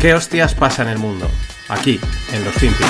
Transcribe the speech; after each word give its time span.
¿Qué 0.00 0.14
hostias 0.14 0.54
pasa 0.54 0.80
en 0.80 0.88
el 0.88 0.98
mundo? 0.98 1.26
Aquí, 1.68 2.00
en 2.32 2.42
los 2.42 2.54
FinPix. 2.54 2.88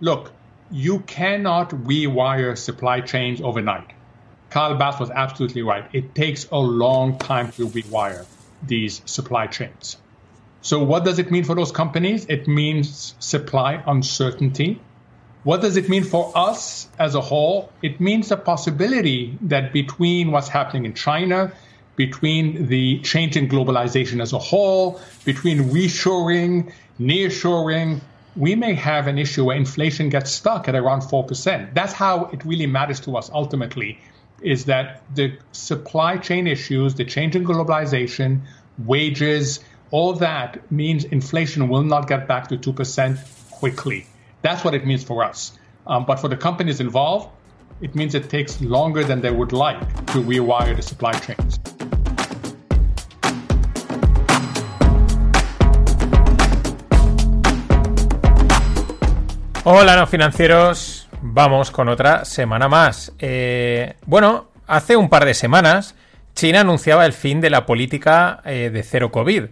Look, 0.00 0.30
you 0.70 1.00
cannot 1.08 1.70
rewire 1.70 2.56
supply 2.56 3.00
chains 3.00 3.40
overnight. 3.40 3.94
Carl 4.50 4.76
Bass 4.76 5.00
was 5.00 5.10
absolutely 5.10 5.62
right. 5.62 5.84
It 5.92 6.14
takes 6.14 6.46
a 6.52 6.58
long 6.58 7.18
time 7.18 7.50
to 7.56 7.66
rewire 7.66 8.26
these 8.64 9.02
supply 9.06 9.48
chains. 9.48 9.96
So, 10.60 10.84
what 10.84 11.04
does 11.04 11.18
it 11.18 11.32
mean 11.32 11.42
for 11.42 11.56
those 11.56 11.72
companies? 11.72 12.26
It 12.28 12.46
means 12.46 13.16
supply 13.18 13.82
uncertainty. 13.84 14.80
What 15.42 15.62
does 15.62 15.76
it 15.76 15.88
mean 15.88 16.04
for 16.04 16.30
us 16.36 16.86
as 16.96 17.16
a 17.16 17.20
whole? 17.20 17.72
It 17.82 18.00
means 18.00 18.28
the 18.28 18.36
possibility 18.36 19.36
that 19.40 19.72
between 19.72 20.30
what's 20.30 20.46
happening 20.46 20.84
in 20.84 20.94
China, 20.94 21.50
between 21.96 22.68
the 22.68 23.00
change 23.00 23.36
in 23.36 23.48
globalization 23.48 24.20
as 24.22 24.32
a 24.32 24.38
whole, 24.38 25.00
between 25.24 25.70
reshoring, 25.70 26.72
nearshoring, 26.98 28.00
we 28.34 28.54
may 28.54 28.74
have 28.74 29.06
an 29.06 29.18
issue 29.18 29.44
where 29.44 29.56
inflation 29.56 30.08
gets 30.08 30.30
stuck 30.30 30.68
at 30.68 30.74
around 30.74 31.02
4%. 31.02 31.74
That's 31.74 31.92
how 31.92 32.26
it 32.26 32.44
really 32.44 32.66
matters 32.66 33.00
to 33.00 33.16
us 33.16 33.30
ultimately, 33.30 33.98
is 34.40 34.64
that 34.66 35.02
the 35.14 35.36
supply 35.52 36.16
chain 36.16 36.46
issues, 36.46 36.94
the 36.94 37.04
change 37.04 37.36
in 37.36 37.44
globalization, 37.44 38.40
wages, 38.78 39.60
all 39.90 40.14
that 40.14 40.72
means 40.72 41.04
inflation 41.04 41.68
will 41.68 41.82
not 41.82 42.08
get 42.08 42.26
back 42.26 42.48
to 42.48 42.56
2% 42.56 43.50
quickly. 43.50 44.06
That's 44.40 44.64
what 44.64 44.74
it 44.74 44.86
means 44.86 45.04
for 45.04 45.22
us. 45.22 45.58
Um, 45.86 46.06
but 46.06 46.18
for 46.18 46.28
the 46.28 46.36
companies 46.36 46.80
involved, 46.80 47.28
it 47.82 47.94
means 47.94 48.14
it 48.14 48.30
takes 48.30 48.60
longer 48.60 49.04
than 49.04 49.20
they 49.20 49.30
would 49.30 49.52
like 49.52 49.80
to 50.06 50.22
rewire 50.22 50.74
the 50.74 50.82
supply 50.82 51.12
chains. 51.12 51.58
Hola, 59.64 59.94
no 59.94 60.08
financieros. 60.08 61.06
Vamos 61.20 61.70
con 61.70 61.88
otra 61.88 62.24
semana 62.24 62.66
más. 62.68 63.12
Eh, 63.20 63.94
bueno, 64.06 64.48
hace 64.66 64.96
un 64.96 65.08
par 65.08 65.24
de 65.24 65.34
semanas 65.34 65.94
China 66.34 66.62
anunciaba 66.62 67.06
el 67.06 67.12
fin 67.12 67.40
de 67.40 67.48
la 67.48 67.64
política 67.64 68.40
eh, 68.44 68.70
de 68.72 68.82
cero 68.82 69.12
COVID, 69.12 69.44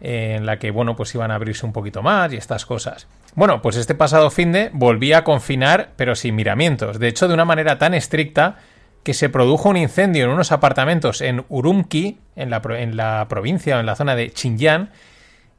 eh, 0.00 0.34
en 0.36 0.46
la 0.46 0.58
que, 0.58 0.72
bueno, 0.72 0.96
pues 0.96 1.14
iban 1.14 1.30
a 1.30 1.36
abrirse 1.36 1.64
un 1.64 1.72
poquito 1.72 2.02
más 2.02 2.32
y 2.32 2.38
estas 2.38 2.66
cosas. 2.66 3.06
Bueno, 3.36 3.62
pues 3.62 3.76
este 3.76 3.94
pasado 3.94 4.32
fin 4.32 4.50
de 4.50 4.70
volvía 4.72 5.18
a 5.18 5.24
confinar, 5.24 5.90
pero 5.94 6.16
sin 6.16 6.34
miramientos. 6.34 6.98
De 6.98 7.06
hecho, 7.06 7.28
de 7.28 7.34
una 7.34 7.44
manera 7.44 7.78
tan 7.78 7.94
estricta 7.94 8.56
que 9.04 9.14
se 9.14 9.28
produjo 9.28 9.68
un 9.68 9.76
incendio 9.76 10.24
en 10.24 10.30
unos 10.30 10.50
apartamentos 10.50 11.20
en 11.20 11.44
Urumqi, 11.48 12.18
en 12.34 12.50
la, 12.50 12.60
en 12.78 12.96
la 12.96 13.26
provincia 13.28 13.76
o 13.76 13.80
en 13.80 13.86
la 13.86 13.94
zona 13.94 14.16
de 14.16 14.30
Xinjiang, 14.30 14.90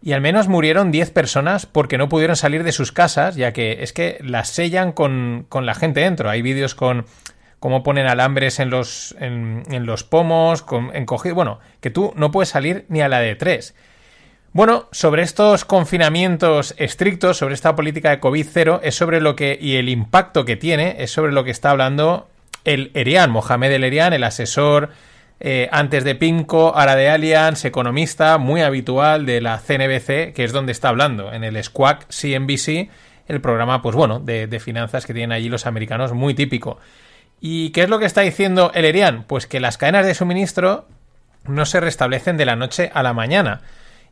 y 0.03 0.11
al 0.11 0.19
menos 0.19 0.49
murieron 0.49 0.91
10 0.91 1.11
personas 1.11 1.65
porque 1.65 1.97
no 1.97 2.09
pudieron 2.09 2.35
salir 2.35 2.63
de 2.63 2.73
sus 2.73 2.91
casas, 2.91 3.35
ya 3.35 3.53
que 3.53 3.83
es 3.83 3.93
que 3.93 4.19
las 4.21 4.49
sellan 4.49 4.91
con, 4.91 5.45
con 5.47 5.65
la 5.65 5.75
gente 5.75 6.01
dentro. 6.01 6.29
Hay 6.29 6.41
vídeos 6.41 6.75
con 6.75 7.05
cómo 7.59 7.83
ponen 7.83 8.07
alambres 8.07 8.59
en 8.59 8.69
los, 8.69 9.15
en, 9.21 9.63
los 9.85 10.03
pomos, 10.03 10.61
con, 10.61 10.93
encogido. 10.93 11.35
Bueno, 11.35 11.61
que 11.79 11.89
tú 11.89 12.11
no 12.17 12.31
puedes 12.31 12.49
salir 12.49 12.85
ni 12.89 12.99
a 12.99 13.07
la 13.07 13.21
de 13.21 13.35
3. 13.35 13.73
Bueno, 14.51 14.89
sobre 14.91 15.23
estos 15.23 15.63
confinamientos 15.63 16.75
estrictos, 16.77 17.37
sobre 17.37 17.53
esta 17.53 17.73
política 17.73 18.09
de 18.09 18.19
COVID-0, 18.19 18.81
es 18.83 18.95
sobre 18.95 19.21
lo 19.21 19.37
que, 19.37 19.57
y 19.59 19.77
el 19.77 19.87
impacto 19.87 20.43
que 20.43 20.57
tiene, 20.57 20.97
es 20.99 21.11
sobre 21.11 21.31
lo 21.31 21.45
que 21.45 21.51
está 21.51 21.69
hablando 21.71 22.27
el 22.65 22.91
Erian, 22.93 23.31
Mohamed 23.31 23.71
El 23.71 23.85
Erian, 23.85 24.11
el 24.11 24.25
asesor 24.25 24.89
eh, 25.45 25.67
antes 25.73 26.05
de 26.05 26.15
Pinco, 26.15 26.73
ahora 26.73 26.95
de 26.95 27.09
Allianz, 27.09 27.65
economista 27.65 28.37
muy 28.37 28.61
habitual 28.61 29.25
de 29.25 29.41
la 29.41 29.59
CNBC, 29.59 30.33
que 30.33 30.45
es 30.45 30.53
donde 30.53 30.71
está 30.71 30.87
hablando, 30.87 31.33
en 31.33 31.43
el 31.43 31.61
Squawk 31.61 32.07
CNBC, 32.07 32.89
el 33.27 33.41
programa, 33.41 33.81
pues 33.81 33.93
bueno, 33.93 34.21
de, 34.21 34.47
de 34.47 34.59
finanzas 34.61 35.05
que 35.05 35.13
tienen 35.13 35.33
allí 35.33 35.49
los 35.49 35.65
americanos, 35.65 36.13
muy 36.13 36.33
típico. 36.33 36.79
¿Y 37.41 37.71
qué 37.71 37.83
es 37.83 37.89
lo 37.89 37.99
que 37.99 38.05
está 38.05 38.21
diciendo 38.21 38.71
el 38.73 38.85
Erian? 38.85 39.25
Pues 39.25 39.45
que 39.45 39.59
las 39.59 39.77
cadenas 39.77 40.05
de 40.05 40.15
suministro 40.15 40.87
no 41.43 41.65
se 41.65 41.81
restablecen 41.81 42.37
de 42.37 42.45
la 42.45 42.55
noche 42.55 42.89
a 42.93 43.03
la 43.03 43.11
mañana 43.11 43.61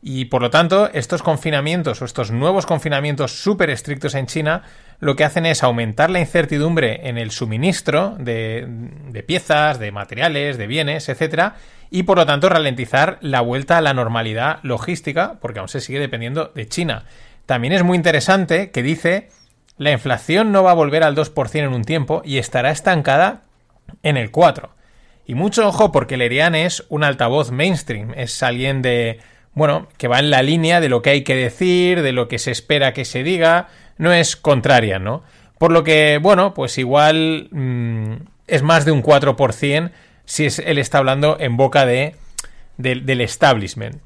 y 0.02 0.26
por 0.26 0.42
lo 0.42 0.50
tanto, 0.50 0.90
estos 0.94 1.22
confinamientos 1.22 2.02
o 2.02 2.06
estos 2.06 2.32
nuevos 2.32 2.66
confinamientos 2.66 3.44
súper 3.44 3.70
estrictos 3.70 4.16
en 4.16 4.26
China 4.26 4.64
lo 5.00 5.16
que 5.16 5.24
hacen 5.24 5.46
es 5.46 5.64
aumentar 5.64 6.10
la 6.10 6.20
incertidumbre 6.20 7.08
en 7.08 7.18
el 7.18 7.32
suministro 7.32 8.16
de, 8.20 9.24
piezas, 9.26 9.80
de 9.80 9.92
materiales, 9.92 10.58
de 10.58 10.68
bienes, 10.68 11.10
etcétera, 11.10 11.56
y 11.90 12.04
por 12.04 12.18
lo 12.18 12.26
tanto 12.26 12.50
ralentizar 12.50 13.18
la 13.22 13.42
vuelta 13.42 13.78
a 13.78 13.82
la 13.82 13.94
normalidad 13.94 14.60
logística, 14.64 15.40
porque 15.40 15.60
aún 15.60 15.70
se 15.70 15.82
sigue 15.82 16.00
dependiendo 16.00 16.52
de 16.54 16.68
China. 16.68 17.06
También 17.48 17.74
es 17.74 17.84
muy 17.84 17.98
interesante 17.98 18.72
que 18.72 18.84
dice 18.84 19.30
la 19.78 19.92
inflación 19.92 20.52
no 20.52 20.64
va 20.64 20.72
a 20.72 20.76
volver 20.76 21.04
al 21.04 21.16
2% 21.16 21.56
en 21.56 21.74
un 21.74 21.84
tiempo 21.84 22.22
y 22.24 22.38
estará 22.38 22.70
estancada 22.70 23.42
en 24.04 24.18
el 24.18 24.32
4%. 24.32 24.70
Y 25.26 25.36
mucho 25.36 25.68
ojo 25.68 25.92
porque 25.92 26.18
Lerian 26.18 26.56
es 26.56 26.86
un 26.90 27.04
altavoz 27.04 27.52
mainstream, 27.52 28.14
es 28.16 28.44
alguien 28.44 28.82
de 28.82 29.20
bueno, 29.54 29.88
que 29.98 30.08
va 30.08 30.20
en 30.20 30.30
la 30.30 30.42
línea 30.42 30.80
de 30.80 30.90
lo 30.90 31.02
que 31.02 31.10
hay 31.10 31.24
que 31.24 31.36
decir, 31.36 32.02
de 32.02 32.14
lo 32.14 32.28
que 32.28 32.40
se 32.40 32.52
espera 32.52 32.94
que 32.94 33.06
se 33.06 33.24
diga, 33.24 33.68
no 33.98 34.14
es 34.14 34.36
contraria, 34.36 35.00
¿no? 35.00 35.24
Por 35.58 35.72
lo 35.72 35.84
que, 35.84 36.20
bueno, 36.22 36.54
pues 36.54 36.78
igual 36.78 37.50
mmm, 37.52 38.14
es 38.48 38.64
más 38.64 38.86
de 38.86 38.92
un 38.92 39.04
4% 39.04 39.92
si 40.26 40.46
es, 40.46 40.60
él 40.60 40.78
está 40.78 41.00
hablando 41.00 41.38
en 41.40 41.58
boca 41.58 41.86
de, 41.86 42.16
de, 42.78 42.96
del 42.96 43.22
establishment. 43.22 44.02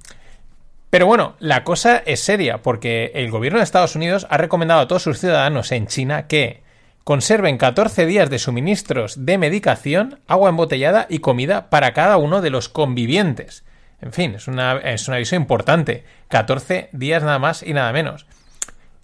Pero 0.90 1.08
bueno, 1.08 1.36
la 1.40 1.64
cosa 1.64 2.02
es 2.06 2.22
seria, 2.22 2.62
porque 2.62 3.12
el 3.16 3.30
gobierno 3.30 3.60
de 3.60 3.64
Estados 3.64 3.96
Unidos 3.96 4.26
ha 4.30 4.38
recomendado 4.38 4.82
a 4.82 4.88
todos 4.88 5.04
sus 5.04 5.20
ciudadanos 5.20 5.72
en 5.72 5.88
China 5.88 6.28
que 6.28 6.64
conserven 7.04 7.58
14 7.58 8.06
días 8.06 8.30
de 8.30 8.40
suministros 8.40 9.26
de 9.26 9.38
medicación, 9.38 10.20
agua 10.28 10.50
embotellada 10.50 11.06
y 11.10 11.20
comida 11.20 11.70
para 11.70 11.94
cada 11.94 12.18
uno 12.18 12.42
de 12.42 12.50
los 12.50 12.70
convivientes. 12.70 13.64
En 14.02 14.12
fin, 14.14 14.36
es, 14.36 14.48
una, 14.48 14.78
es 14.78 15.08
un 15.08 15.14
aviso 15.14 15.36
importante. 15.36 16.04
14 16.30 16.90
días 16.92 17.24
nada 17.24 17.40
más 17.40 17.64
y 17.64 17.74
nada 17.74 17.92
menos. 17.92 18.26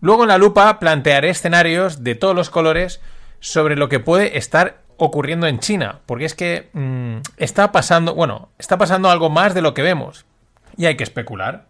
Luego 0.01 0.23
en 0.23 0.29
la 0.29 0.37
lupa 0.37 0.79
plantearé 0.79 1.29
escenarios 1.29 2.03
de 2.03 2.15
todos 2.15 2.35
los 2.35 2.49
colores 2.49 3.01
sobre 3.39 3.75
lo 3.75 3.89
que 3.89 3.99
puede 3.99 4.37
estar 4.37 4.81
ocurriendo 4.97 5.47
en 5.47 5.59
China, 5.59 5.99
porque 6.05 6.25
es 6.25 6.35
que 6.35 6.69
mmm, 6.73 7.17
está 7.37 7.71
pasando, 7.71 8.13
bueno, 8.13 8.49
está 8.59 8.77
pasando 8.77 9.09
algo 9.09 9.29
más 9.29 9.53
de 9.53 9.61
lo 9.61 9.73
que 9.73 9.81
vemos 9.81 10.25
y 10.77 10.85
hay 10.85 10.95
que 10.95 11.03
especular. 11.03 11.65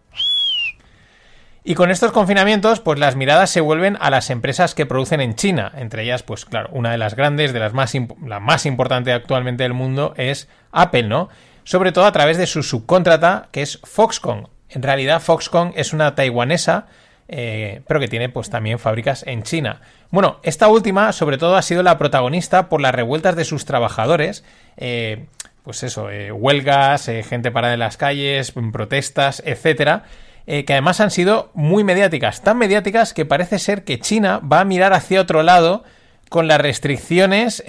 Y 1.64 1.74
con 1.74 1.90
estos 1.90 2.10
confinamientos, 2.10 2.80
pues 2.80 2.98
las 2.98 3.14
miradas 3.14 3.48
se 3.48 3.60
vuelven 3.60 3.96
a 4.00 4.10
las 4.10 4.30
empresas 4.30 4.74
que 4.74 4.84
producen 4.84 5.20
en 5.20 5.36
China, 5.36 5.70
entre 5.76 6.02
ellas, 6.02 6.24
pues 6.24 6.44
claro, 6.44 6.68
una 6.72 6.90
de 6.90 6.98
las 6.98 7.14
grandes, 7.14 7.52
de 7.52 7.60
las 7.60 7.72
más, 7.72 7.92
la 8.26 8.40
más 8.40 8.66
importante 8.66 9.12
actualmente 9.12 9.62
del 9.62 9.72
mundo 9.72 10.12
es 10.16 10.48
Apple, 10.72 11.04
¿no? 11.04 11.28
Sobre 11.64 11.92
todo 11.92 12.06
a 12.06 12.12
través 12.12 12.36
de 12.36 12.46
su 12.46 12.62
subcontrata, 12.62 13.48
que 13.52 13.62
es 13.62 13.78
Foxconn. 13.84 14.48
En 14.68 14.82
realidad, 14.82 15.20
Foxconn 15.20 15.72
es 15.76 15.92
una 15.92 16.14
taiwanesa, 16.14 16.86
eh, 17.28 17.82
pero 17.86 18.00
que 18.00 18.08
tiene 18.08 18.28
pues 18.28 18.50
también 18.50 18.78
fábricas 18.78 19.24
en 19.26 19.42
China. 19.42 19.80
Bueno, 20.10 20.40
esta 20.42 20.68
última, 20.68 21.12
sobre 21.12 21.38
todo, 21.38 21.56
ha 21.56 21.62
sido 21.62 21.82
la 21.82 21.98
protagonista 21.98 22.68
por 22.68 22.80
las 22.80 22.94
revueltas 22.94 23.36
de 23.36 23.44
sus 23.44 23.64
trabajadores. 23.64 24.44
Eh, 24.76 25.26
pues 25.64 25.82
eso, 25.82 26.10
eh, 26.10 26.32
huelgas, 26.32 27.08
eh, 27.08 27.22
gente 27.22 27.50
parada 27.50 27.74
en 27.74 27.80
las 27.80 27.96
calles, 27.96 28.52
protestas, 28.72 29.42
etcétera. 29.46 30.04
Eh, 30.46 30.64
que 30.64 30.72
además 30.72 31.00
han 31.00 31.12
sido 31.12 31.52
muy 31.54 31.84
mediáticas, 31.84 32.42
tan 32.42 32.58
mediáticas 32.58 33.14
que 33.14 33.24
parece 33.24 33.60
ser 33.60 33.84
que 33.84 34.00
China 34.00 34.40
va 34.40 34.60
a 34.60 34.64
mirar 34.64 34.92
hacia 34.92 35.20
otro 35.20 35.44
lado 35.44 35.84
con 36.28 36.48
las 36.48 36.60
restricciones 36.60 37.62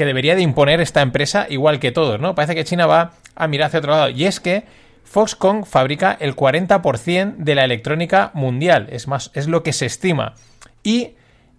que 0.00 0.06
debería 0.06 0.34
de 0.34 0.40
imponer 0.40 0.80
esta 0.80 1.02
empresa 1.02 1.44
igual 1.50 1.78
que 1.78 1.92
todos, 1.92 2.18
¿no? 2.18 2.34
Parece 2.34 2.54
que 2.54 2.64
China 2.64 2.86
va 2.86 3.10
a 3.34 3.46
mirar 3.46 3.66
hacia 3.66 3.80
otro 3.80 3.90
lado. 3.90 4.08
Y 4.08 4.24
es 4.24 4.40
que 4.40 4.64
Foxconn 5.04 5.66
fabrica 5.66 6.16
el 6.18 6.34
40% 6.34 7.36
de 7.36 7.54
la 7.54 7.64
electrónica 7.64 8.30
mundial, 8.32 8.88
es 8.90 9.08
más, 9.08 9.30
es 9.34 9.46
lo 9.46 9.62
que 9.62 9.74
se 9.74 9.84
estima. 9.84 10.36
Y 10.82 11.10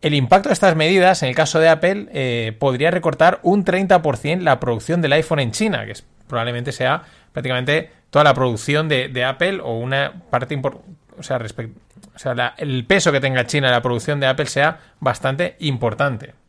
el 0.02 0.16
impacto 0.16 0.50
de 0.50 0.54
estas 0.54 0.76
medidas, 0.76 1.22
en 1.22 1.30
el 1.30 1.36
caso 1.36 1.60
de 1.60 1.70
Apple, 1.70 2.08
eh, 2.14 2.58
podría 2.58 2.90
recortar 2.90 3.42
un 3.44 3.64
30% 3.64 4.40
la 4.40 4.60
producción 4.60 5.04
del 5.04 5.14
iPhone 5.14 5.42
en 5.42 5.52
China, 5.52 5.86
que 5.86 5.92
es, 5.92 6.04
probablemente 6.28 6.72
sea 6.72 7.04
prácticamente 7.32 7.92
toda 8.10 8.24
la 8.24 8.34
producción 8.34 8.90
de, 8.90 9.24
Apple 9.24 9.60
o 9.62 9.78
una 9.78 10.14
parte 10.32 10.56
importante. 10.56 10.90
O 11.16 11.22
sea, 11.22 11.38
o 11.38 12.18
sea 12.18 12.56
el 12.58 12.86
peso 12.88 13.12
que 13.12 13.20
tenga 13.20 13.46
China 13.46 13.68
en 13.68 13.74
la 13.74 13.84
producción 13.84 14.20
de 14.20 14.26
Apple 14.26 14.48
sea 14.48 14.80
bastante 15.00 15.58
importante. 15.60 16.41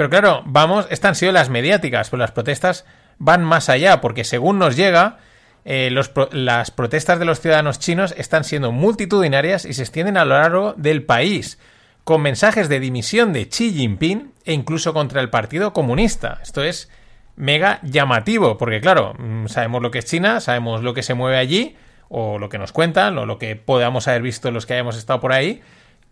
Pero 0.00 0.08
claro, 0.08 0.42
vamos, 0.46 0.86
estas 0.88 1.10
han 1.10 1.14
sido 1.14 1.32
las 1.32 1.50
mediáticas, 1.50 2.08
pero 2.08 2.22
las 2.22 2.30
protestas 2.30 2.86
van 3.18 3.44
más 3.44 3.68
allá, 3.68 4.00
porque 4.00 4.24
según 4.24 4.58
nos 4.58 4.74
llega, 4.74 5.18
eh, 5.66 5.94
las 6.32 6.70
protestas 6.70 7.18
de 7.18 7.26
los 7.26 7.40
ciudadanos 7.40 7.78
chinos 7.78 8.14
están 8.16 8.44
siendo 8.44 8.72
multitudinarias 8.72 9.66
y 9.66 9.74
se 9.74 9.82
extienden 9.82 10.16
a 10.16 10.24
lo 10.24 10.38
largo 10.38 10.72
del 10.78 11.02
país, 11.02 11.58
con 12.04 12.22
mensajes 12.22 12.70
de 12.70 12.80
dimisión 12.80 13.34
de 13.34 13.46
Xi 13.50 13.74
Jinping 13.74 14.32
e 14.46 14.54
incluso 14.54 14.94
contra 14.94 15.20
el 15.20 15.28
Partido 15.28 15.74
Comunista. 15.74 16.38
Esto 16.42 16.62
es 16.62 16.90
mega 17.36 17.78
llamativo, 17.82 18.56
porque 18.56 18.80
claro, 18.80 19.12
mm, 19.18 19.48
sabemos 19.48 19.82
lo 19.82 19.90
que 19.90 19.98
es 19.98 20.06
China, 20.06 20.40
sabemos 20.40 20.82
lo 20.82 20.94
que 20.94 21.02
se 21.02 21.12
mueve 21.12 21.36
allí, 21.36 21.76
o 22.08 22.38
lo 22.38 22.48
que 22.48 22.56
nos 22.56 22.72
cuentan, 22.72 23.18
o 23.18 23.26
lo 23.26 23.38
que 23.38 23.54
podamos 23.54 24.08
haber 24.08 24.22
visto 24.22 24.50
los 24.50 24.64
que 24.64 24.72
hayamos 24.72 24.96
estado 24.96 25.20
por 25.20 25.34
ahí, 25.34 25.60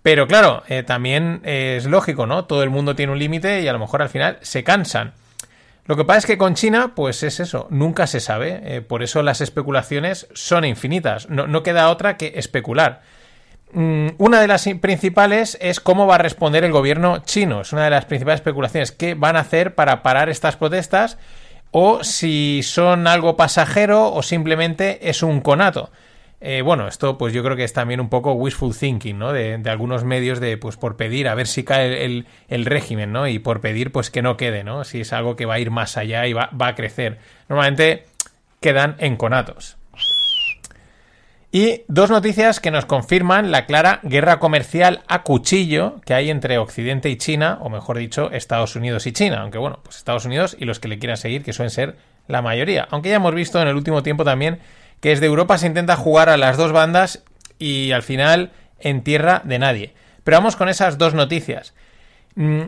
pero 0.02 0.26
claro, 0.26 0.62
eh, 0.68 0.82
también 0.82 1.40
es 1.44 1.84
lógico, 1.86 2.26
¿no? 2.26 2.44
Todo 2.44 2.62
el 2.62 2.70
mundo 2.70 2.94
tiene 2.96 3.12
un 3.12 3.18
límite 3.18 3.60
y 3.62 3.68
a 3.68 3.72
lo 3.72 3.78
mejor 3.78 4.02
al 4.02 4.08
final 4.08 4.38
se 4.42 4.64
cansan. 4.64 5.12
Lo 5.86 5.96
que 5.96 6.04
pasa 6.04 6.18
es 6.18 6.26
que 6.26 6.38
con 6.38 6.54
China, 6.54 6.92
pues 6.94 7.22
es 7.22 7.40
eso, 7.40 7.66
nunca 7.70 8.06
se 8.06 8.20
sabe, 8.20 8.60
eh, 8.62 8.80
por 8.82 9.02
eso 9.02 9.22
las 9.22 9.40
especulaciones 9.40 10.28
son 10.34 10.64
infinitas, 10.64 11.30
no, 11.30 11.46
no 11.46 11.62
queda 11.62 11.88
otra 11.88 12.16
que 12.16 12.34
especular. 12.36 13.00
Mm, 13.72 14.08
una 14.16 14.40
de 14.40 14.48
las 14.48 14.66
principales 14.80 15.58
es 15.60 15.80
cómo 15.80 16.06
va 16.06 16.14
a 16.14 16.18
responder 16.18 16.64
el 16.64 16.72
gobierno 16.72 17.18
chino. 17.24 17.60
Es 17.60 17.72
una 17.72 17.84
de 17.84 17.90
las 17.90 18.06
principales 18.06 18.40
especulaciones. 18.40 18.92
¿Qué 18.92 19.14
van 19.14 19.36
a 19.36 19.40
hacer 19.40 19.74
para 19.74 20.02
parar 20.02 20.28
estas 20.28 20.56
protestas? 20.56 21.18
O 21.70 22.02
si 22.02 22.62
son 22.62 23.06
algo 23.06 23.36
pasajero 23.36 24.12
o 24.12 24.22
simplemente 24.22 25.10
es 25.10 25.22
un 25.22 25.40
conato. 25.40 25.90
Eh, 26.40 26.62
bueno, 26.62 26.86
esto 26.86 27.18
pues 27.18 27.32
yo 27.32 27.42
creo 27.42 27.56
que 27.56 27.64
es 27.64 27.72
también 27.72 28.00
un 28.00 28.08
poco 28.08 28.32
wishful 28.32 28.76
thinking, 28.76 29.18
¿no? 29.18 29.32
De, 29.32 29.60
algunos 29.66 30.04
medios 30.04 30.38
de, 30.38 30.56
pues 30.56 30.76
por 30.76 30.96
pedir, 30.96 31.28
a 31.28 31.34
ver 31.34 31.48
si 31.48 31.64
cae 31.64 32.04
el, 32.04 32.64
régimen, 32.64 33.12
¿no? 33.12 33.26
Y 33.26 33.40
por 33.40 33.60
pedir, 33.60 33.90
pues 33.90 34.10
que 34.10 34.22
no 34.22 34.36
quede, 34.36 34.62
¿no? 34.62 34.84
Si 34.84 35.00
es 35.00 35.12
algo 35.12 35.34
que 35.34 35.46
va 35.46 35.54
a 35.54 35.58
ir 35.58 35.70
más 35.70 35.96
allá 35.96 36.26
y 36.26 36.32
va, 36.32 36.50
va 36.50 36.68
a 36.68 36.74
crecer. 36.76 37.18
Normalmente 37.48 38.04
quedan 38.60 38.94
en 38.98 39.16
conatos. 39.16 39.76
Y 41.50 41.82
dos 41.88 42.10
noticias 42.10 42.60
que 42.60 42.70
nos 42.70 42.84
confirman 42.84 43.50
la 43.50 43.64
clara 43.64 44.00
guerra 44.02 44.38
comercial 44.38 45.00
a 45.08 45.22
cuchillo 45.22 45.98
que 46.04 46.12
hay 46.12 46.28
entre 46.28 46.58
Occidente 46.58 47.08
y 47.08 47.16
China, 47.16 47.58
o 47.62 47.70
mejor 47.70 47.96
dicho, 47.96 48.30
Estados 48.30 48.76
Unidos 48.76 49.06
y 49.06 49.12
China. 49.12 49.40
Aunque 49.40 49.56
bueno, 49.56 49.80
pues 49.82 49.96
Estados 49.96 50.26
Unidos 50.26 50.56
y 50.60 50.66
los 50.66 50.78
que 50.78 50.88
le 50.88 50.98
quieran 50.98 51.16
seguir, 51.16 51.42
que 51.42 51.54
suelen 51.54 51.70
ser 51.70 51.96
la 52.26 52.42
mayoría. 52.42 52.86
Aunque 52.90 53.08
ya 53.08 53.16
hemos 53.16 53.34
visto 53.34 53.60
en 53.62 53.66
el 53.66 53.76
último 53.76 54.02
tiempo 54.02 54.24
también 54.24 54.58
que 55.00 55.10
desde 55.10 55.26
Europa 55.26 55.58
se 55.58 55.66
intenta 55.66 55.96
jugar 55.96 56.28
a 56.28 56.36
las 56.36 56.56
dos 56.56 56.72
bandas 56.72 57.22
y 57.58 57.92
al 57.92 58.02
final 58.02 58.50
en 58.80 59.02
tierra 59.02 59.42
de 59.44 59.58
nadie. 59.58 59.94
Pero 60.24 60.36
vamos 60.36 60.56
con 60.56 60.68
esas 60.68 60.98
dos 60.98 61.14
noticias. 61.14 61.74
Mm, 62.34 62.62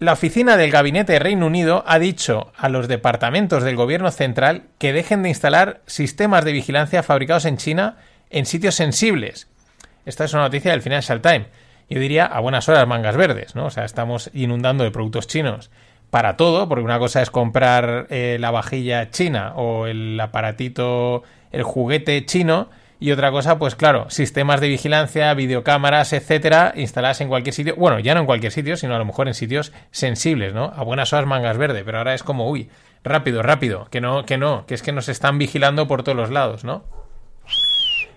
la 0.00 0.12
oficina 0.12 0.56
del 0.56 0.70
Gabinete 0.70 1.14
de 1.14 1.18
Reino 1.18 1.46
Unido 1.46 1.82
ha 1.86 1.98
dicho 1.98 2.52
a 2.56 2.68
los 2.68 2.86
departamentos 2.86 3.64
del 3.64 3.74
Gobierno 3.74 4.10
central 4.10 4.62
que 4.78 4.92
dejen 4.92 5.22
de 5.22 5.30
instalar 5.30 5.80
sistemas 5.86 6.44
de 6.44 6.52
vigilancia 6.52 7.02
fabricados 7.02 7.44
en 7.46 7.56
China 7.56 7.96
en 8.30 8.46
sitios 8.46 8.76
sensibles. 8.76 9.48
Esta 10.06 10.24
es 10.24 10.32
una 10.34 10.42
noticia 10.42 10.70
del 10.70 10.82
Financial 10.82 11.20
Times. 11.20 11.48
Yo 11.90 11.98
diría 12.00 12.26
a 12.26 12.40
buenas 12.40 12.68
horas 12.68 12.86
mangas 12.86 13.16
verdes, 13.16 13.54
¿no? 13.54 13.66
O 13.66 13.70
sea, 13.70 13.84
estamos 13.84 14.30
inundando 14.34 14.84
de 14.84 14.90
productos 14.90 15.26
chinos 15.26 15.70
para 16.10 16.36
todo, 16.36 16.68
porque 16.68 16.84
una 16.84 16.98
cosa 16.98 17.20
es 17.20 17.30
comprar 17.30 18.06
eh, 18.10 18.36
la 18.40 18.50
vajilla 18.50 19.10
china 19.10 19.52
o 19.56 19.86
el 19.86 20.18
aparatito, 20.20 21.22
el 21.52 21.62
juguete 21.62 22.24
chino, 22.26 22.68
y 23.00 23.12
otra 23.12 23.30
cosa, 23.30 23.58
pues 23.58 23.76
claro, 23.76 24.10
sistemas 24.10 24.60
de 24.60 24.68
vigilancia, 24.68 25.32
videocámaras, 25.34 26.12
etcétera, 26.12 26.72
instaladas 26.74 27.20
en 27.20 27.28
cualquier 27.28 27.54
sitio. 27.54 27.76
Bueno, 27.76 28.00
ya 28.00 28.14
no 28.14 28.20
en 28.20 28.26
cualquier 28.26 28.50
sitio, 28.50 28.76
sino 28.76 28.94
a 28.94 28.98
lo 28.98 29.04
mejor 29.04 29.28
en 29.28 29.34
sitios 29.34 29.72
sensibles, 29.92 30.52
¿no? 30.52 30.72
A 30.74 30.82
buenas 30.82 31.12
horas 31.12 31.26
mangas 31.26 31.56
verdes, 31.58 31.84
pero 31.84 31.98
ahora 31.98 32.14
es 32.14 32.24
como, 32.24 32.50
uy, 32.50 32.70
rápido, 33.04 33.42
rápido, 33.42 33.86
que 33.90 34.00
no, 34.00 34.26
que 34.26 34.36
no, 34.36 34.66
que 34.66 34.74
es 34.74 34.82
que 34.82 34.90
nos 34.90 35.08
están 35.08 35.38
vigilando 35.38 35.86
por 35.86 36.02
todos 36.02 36.16
los 36.16 36.30
lados, 36.30 36.64
¿no? 36.64 36.84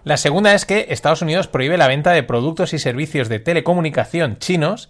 La 0.04 0.18
segunda 0.18 0.56
es 0.56 0.66
que 0.66 0.88
Estados 0.90 1.22
Unidos 1.22 1.48
prohíbe 1.48 1.78
la 1.78 1.88
venta 1.88 2.12
de 2.12 2.24
productos 2.24 2.74
y 2.74 2.80
servicios 2.80 3.30
de 3.30 3.40
telecomunicación 3.40 4.40
chinos 4.40 4.90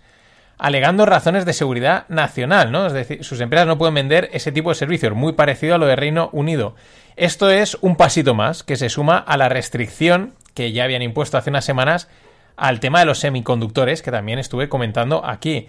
alegando 0.62 1.08
razones 1.08 1.44
de 1.44 1.54
seguridad 1.54 2.06
nacional, 2.08 2.72
¿no? 2.72 2.86
Es 2.86 2.94
decir, 2.94 3.24
sus 3.24 3.42
empresas 3.42 3.66
no 3.66 3.80
pueden 3.80 3.96
vender 3.96 4.30
ese 4.32 4.52
tipo 4.52 4.70
de 4.70 4.76
servicios, 4.76 5.16
muy 5.16 5.34
parecido 5.34 5.74
a 5.74 5.80
lo 5.80 5.88
de 5.88 5.96
Reino 5.96 6.30
Unido. 6.34 6.76
Esto 7.16 7.50
es 7.50 7.80
un 7.82 7.96
pasito 7.96 8.36
más 8.36 8.62
que 8.62 8.76
se 8.76 8.90
suma 8.90 9.18
a 9.18 9.38
la 9.38 9.50
restricción 9.50 10.34
que 10.54 10.72
ya 10.72 10.84
habían 10.84 11.02
impuesto 11.02 11.36
hace 11.36 11.50
unas 11.50 11.66
semanas 11.66 12.10
al 12.58 12.80
tema 12.80 13.00
de 13.00 13.08
los 13.08 13.18
semiconductores, 13.18 14.04
que 14.04 14.12
también 14.12 14.38
estuve 14.38 14.70
comentando 14.70 15.26
aquí. 15.26 15.68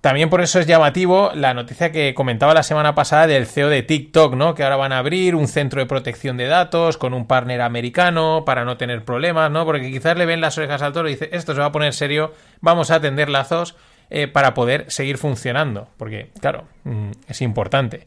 También 0.00 0.30
por 0.30 0.40
eso 0.40 0.58
es 0.58 0.66
llamativo 0.66 1.32
la 1.34 1.52
noticia 1.52 1.92
que 1.92 2.14
comentaba 2.14 2.54
la 2.54 2.62
semana 2.62 2.94
pasada 2.94 3.26
del 3.26 3.46
CEO 3.46 3.68
de 3.68 3.82
TikTok, 3.82 4.36
¿no? 4.36 4.54
Que 4.54 4.62
ahora 4.62 4.76
van 4.76 4.92
a 4.92 4.98
abrir 5.00 5.34
un 5.34 5.48
centro 5.48 5.82
de 5.82 5.86
protección 5.86 6.38
de 6.38 6.46
datos 6.46 6.96
con 6.96 7.12
un 7.12 7.26
partner 7.26 7.60
americano 7.60 8.44
para 8.46 8.64
no 8.64 8.78
tener 8.78 9.04
problemas, 9.04 9.50
¿no? 9.50 9.66
Porque 9.66 9.90
quizás 9.90 10.16
le 10.16 10.24
ven 10.24 10.40
las 10.40 10.56
orejas 10.56 10.80
al 10.80 10.94
toro 10.94 11.08
y 11.08 11.12
dice, 11.12 11.28
esto 11.32 11.52
se 11.52 11.60
va 11.60 11.66
a 11.66 11.72
poner 11.72 11.92
serio, 11.92 12.32
vamos 12.62 12.90
a 12.90 12.94
atender 12.94 13.28
lazos 13.28 13.76
eh, 14.10 14.28
para 14.28 14.54
poder 14.54 14.90
seguir 14.90 15.18
funcionando. 15.18 15.88
Porque, 15.96 16.30
claro, 16.40 16.64
mm, 16.84 17.10
es 17.28 17.42
importante. 17.42 18.06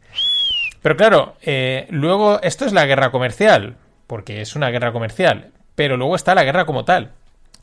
Pero 0.81 0.95
claro, 0.95 1.35
eh, 1.41 1.87
luego 1.89 2.41
esto 2.41 2.65
es 2.65 2.73
la 2.73 2.85
guerra 2.85 3.11
comercial, 3.11 3.75
porque 4.05 4.41
es 4.41 4.55
una 4.55 4.69
guerra 4.69 4.91
comercial, 4.91 5.51
pero 5.75 5.97
luego 5.97 6.15
está 6.15 6.35
la 6.35 6.43
guerra 6.43 6.65
como 6.65 6.85
tal 6.85 7.11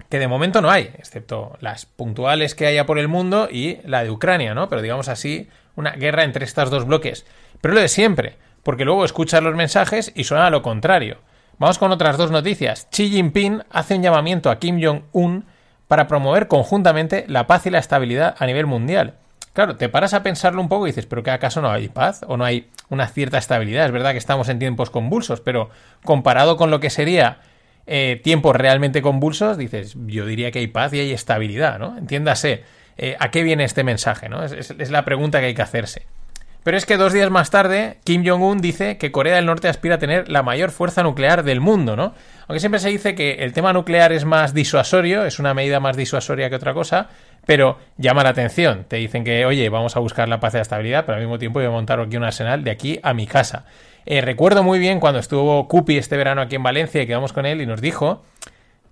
que 0.08 0.18
de 0.18 0.28
momento 0.28 0.60
no 0.60 0.70
hay, 0.70 0.90
excepto 0.98 1.56
las 1.60 1.86
puntuales 1.86 2.54
que 2.54 2.66
haya 2.66 2.86
por 2.86 2.98
el 2.98 3.08
mundo 3.08 3.48
y 3.50 3.78
la 3.84 4.04
de 4.04 4.10
Ucrania, 4.10 4.54
¿no? 4.54 4.68
Pero 4.68 4.82
digamos 4.82 5.08
así, 5.08 5.48
una 5.76 5.92
guerra 5.92 6.24
entre 6.24 6.44
estos 6.44 6.70
dos 6.70 6.86
bloques. 6.86 7.26
Pero 7.60 7.74
lo 7.74 7.80
de 7.80 7.88
siempre, 7.88 8.36
porque 8.62 8.84
luego 8.84 9.04
escuchas 9.04 9.42
los 9.42 9.54
mensajes 9.54 10.12
y 10.14 10.24
suena 10.24 10.46
a 10.46 10.50
lo 10.50 10.62
contrario. 10.62 11.18
Vamos 11.58 11.78
con 11.78 11.92
otras 11.92 12.16
dos 12.16 12.30
noticias. 12.30 12.88
Xi 12.90 13.10
Jinping 13.10 13.62
hace 13.70 13.96
un 13.96 14.02
llamamiento 14.02 14.50
a 14.50 14.58
Kim 14.58 14.80
Jong-un 14.82 15.46
para 15.88 16.06
promover 16.06 16.48
conjuntamente 16.48 17.24
la 17.28 17.46
paz 17.46 17.66
y 17.66 17.70
la 17.70 17.78
estabilidad 17.78 18.34
a 18.38 18.46
nivel 18.46 18.66
mundial. 18.66 19.14
Claro, 19.52 19.76
te 19.76 19.88
paras 19.88 20.14
a 20.14 20.24
pensarlo 20.24 20.60
un 20.60 20.68
poco 20.68 20.86
y 20.86 20.90
dices, 20.90 21.06
¿pero 21.06 21.22
qué 21.22 21.30
acaso 21.30 21.60
no 21.60 21.70
hay 21.70 21.88
paz 21.88 22.24
o 22.26 22.36
no 22.36 22.44
hay 22.44 22.68
una 22.88 23.06
cierta 23.06 23.38
estabilidad? 23.38 23.86
Es 23.86 23.92
verdad 23.92 24.10
que 24.10 24.18
estamos 24.18 24.48
en 24.48 24.58
tiempos 24.58 24.90
convulsos, 24.90 25.40
pero 25.40 25.70
comparado 26.02 26.56
con 26.56 26.72
lo 26.72 26.80
que 26.80 26.90
sería 26.90 27.38
eh, 27.86 28.20
tiempos 28.24 28.56
realmente 28.56 29.00
convulsos, 29.00 29.56
dices, 29.56 29.94
yo 30.06 30.26
diría 30.26 30.50
que 30.50 30.58
hay 30.58 30.66
paz 30.66 30.92
y 30.94 31.00
hay 31.00 31.12
estabilidad, 31.12 31.78
¿no? 31.78 31.96
Entiéndase, 31.96 32.64
eh, 32.96 33.16
¿a 33.20 33.30
qué 33.30 33.42
viene 33.42 33.64
este 33.64 33.84
mensaje, 33.84 34.28
¿no? 34.28 34.42
Es, 34.42 34.90
la 34.90 35.04
pregunta 35.04 35.38
que 35.38 35.46
hay 35.46 35.54
que 35.54 35.62
hacerse. 35.62 36.06
Pero 36.64 36.78
es 36.78 36.86
que 36.86 36.96
dos 36.96 37.12
días 37.12 37.30
más 37.30 37.50
tarde, 37.50 37.98
Kim 38.04 38.26
Jong-un 38.26 38.62
dice 38.62 38.96
que 38.96 39.12
Corea 39.12 39.36
del 39.36 39.44
Norte 39.44 39.68
aspira 39.68 39.96
a 39.96 39.98
tener 39.98 40.30
la 40.30 40.42
mayor 40.42 40.70
fuerza 40.70 41.02
nuclear 41.02 41.44
del 41.44 41.60
mundo, 41.60 41.94
¿no? 41.94 42.14
Aunque 42.48 42.58
siempre 42.58 42.80
se 42.80 42.88
dice 42.88 43.14
que 43.14 43.34
el 43.44 43.52
tema 43.52 43.74
nuclear 43.74 44.12
es 44.12 44.24
más 44.24 44.54
disuasorio, 44.54 45.26
es 45.26 45.38
una 45.38 45.52
medida 45.52 45.78
más 45.78 45.94
disuasoria 45.94 46.48
que 46.48 46.56
otra 46.56 46.72
cosa, 46.72 47.08
pero 47.44 47.78
llama 47.98 48.22
la 48.22 48.30
atención. 48.30 48.86
Te 48.88 48.96
dicen 48.96 49.24
que, 49.24 49.44
oye, 49.44 49.68
vamos 49.68 49.94
a 49.96 50.00
buscar 50.00 50.26
la 50.26 50.40
paz 50.40 50.54
y 50.54 50.56
la 50.56 50.62
estabilidad, 50.62 51.04
pero 51.04 51.16
al 51.16 51.22
mismo 51.22 51.38
tiempo 51.38 51.58
voy 51.58 51.68
a 51.68 51.70
montar 51.70 52.00
aquí 52.00 52.16
un 52.16 52.24
arsenal 52.24 52.64
de 52.64 52.70
aquí 52.70 52.98
a 53.02 53.12
mi 53.12 53.26
casa. 53.26 53.66
Eh, 54.06 54.22
recuerdo 54.22 54.62
muy 54.62 54.78
bien 54.78 55.00
cuando 55.00 55.20
estuvo 55.20 55.68
Cupi 55.68 55.98
este 55.98 56.16
verano 56.16 56.40
aquí 56.40 56.56
en 56.56 56.62
Valencia 56.62 57.02
y 57.02 57.06
quedamos 57.06 57.34
con 57.34 57.44
él 57.44 57.60
y 57.60 57.66
nos 57.66 57.82
dijo 57.82 58.22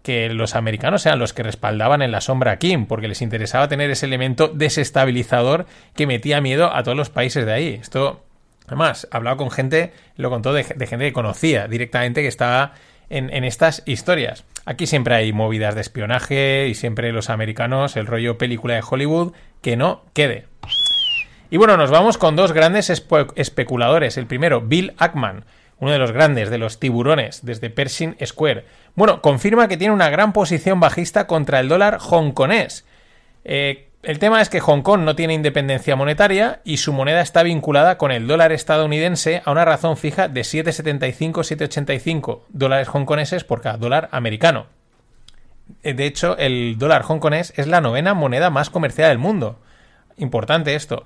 que 0.02 0.28
los 0.30 0.54
americanos 0.54 1.06
eran 1.06 1.18
los 1.18 1.32
que 1.32 1.42
respaldaban 1.42 2.02
en 2.02 2.10
la 2.10 2.20
sombra 2.20 2.52
a 2.52 2.58
Kim, 2.58 2.86
porque 2.86 3.08
les 3.08 3.22
interesaba 3.22 3.68
tener 3.68 3.90
ese 3.90 4.06
elemento 4.06 4.48
desestabilizador 4.48 5.66
que 5.94 6.06
metía 6.06 6.40
miedo 6.40 6.74
a 6.74 6.82
todos 6.82 6.96
los 6.96 7.10
países 7.10 7.46
de 7.46 7.52
ahí. 7.52 7.78
Esto, 7.80 8.24
además, 8.66 9.08
hablado 9.10 9.36
con 9.36 9.50
gente, 9.50 9.92
lo 10.16 10.30
contó 10.30 10.52
de, 10.52 10.64
gente 10.64 10.98
que 10.98 11.12
conocía 11.12 11.68
directamente 11.68 12.22
que 12.22 12.28
estaba 12.28 12.72
en, 13.08 13.44
estas 13.44 13.82
historias. 13.86 14.44
Aquí 14.64 14.86
siempre 14.86 15.14
hay 15.14 15.32
movidas 15.32 15.74
de 15.74 15.82
espionaje 15.82 16.68
y 16.68 16.74
siempre 16.74 17.12
los 17.12 17.30
americanos, 17.30 17.96
el 17.96 18.06
rollo 18.06 18.38
película 18.38 18.74
de 18.74 18.84
Hollywood, 18.88 19.32
que 19.60 19.76
no 19.76 20.04
quede. 20.14 20.46
Y 21.50 21.58
bueno, 21.58 21.76
nos 21.76 21.90
vamos 21.90 22.16
con 22.16 22.34
dos 22.34 22.52
grandes 22.52 22.90
especuladores. 22.90 24.16
El 24.16 24.26
primero, 24.26 24.62
Bill 24.62 24.94
Ackman, 24.96 25.44
uno 25.82 25.90
de 25.90 25.98
los 25.98 26.12
grandes, 26.12 26.48
de 26.48 26.58
los 26.58 26.78
tiburones, 26.78 27.44
desde 27.44 27.68
Pershing 27.68 28.16
Square. 28.24 28.64
Bueno, 28.94 29.20
confirma 29.20 29.66
que 29.66 29.76
tiene 29.76 29.92
una 29.92 30.10
gran 30.10 30.32
posición 30.32 30.78
bajista 30.78 31.26
contra 31.26 31.58
el 31.58 31.68
dólar 31.68 31.98
hongkonés. 32.00 32.86
Eh, 33.44 33.88
el 34.04 34.20
tema 34.20 34.40
es 34.40 34.48
que 34.48 34.60
Hong 34.60 34.82
Kong 34.82 35.00
no 35.00 35.16
tiene 35.16 35.34
independencia 35.34 35.96
monetaria 35.96 36.60
y 36.62 36.76
su 36.76 36.92
moneda 36.92 37.20
está 37.20 37.42
vinculada 37.42 37.98
con 37.98 38.12
el 38.12 38.28
dólar 38.28 38.52
estadounidense 38.52 39.42
a 39.44 39.50
una 39.50 39.64
razón 39.64 39.96
fija 39.96 40.28
de 40.28 40.42
7,75-7,85 40.42 42.42
dólares 42.50 42.86
hongkoneses 42.86 43.42
por 43.42 43.60
cada 43.60 43.76
dólar 43.76 44.08
americano. 44.12 44.66
Eh, 45.82 45.94
de 45.94 46.06
hecho, 46.06 46.38
el 46.38 46.76
dólar 46.78 47.02
hongkonés 47.08 47.54
es 47.56 47.66
la 47.66 47.80
novena 47.80 48.14
moneda 48.14 48.50
más 48.50 48.70
comercial 48.70 49.08
del 49.08 49.18
mundo. 49.18 49.58
Importante 50.16 50.76
esto. 50.76 51.02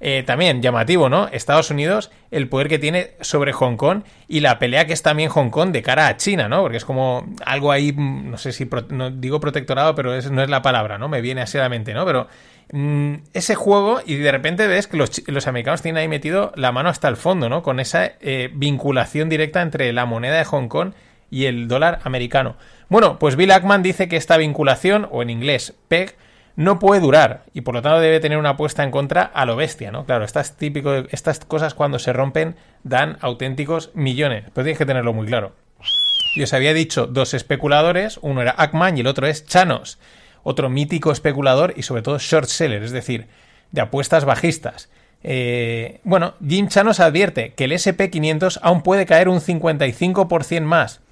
Eh, 0.00 0.22
también 0.24 0.62
llamativo, 0.62 1.08
¿no? 1.08 1.26
Estados 1.28 1.70
Unidos, 1.70 2.12
el 2.30 2.48
poder 2.48 2.68
que 2.68 2.78
tiene 2.78 3.14
sobre 3.20 3.52
Hong 3.52 3.76
Kong 3.76 4.02
y 4.28 4.40
la 4.40 4.60
pelea 4.60 4.86
que 4.86 4.92
es 4.92 5.02
también 5.02 5.28
Hong 5.28 5.50
Kong 5.50 5.72
de 5.72 5.82
cara 5.82 6.06
a 6.06 6.16
China, 6.16 6.48
¿no? 6.48 6.62
Porque 6.62 6.76
es 6.76 6.84
como 6.84 7.26
algo 7.44 7.72
ahí, 7.72 7.92
mm, 7.92 8.30
no 8.30 8.38
sé 8.38 8.52
si 8.52 8.68
no 8.90 9.10
digo 9.10 9.40
protectorado, 9.40 9.96
pero 9.96 10.10
no 10.30 10.42
es 10.42 10.50
la 10.50 10.62
palabra, 10.62 10.98
¿no? 10.98 11.08
Me 11.08 11.20
viene 11.20 11.40
así 11.40 11.58
a 11.58 11.62
la 11.62 11.68
mente, 11.68 11.94
¿no? 11.94 12.06
Pero 12.06 12.28
mm, 12.72 13.14
ese 13.34 13.56
juego 13.56 14.00
y 14.06 14.14
de 14.14 14.30
repente 14.30 14.68
ves 14.68 14.86
que 14.86 14.96
los, 14.96 15.46
americanos 15.48 15.82
tienen 15.82 16.00
ahí 16.00 16.08
metido 16.08 16.52
la 16.54 16.70
mano 16.70 16.90
hasta 16.90 17.08
el 17.08 17.16
fondo, 17.16 17.48
¿no? 17.48 17.64
Con 17.64 17.80
esa 17.80 18.12
eh, 18.20 18.50
vinculación 18.54 19.28
directa 19.28 19.62
entre 19.62 19.92
la 19.92 20.06
moneda 20.06 20.38
de 20.38 20.44
Hong 20.44 20.68
Kong 20.68 20.92
y 21.28 21.46
el 21.46 21.66
dólar 21.66 21.98
americano. 22.04 22.56
Bueno, 22.88 23.18
pues 23.18 23.34
Bill 23.34 23.50
Ackman 23.50 23.82
dice 23.82 24.08
que 24.08 24.16
esta 24.16 24.36
vinculación, 24.36 25.08
o 25.10 25.22
en 25.22 25.30
inglés 25.30 25.74
PEG, 25.88 26.14
no 26.58 26.80
puede 26.80 27.00
durar 27.00 27.44
y 27.54 27.60
por 27.60 27.72
lo 27.72 27.82
tanto 27.82 28.00
debe 28.00 28.18
tener 28.18 28.36
una 28.36 28.50
apuesta 28.50 28.82
en 28.82 28.90
contra 28.90 29.22
a 29.22 29.46
lo 29.46 29.54
bestia, 29.54 29.92
¿no? 29.92 30.04
Claro, 30.06 30.24
estas, 30.24 30.56
típico, 30.56 30.92
estas 30.92 31.38
cosas 31.38 31.72
cuando 31.72 32.00
se 32.00 32.12
rompen 32.12 32.56
dan 32.82 33.16
auténticos 33.20 33.92
millones, 33.94 34.42
pero 34.52 34.64
tienes 34.64 34.78
que 34.78 34.84
tenerlo 34.84 35.12
muy 35.14 35.28
claro. 35.28 35.52
Y 36.34 36.42
os 36.42 36.52
había 36.52 36.74
dicho 36.74 37.06
dos 37.06 37.32
especuladores, 37.32 38.18
uno 38.22 38.42
era 38.42 38.56
Ackman 38.58 38.98
y 38.98 39.02
el 39.02 39.06
otro 39.06 39.28
es 39.28 39.46
Chanos, 39.46 40.00
otro 40.42 40.68
mítico 40.68 41.12
especulador 41.12 41.74
y 41.76 41.84
sobre 41.84 42.02
todo 42.02 42.18
short 42.18 42.48
seller, 42.48 42.82
es 42.82 42.90
decir, 42.90 43.28
de 43.70 43.80
apuestas 43.80 44.24
bajistas. 44.24 44.90
Eh, 45.22 46.00
bueno, 46.02 46.34
Jim 46.44 46.66
Chanos 46.66 46.98
advierte 46.98 47.54
que 47.54 47.64
el 47.66 47.72
SP500 47.72 48.58
aún 48.62 48.82
puede 48.82 49.06
caer 49.06 49.28
un 49.28 49.40
55% 49.40 50.62
más. 50.62 51.02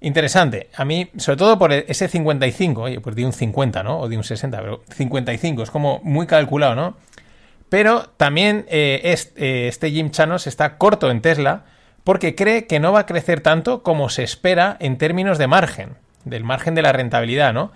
Interesante. 0.00 0.68
A 0.76 0.84
mí, 0.84 1.10
sobre 1.16 1.38
todo 1.38 1.58
por 1.58 1.72
ese 1.72 2.08
55, 2.08 2.82
oye, 2.82 3.00
pues 3.00 3.16
di 3.16 3.24
un 3.24 3.32
50, 3.32 3.82
¿no? 3.82 4.00
O 4.00 4.08
di 4.08 4.16
un 4.16 4.24
60, 4.24 4.60
pero 4.60 4.82
55, 4.90 5.62
es 5.62 5.70
como 5.70 6.00
muy 6.02 6.26
calculado, 6.26 6.74
¿no? 6.74 6.96
Pero 7.68 8.10
también 8.16 8.66
eh, 8.68 9.00
este, 9.04 9.68
este 9.68 9.90
Jim 9.90 10.10
Chanos 10.10 10.46
está 10.46 10.76
corto 10.76 11.10
en 11.10 11.20
Tesla 11.20 11.64
porque 12.04 12.34
cree 12.34 12.66
que 12.66 12.78
no 12.78 12.92
va 12.92 13.00
a 13.00 13.06
crecer 13.06 13.40
tanto 13.40 13.82
como 13.82 14.08
se 14.08 14.22
espera 14.22 14.76
en 14.78 14.98
términos 14.98 15.38
de 15.38 15.48
margen, 15.48 15.96
del 16.24 16.44
margen 16.44 16.74
de 16.74 16.82
la 16.82 16.92
rentabilidad, 16.92 17.52
¿no? 17.52 17.72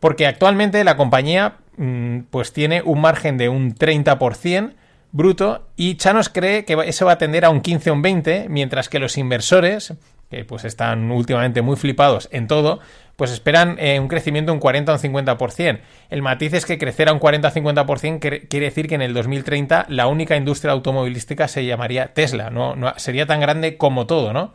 Porque 0.00 0.26
actualmente 0.26 0.84
la 0.84 0.96
compañía 0.96 1.56
mm, 1.76 2.20
pues 2.30 2.52
tiene 2.52 2.82
un 2.82 3.00
margen 3.00 3.36
de 3.36 3.50
un 3.50 3.74
30%, 3.74 4.72
bruto 5.12 5.68
y 5.76 5.96
Chanos 5.96 6.28
cree 6.28 6.64
que 6.64 6.76
eso 6.86 7.06
va 7.06 7.12
a 7.12 7.18
tender 7.18 7.44
a 7.44 7.50
un 7.50 7.60
15 7.60 7.90
o 7.90 7.94
un 7.94 8.02
20, 8.02 8.46
mientras 8.48 8.88
que 8.88 8.98
los 8.98 9.16
inversores, 9.16 9.94
que 10.30 10.44
pues 10.44 10.64
están 10.64 11.10
últimamente 11.10 11.62
muy 11.62 11.76
flipados 11.76 12.28
en 12.32 12.46
todo, 12.46 12.80
pues 13.16 13.30
esperan 13.30 13.76
eh, 13.78 14.00
un 14.00 14.08
crecimiento 14.08 14.50
de 14.50 14.54
un 14.54 14.60
40 14.60 14.92
o 14.92 14.94
un 14.96 15.00
50%. 15.00 15.80
El 16.10 16.22
matiz 16.22 16.52
es 16.54 16.66
que 16.66 16.78
crecer 16.78 17.08
a 17.08 17.12
un 17.12 17.18
40 17.18 17.48
o 17.48 17.50
50% 17.50 18.48
quiere 18.48 18.66
decir 18.66 18.88
que 18.88 18.96
en 18.96 19.02
el 19.02 19.14
2030 19.14 19.86
la 19.88 20.06
única 20.06 20.36
industria 20.36 20.72
automovilística 20.72 21.48
se 21.48 21.64
llamaría 21.64 22.12
Tesla, 22.14 22.50
no, 22.50 22.74
no 22.76 22.92
sería 22.96 23.26
tan 23.26 23.40
grande 23.40 23.76
como 23.76 24.06
todo, 24.06 24.32
¿no? 24.32 24.54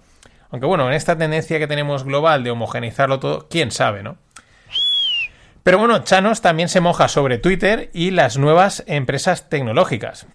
Aunque 0.52 0.66
bueno, 0.66 0.88
en 0.88 0.94
esta 0.94 1.18
tendencia 1.18 1.60
que 1.60 1.68
tenemos 1.68 2.04
global 2.04 2.44
de 2.44 2.52
homogeneizarlo 2.52 3.20
todo, 3.20 3.48
quién 3.50 3.72
sabe, 3.72 4.04
¿no? 4.04 4.18
Pero 5.64 5.78
bueno, 5.78 6.00
Chanos 6.04 6.42
también 6.42 6.70
se 6.70 6.82
moja 6.82 7.08
sobre 7.08 7.38
Twitter 7.38 7.92
y 7.94 8.12
las 8.12 8.38
nuevas 8.38 8.84
empresas 8.88 9.50
tecnológicas. 9.50 10.26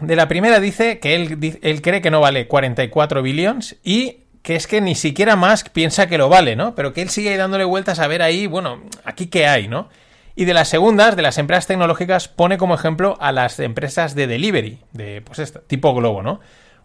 De 0.00 0.16
la 0.16 0.28
primera 0.28 0.60
dice 0.60 0.98
que 0.98 1.14
él, 1.14 1.58
él 1.62 1.80
cree 1.80 2.02
que 2.02 2.10
no 2.10 2.20
vale 2.20 2.48
44 2.48 3.22
billones 3.22 3.76
y 3.84 4.23
que 4.44 4.56
es 4.56 4.66
que 4.66 4.82
ni 4.82 4.94
siquiera 4.94 5.36
Musk 5.36 5.70
piensa 5.70 6.06
que 6.06 6.18
lo 6.18 6.28
vale, 6.28 6.54
¿no? 6.54 6.74
Pero 6.74 6.92
que 6.92 7.00
él 7.00 7.08
sigue 7.08 7.34
dándole 7.38 7.64
vueltas 7.64 7.98
a 7.98 8.06
ver 8.06 8.20
ahí, 8.20 8.46
bueno, 8.46 8.82
aquí 9.02 9.28
qué 9.28 9.46
hay, 9.46 9.68
¿no? 9.68 9.88
Y 10.36 10.44
de 10.44 10.52
las 10.52 10.68
segundas, 10.68 11.16
de 11.16 11.22
las 11.22 11.38
empresas 11.38 11.66
tecnológicas, 11.66 12.28
pone 12.28 12.58
como 12.58 12.74
ejemplo 12.74 13.16
a 13.20 13.32
las 13.32 13.58
empresas 13.58 14.14
de 14.14 14.26
delivery, 14.26 14.80
de 14.92 15.22
pues 15.22 15.38
esta, 15.38 15.60
tipo 15.60 15.94
Globo, 15.94 16.22
¿no? 16.22 16.40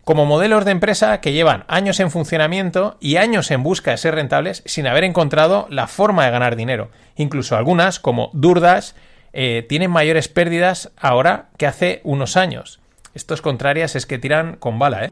Como 0.06 0.26
modelos 0.26 0.64
de 0.64 0.72
empresa 0.72 1.20
que 1.20 1.34
llevan 1.34 1.66
años 1.68 2.00
en 2.00 2.12
funcionamiento 2.12 2.96
y 3.02 3.18
años 3.18 3.52
en 3.52 3.62
busca 3.62 3.92
de 3.92 3.98
ser 3.98 4.16
rentables 4.16 4.64
sin 4.66 4.88
haber 4.88 5.04
encontrado 5.04 5.68
la 5.70 5.88
forma 5.88 6.24
de 6.24 6.32
ganar 6.32 6.56
dinero. 6.56 6.92
Incluso 7.18 7.58
algunas, 7.58 8.00
como 8.00 8.30
Durdas, 8.32 8.96
eh, 9.34 9.66
tienen 9.68 9.92
mayores 9.92 10.30
pérdidas 10.30 10.92
ahora 10.96 11.50
que 11.58 11.68
hace 11.68 12.00
unos 12.06 12.38
años. 12.38 12.80
Estos 13.14 13.42
contrarias 13.42 13.98
es 13.98 14.06
que 14.06 14.18
tiran 14.18 14.56
con 14.56 14.80
bala, 14.80 15.06
¿eh? 15.06 15.12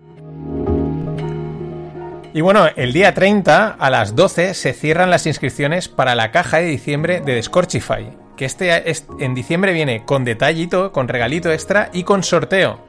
Y 2.38 2.42
bueno, 2.42 2.68
el 2.76 2.94
día 2.94 3.16
30 3.16 3.78
a 3.80 3.90
las 3.90 4.16
12 4.16 4.54
se 4.54 4.74
cierran 4.74 5.10
las 5.10 5.26
inscripciones 5.26 5.88
para 5.88 6.14
la 6.14 6.30
caja 6.30 6.58
de 6.58 6.66
diciembre 6.66 7.20
de 7.20 7.42
Scorchify, 7.42 8.16
que 8.36 8.46
este 8.46 8.84
en 9.20 9.34
diciembre 9.34 9.74
viene 9.74 10.06
con 10.06 10.24
detallito, 10.24 10.92
con 10.92 11.08
regalito 11.08 11.52
extra 11.52 11.90
y 11.94 12.04
con 12.04 12.22
sorteo. 12.22 12.86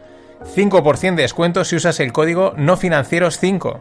5% 0.55 1.15
de 1.15 1.23
descuento 1.23 1.65
si 1.65 1.77
usas 1.77 1.99
el 2.01 2.13
código 2.13 2.53
no 2.59 2.77
financieros 2.77 3.39
5. 3.39 3.81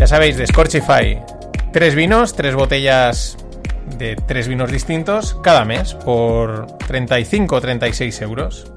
Ya 0.00 0.06
sabéis, 0.06 0.38
de 0.38 0.46
Scorchify. 0.46 1.22
Tres 1.70 1.94
vinos, 1.94 2.34
tres 2.34 2.54
botellas 2.54 3.36
de 3.98 4.16
tres 4.16 4.48
vinos 4.48 4.72
distintos 4.72 5.34
cada 5.42 5.66
mes 5.66 5.92
por 5.92 6.78
35 6.86 7.56
o 7.56 7.60
36 7.60 8.22
euros. 8.22 8.72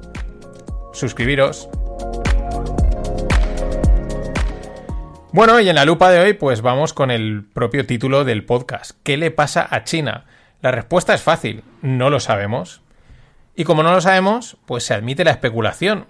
Suscribiros. 0.92 1.70
Bueno, 5.32 5.58
y 5.60 5.68
en 5.70 5.76
la 5.76 5.86
lupa 5.86 6.10
de 6.10 6.20
hoy 6.20 6.34
pues 6.34 6.60
vamos 6.60 6.92
con 6.92 7.10
el 7.10 7.42
propio 7.54 7.86
título 7.86 8.24
del 8.24 8.44
podcast. 8.44 8.98
¿Qué 9.02 9.16
le 9.16 9.30
pasa 9.30 9.66
a 9.70 9.82
China? 9.82 10.26
La 10.60 10.72
respuesta 10.72 11.14
es 11.14 11.22
fácil, 11.22 11.64
no 11.80 12.10
lo 12.10 12.20
sabemos. 12.20 12.82
Y 13.56 13.64
como 13.64 13.82
no 13.82 13.92
lo 13.92 14.02
sabemos, 14.02 14.58
pues 14.66 14.84
se 14.84 14.92
admite 14.92 15.24
la 15.24 15.30
especulación, 15.30 16.04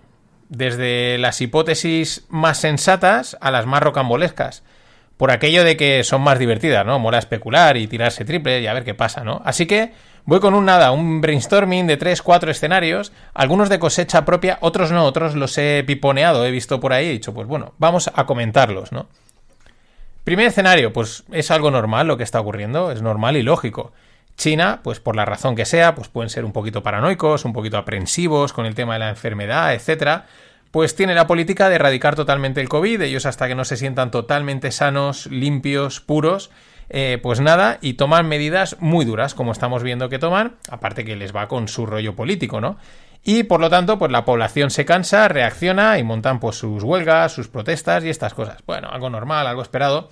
desde 0.49 1.19
las 1.19 1.41
hipótesis 1.41 2.27
más 2.31 2.59
sensatas 2.59 3.37
a 3.41 3.53
las 3.53 3.65
más 3.65 3.81
rocambolescas 3.85 4.65
por 5.17 5.31
aquello 5.31 5.63
de 5.63 5.77
que 5.77 6.03
son 6.03 6.23
más 6.23 6.41
divertidas, 6.41 6.85
¿no? 6.85 6.99
Mola 6.99 7.19
especular 7.19 7.77
y 7.77 7.87
tirarse 7.87 8.25
triple 8.25 8.61
y 8.61 8.67
a 8.67 8.75
ver 8.75 8.83
qué 8.83 8.95
pasa, 8.95 9.23
¿no? 9.23 9.41
Así 9.45 9.67
que 9.67 9.93
voy 10.25 10.41
con 10.41 10.55
un 10.55 10.65
nada, 10.65 10.93
un 10.93 11.21
brainstorming 11.21 11.87
de 11.87 11.97
3, 11.97 12.23
4 12.23 12.51
escenarios, 12.51 13.13
algunos 13.35 13.69
de 13.69 13.79
cosecha 13.79 14.25
propia, 14.25 14.59
otros 14.61 14.93
no, 14.93 15.05
otros 15.05 15.35
los 15.35 15.57
he 15.59 15.85
piponeado, 15.87 16.45
he 16.45 16.51
visto 16.51 16.81
por 16.81 16.93
ahí 16.93 17.07
he 17.07 17.13
dicho, 17.13 17.35
pues 17.35 17.47
bueno, 17.47 17.75
vamos 17.79 18.11
a 18.15 18.27
comentarlos, 18.27 18.93
¿no? 18.93 19.09
Primer 20.25 20.47
escenario, 20.47 20.93
pues 20.93 21.25
es 21.33 21.51
algo 21.51 21.71
normal 21.71 22.07
lo 22.07 22.17
que 22.17 22.23
está 22.23 22.41
ocurriendo, 22.41 22.93
es 22.93 23.03
normal 23.03 23.37
y 23.37 23.43
lógico. 23.43 23.93
China, 24.37 24.81
pues 24.83 25.01
por 25.01 25.17
la 25.17 25.25
razón 25.25 25.57
que 25.57 25.65
sea, 25.65 25.95
pues 25.95 26.09
pueden 26.09 26.31
ser 26.31 26.45
un 26.45 26.53
poquito 26.53 26.83
paranoicos, 26.83 27.45
un 27.45 27.53
poquito 27.53 27.77
aprensivos 27.77 28.53
con 28.53 28.65
el 28.65 28.75
tema 28.75 28.95
de 28.95 29.01
la 29.01 29.09
enfermedad, 29.11 29.75
etcétera 29.75 30.27
pues 30.73 30.97
tiene 30.97 31.15
la 31.15 31.27
política 31.27 31.69
de 31.69 31.77
erradicar 31.77 32.17
totalmente 32.17 32.61
el 32.61 32.69
COVID, 32.69 33.03
ellos 33.03 33.27
hasta 33.27 33.47
que 33.47 33.55
no 33.55 33.65
se 33.65 33.77
sientan 33.77 34.11
totalmente 34.11 34.73
sanos, 34.73 35.27
limpios, 35.27 36.01
puros, 36.01 36.51
eh, 36.95 37.19
pues 37.23 37.41
nada, 37.41 37.79
y 37.81 37.95
toman 37.95 38.29
medidas 38.29 38.77
muy 38.79 39.05
duras, 39.05 39.35
como 39.35 39.51
estamos 39.51 39.83
viendo 39.83 40.09
que 40.09 40.19
toman, 40.19 40.57
aparte 40.69 41.05
que 41.05 41.17
les 41.17 41.35
va 41.35 41.49
con 41.49 41.67
su 41.67 41.87
rollo 41.87 42.15
político, 42.15 42.61
¿no? 42.61 42.77
Y 43.25 43.45
por 43.45 43.61
lo 43.61 43.71
tanto, 43.71 43.99
pues 43.99 44.13
la 44.13 44.25
población 44.25 44.71
se 44.71 44.85
cansa, 44.85 45.29
reacciona 45.29 45.99
y 45.99 46.03
montan 46.03 46.39
pues 46.39 46.57
sus 46.57 46.83
huelgas, 46.83 47.33
sus 47.33 47.49
protestas 47.49 48.05
y 48.05 48.11
estas 48.11 48.35
cosas. 48.35 48.59
Bueno, 48.67 48.89
algo 48.91 49.09
normal, 49.11 49.47
algo 49.47 49.63
esperado. 49.63 50.11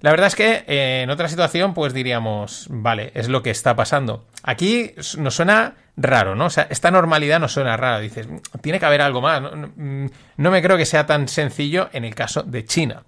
La 0.00 0.10
verdad 0.10 0.28
es 0.28 0.36
que 0.36 0.64
eh, 0.66 1.02
en 1.02 1.10
otra 1.10 1.28
situación, 1.28 1.74
pues 1.74 1.92
diríamos, 1.92 2.66
vale, 2.70 3.10
es 3.14 3.28
lo 3.28 3.42
que 3.42 3.50
está 3.50 3.74
pasando. 3.74 4.26
Aquí 4.42 4.92
nos 5.18 5.34
suena 5.34 5.74
raro, 5.96 6.34
¿no? 6.34 6.46
O 6.46 6.50
sea, 6.50 6.66
esta 6.70 6.90
normalidad 6.90 7.40
nos 7.40 7.52
suena 7.52 7.76
rara. 7.76 7.98
Dices, 7.98 8.28
tiene 8.60 8.78
que 8.78 8.86
haber 8.86 9.02
algo 9.02 9.20
más. 9.20 9.42
Mm, 9.42 10.06
no, 10.36 10.50
me 10.50 10.62
creo 10.62 10.76
que 10.76 10.86
sea 10.86 11.06
tan 11.06 11.28
sencillo 11.28 11.88
en 11.92 12.04
el 12.04 12.14
caso 12.14 12.42
de 12.42 12.64
China. 12.64 13.02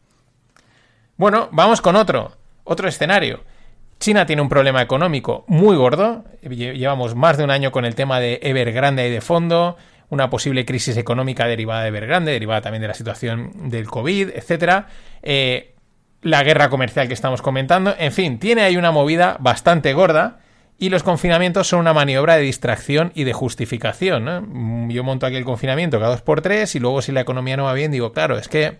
Bueno, 1.16 1.48
vamos 1.52 1.80
con 1.80 1.96
otro, 1.96 2.37
otro 2.68 2.88
escenario. 2.88 3.44
China 3.98 4.26
tiene 4.26 4.42
un 4.42 4.48
problema 4.48 4.80
económico 4.80 5.44
muy 5.48 5.76
gordo. 5.76 6.24
Llevamos 6.42 7.14
más 7.14 7.36
de 7.36 7.44
un 7.44 7.50
año 7.50 7.72
con 7.72 7.84
el 7.84 7.94
tema 7.94 8.20
de 8.20 8.38
Evergrande 8.42 9.08
y 9.08 9.10
de 9.10 9.20
fondo, 9.20 9.76
una 10.08 10.30
posible 10.30 10.64
crisis 10.64 10.96
económica 10.96 11.46
derivada 11.46 11.82
de 11.82 11.88
Evergrande, 11.88 12.32
derivada 12.32 12.60
también 12.60 12.82
de 12.82 12.88
la 12.88 12.94
situación 12.94 13.70
del 13.70 13.88
COVID, 13.88 14.30
etcétera. 14.30 14.86
Eh, 15.22 15.74
la 16.22 16.42
guerra 16.42 16.68
comercial 16.68 17.08
que 17.08 17.14
estamos 17.14 17.42
comentando. 17.42 17.94
En 17.98 18.12
fin, 18.12 18.38
tiene 18.38 18.62
ahí 18.62 18.76
una 18.76 18.92
movida 18.92 19.36
bastante 19.40 19.92
gorda 19.94 20.38
y 20.78 20.90
los 20.90 21.02
confinamientos 21.02 21.66
son 21.66 21.80
una 21.80 21.92
maniobra 21.92 22.36
de 22.36 22.42
distracción 22.42 23.10
y 23.14 23.24
de 23.24 23.32
justificación. 23.32 24.88
Yo 24.90 25.02
monto 25.02 25.26
aquí 25.26 25.36
el 25.36 25.44
confinamiento 25.44 25.98
cada 25.98 26.12
dos 26.12 26.22
por 26.22 26.40
tres 26.40 26.74
y 26.76 26.78
luego 26.78 27.02
si 27.02 27.10
la 27.10 27.20
economía 27.20 27.56
no 27.56 27.64
va 27.64 27.72
bien 27.72 27.90
digo, 27.90 28.12
claro, 28.12 28.38
es 28.38 28.48
que 28.48 28.78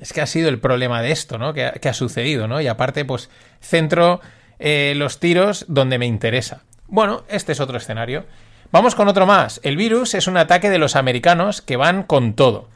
es 0.00 0.12
que 0.12 0.20
ha 0.20 0.26
sido 0.26 0.48
el 0.48 0.60
problema 0.60 1.02
de 1.02 1.10
esto, 1.10 1.38
¿no? 1.38 1.52
Que, 1.54 1.64
ha 1.64 1.94
sucedido, 1.94 2.46
¿no? 2.46 2.60
Y 2.60 2.66
aparte, 2.66 3.04
pues 3.04 3.30
centro 3.60 4.20
eh, 4.58 4.94
los 4.96 5.18
tiros 5.20 5.64
donde 5.68 5.98
me 5.98 6.06
interesa. 6.06 6.62
Bueno, 6.86 7.24
este 7.28 7.52
es 7.52 7.60
otro 7.60 7.78
escenario. 7.78 8.24
Vamos 8.70 8.94
con 8.94 9.08
otro 9.08 9.26
más. 9.26 9.60
El 9.62 9.76
virus 9.76 10.14
es 10.14 10.26
un 10.26 10.36
ataque 10.36 10.70
de 10.70 10.78
los 10.78 10.96
americanos 10.96 11.62
que 11.62 11.76
van 11.76 12.02
con 12.02 12.34
todo. 12.34 12.68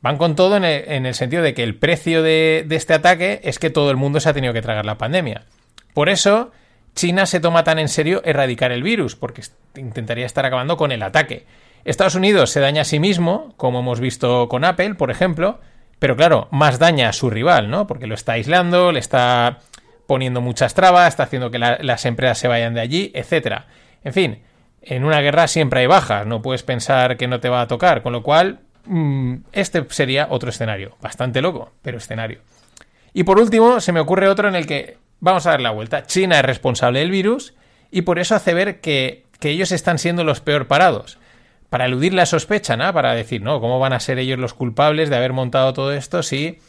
Van 0.00 0.18
con 0.18 0.36
todo 0.36 0.56
en 0.56 0.64
el, 0.64 1.14
sentido 1.14 1.42
de 1.42 1.54
que 1.54 1.62
el 1.62 1.76
precio 1.76 2.22
de, 2.22 2.66
este 2.70 2.92
ataque 2.92 3.40
es 3.42 3.58
que 3.58 3.70
todo 3.70 3.90
el 3.90 3.96
mundo 3.96 4.20
se 4.20 4.28
ha 4.28 4.34
tenido 4.34 4.52
que 4.52 4.60
tragar 4.60 4.84
la 4.84 4.98
pandemia. 4.98 5.44
Por 5.94 6.10
eso, 6.10 6.52
China 6.94 7.24
se 7.24 7.40
toma 7.40 7.64
tan 7.64 7.78
en 7.78 7.88
serio 7.88 8.20
erradicar 8.24 8.70
el 8.70 8.82
virus, 8.82 9.16
porque 9.16 9.42
intentaría 9.76 10.26
estar 10.26 10.44
acabando 10.44 10.76
con 10.76 10.92
el 10.92 11.02
ataque. 11.02 11.46
Estados 11.86 12.14
Unidos 12.16 12.50
se 12.50 12.60
daña 12.60 12.82
a 12.82 12.84
sí 12.84 12.98
mismo, 12.98 13.54
como 13.56 13.80
hemos 13.80 14.00
visto 14.00 14.48
con 14.50 14.64
Apple, 14.64 14.94
por 14.94 15.10
ejemplo, 15.10 15.60
pero 16.04 16.16
claro, 16.16 16.48
más 16.50 16.78
daña 16.78 17.08
a 17.08 17.12
su 17.14 17.30
rival, 17.30 17.70
¿no? 17.70 17.86
Porque 17.86 18.06
lo 18.06 18.14
está 18.14 18.32
aislando, 18.32 18.92
le 18.92 19.00
está 19.00 19.60
poniendo 20.06 20.42
muchas 20.42 20.74
trabas, 20.74 21.08
está 21.08 21.22
haciendo 21.22 21.50
que 21.50 21.58
las 21.58 22.04
empresas 22.04 22.36
se 22.36 22.46
vayan 22.48 22.74
de 22.74 22.82
allí, 22.82 23.10
etc. 23.14 23.62
En 24.04 24.12
fin, 24.12 24.42
en 24.82 25.04
una 25.04 25.22
guerra 25.22 25.48
siempre 25.48 25.80
hay 25.80 25.86
bajas, 25.86 26.26
no 26.26 26.42
puedes 26.42 26.62
pensar 26.62 27.16
que 27.16 27.26
no 27.26 27.40
te 27.40 27.48
va 27.48 27.62
a 27.62 27.68
tocar, 27.68 28.02
con 28.02 28.12
lo 28.12 28.22
cual 28.22 28.60
Mm, 28.86 29.36
este 29.52 29.84
sería 29.90 30.28
otro 30.30 30.50
escenario. 30.50 30.96
Bastante 31.00 31.40
loco, 31.40 31.72
pero 31.82 31.98
escenario. 31.98 32.40
Y 33.12 33.24
por 33.24 33.38
último, 33.38 33.80
se 33.80 33.92
me 33.92 34.00
ocurre 34.00 34.28
otro 34.28 34.48
en 34.48 34.54
el 34.54 34.66
que 34.66 34.98
vamos 35.20 35.46
a 35.46 35.50
dar 35.50 35.60
la 35.60 35.70
vuelta. 35.70 36.04
China 36.06 36.38
es 36.38 36.44
responsable 36.44 37.00
del 37.00 37.10
virus 37.10 37.54
y 37.90 38.02
por 38.02 38.18
eso 38.18 38.34
hace 38.34 38.54
ver 38.54 38.80
que, 38.80 39.24
que 39.40 39.50
ellos 39.50 39.72
están 39.72 39.98
siendo 39.98 40.24
los 40.24 40.40
peor 40.40 40.66
parados. 40.66 41.18
Para 41.74 41.86
eludir 41.86 42.14
la 42.14 42.24
sospecha, 42.24 42.76
¿no? 42.76 42.92
Para 42.92 43.14
decir, 43.14 43.42
no, 43.42 43.60
¿cómo 43.60 43.80
van 43.80 43.92
a 43.92 43.98
ser 43.98 44.20
ellos 44.20 44.38
los 44.38 44.54
culpables 44.54 45.10
de 45.10 45.16
haber 45.16 45.32
montado 45.32 45.72
todo 45.72 45.92
esto 45.92 46.22
si, 46.22 46.60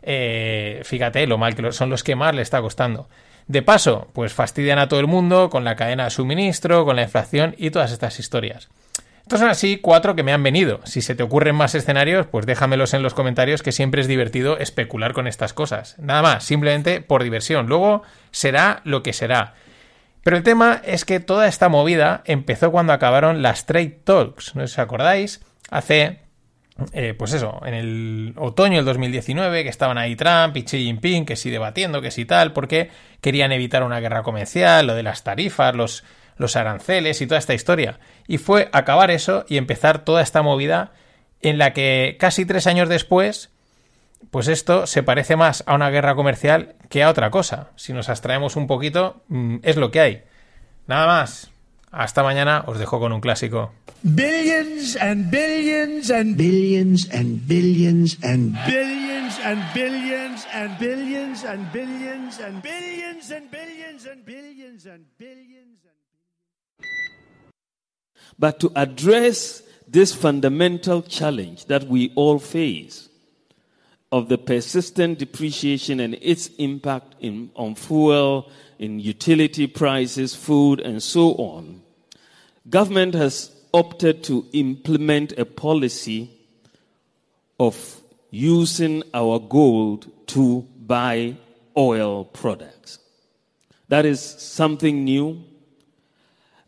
eh, 0.00 0.80
fíjate, 0.84 1.26
lo 1.26 1.36
mal 1.36 1.54
que 1.54 1.70
son 1.72 1.90
los 1.90 2.02
que 2.02 2.16
más 2.16 2.34
le 2.34 2.40
está 2.40 2.62
costando? 2.62 3.06
De 3.46 3.60
paso, 3.60 4.08
pues 4.14 4.32
fastidian 4.32 4.78
a 4.78 4.88
todo 4.88 5.00
el 5.00 5.06
mundo 5.06 5.50
con 5.50 5.64
la 5.64 5.76
cadena 5.76 6.04
de 6.04 6.10
suministro, 6.10 6.86
con 6.86 6.96
la 6.96 7.02
inflación 7.02 7.54
y 7.58 7.72
todas 7.72 7.92
estas 7.92 8.18
historias. 8.18 8.70
Estos 9.20 9.40
son 9.40 9.50
así 9.50 9.76
cuatro 9.82 10.16
que 10.16 10.22
me 10.22 10.32
han 10.32 10.42
venido. 10.42 10.80
Si 10.84 11.02
se 11.02 11.14
te 11.14 11.22
ocurren 11.22 11.56
más 11.56 11.74
escenarios, 11.74 12.26
pues 12.26 12.46
déjamelos 12.46 12.94
en 12.94 13.02
los 13.02 13.12
comentarios 13.12 13.62
que 13.62 13.70
siempre 13.70 14.00
es 14.00 14.08
divertido 14.08 14.56
especular 14.56 15.12
con 15.12 15.26
estas 15.26 15.52
cosas. 15.52 15.94
Nada 15.98 16.22
más, 16.22 16.44
simplemente 16.44 17.02
por 17.02 17.22
diversión. 17.22 17.66
Luego 17.66 18.02
será 18.30 18.80
lo 18.84 19.02
que 19.02 19.12
será. 19.12 19.56
Pero 20.24 20.36
el 20.36 20.42
tema 20.42 20.80
es 20.84 21.04
que 21.04 21.20
toda 21.20 21.46
esta 21.46 21.68
movida 21.68 22.22
empezó 22.24 22.72
cuando 22.72 22.92
acabaron 22.92 23.42
las 23.42 23.66
Trade 23.66 24.00
Talks. 24.04 24.56
¿No 24.56 24.64
os 24.64 24.78
acordáis? 24.78 25.40
Hace 25.70 26.24
eh, 26.92 27.14
pues 27.16 27.32
eso, 27.32 27.60
en 27.64 27.74
el 27.74 28.34
otoño 28.36 28.76
del 28.76 28.84
2019, 28.84 29.62
que 29.62 29.68
estaban 29.68 29.96
ahí 29.96 30.16
Trump 30.16 30.56
y 30.56 30.64
Xi 30.64 30.84
Jinping, 30.84 31.24
que 31.24 31.36
sí 31.36 31.50
debatiendo, 31.50 32.02
que 32.02 32.10
sí 32.10 32.24
tal, 32.24 32.52
porque 32.52 32.90
querían 33.20 33.52
evitar 33.52 33.84
una 33.84 34.00
guerra 34.00 34.24
comercial, 34.24 34.88
lo 34.88 34.94
de 34.96 35.04
las 35.04 35.22
tarifas, 35.22 35.76
los, 35.76 36.02
los 36.36 36.56
aranceles 36.56 37.20
y 37.20 37.28
toda 37.28 37.38
esta 37.38 37.54
historia. 37.54 38.00
Y 38.26 38.38
fue 38.38 38.70
acabar 38.72 39.12
eso 39.12 39.44
y 39.48 39.56
empezar 39.56 40.04
toda 40.04 40.20
esta 40.20 40.42
movida 40.42 40.92
en 41.42 41.58
la 41.58 41.72
que 41.72 42.16
casi 42.18 42.44
tres 42.44 42.66
años 42.66 42.88
después, 42.88 43.50
pues 44.30 44.48
esto 44.48 44.86
se 44.86 45.02
parece 45.02 45.36
más 45.36 45.64
a 45.66 45.74
una 45.74 45.90
guerra 45.90 46.14
comercial 46.14 46.74
que 46.88 47.02
a 47.02 47.10
otra 47.10 47.30
cosa. 47.30 47.70
Si 47.76 47.92
nos 47.92 48.08
abstraemos 48.08 48.56
un 48.56 48.66
poquito, 48.66 49.22
mm, 49.28 49.56
es 49.62 49.76
lo 49.76 49.90
que 49.90 50.00
hay. 50.00 50.22
Nada 50.86 51.06
más. 51.06 51.50
Hasta 51.90 52.24
mañana, 52.24 52.64
os 52.66 52.78
dejo 52.78 52.98
con 52.98 53.12
un 53.12 53.20
clásico. 53.20 53.72
Billions 54.02 54.96
and 54.96 55.30
billions 55.30 56.10
and 56.10 56.36
billions 56.36 57.08
and 57.12 57.46
billions 57.46 58.18
and 58.24 58.52
billions 58.66 59.38
and 59.44 59.62
billions 59.72 60.46
and 60.52 60.78
billions 60.78 61.44
and 61.44 61.72
billions 61.72 62.40
and 62.40 62.62
billions 62.62 63.30
and 63.30 63.50
billions 63.50 64.06
and 64.06 64.24
billions 64.24 64.86
and 64.86 65.06
billions 65.18 65.80
But 68.36 68.58
to 68.60 68.72
address 68.74 69.62
this 69.86 70.12
fundamental 70.12 71.02
challenge 71.02 71.66
that 71.66 71.86
we 71.86 72.12
all 72.16 72.38
face 72.38 73.03
of 74.14 74.28
the 74.28 74.38
persistent 74.38 75.18
depreciation 75.18 75.98
and 75.98 76.16
its 76.22 76.46
impact 76.58 77.16
in, 77.18 77.50
on 77.56 77.74
fuel, 77.74 78.48
in 78.78 79.00
utility 79.00 79.66
prices, 79.66 80.36
food, 80.36 80.78
and 80.78 81.02
so 81.02 81.32
on, 81.32 81.82
government 82.70 83.12
has 83.12 83.50
opted 83.72 84.22
to 84.22 84.46
implement 84.52 85.32
a 85.36 85.44
policy 85.44 86.30
of 87.58 88.00
using 88.30 89.02
our 89.12 89.40
gold 89.40 90.08
to 90.28 90.64
buy 90.86 91.36
oil 91.76 92.24
products. 92.24 93.00
That 93.88 94.06
is 94.06 94.20
something 94.20 95.02
new 95.02 95.42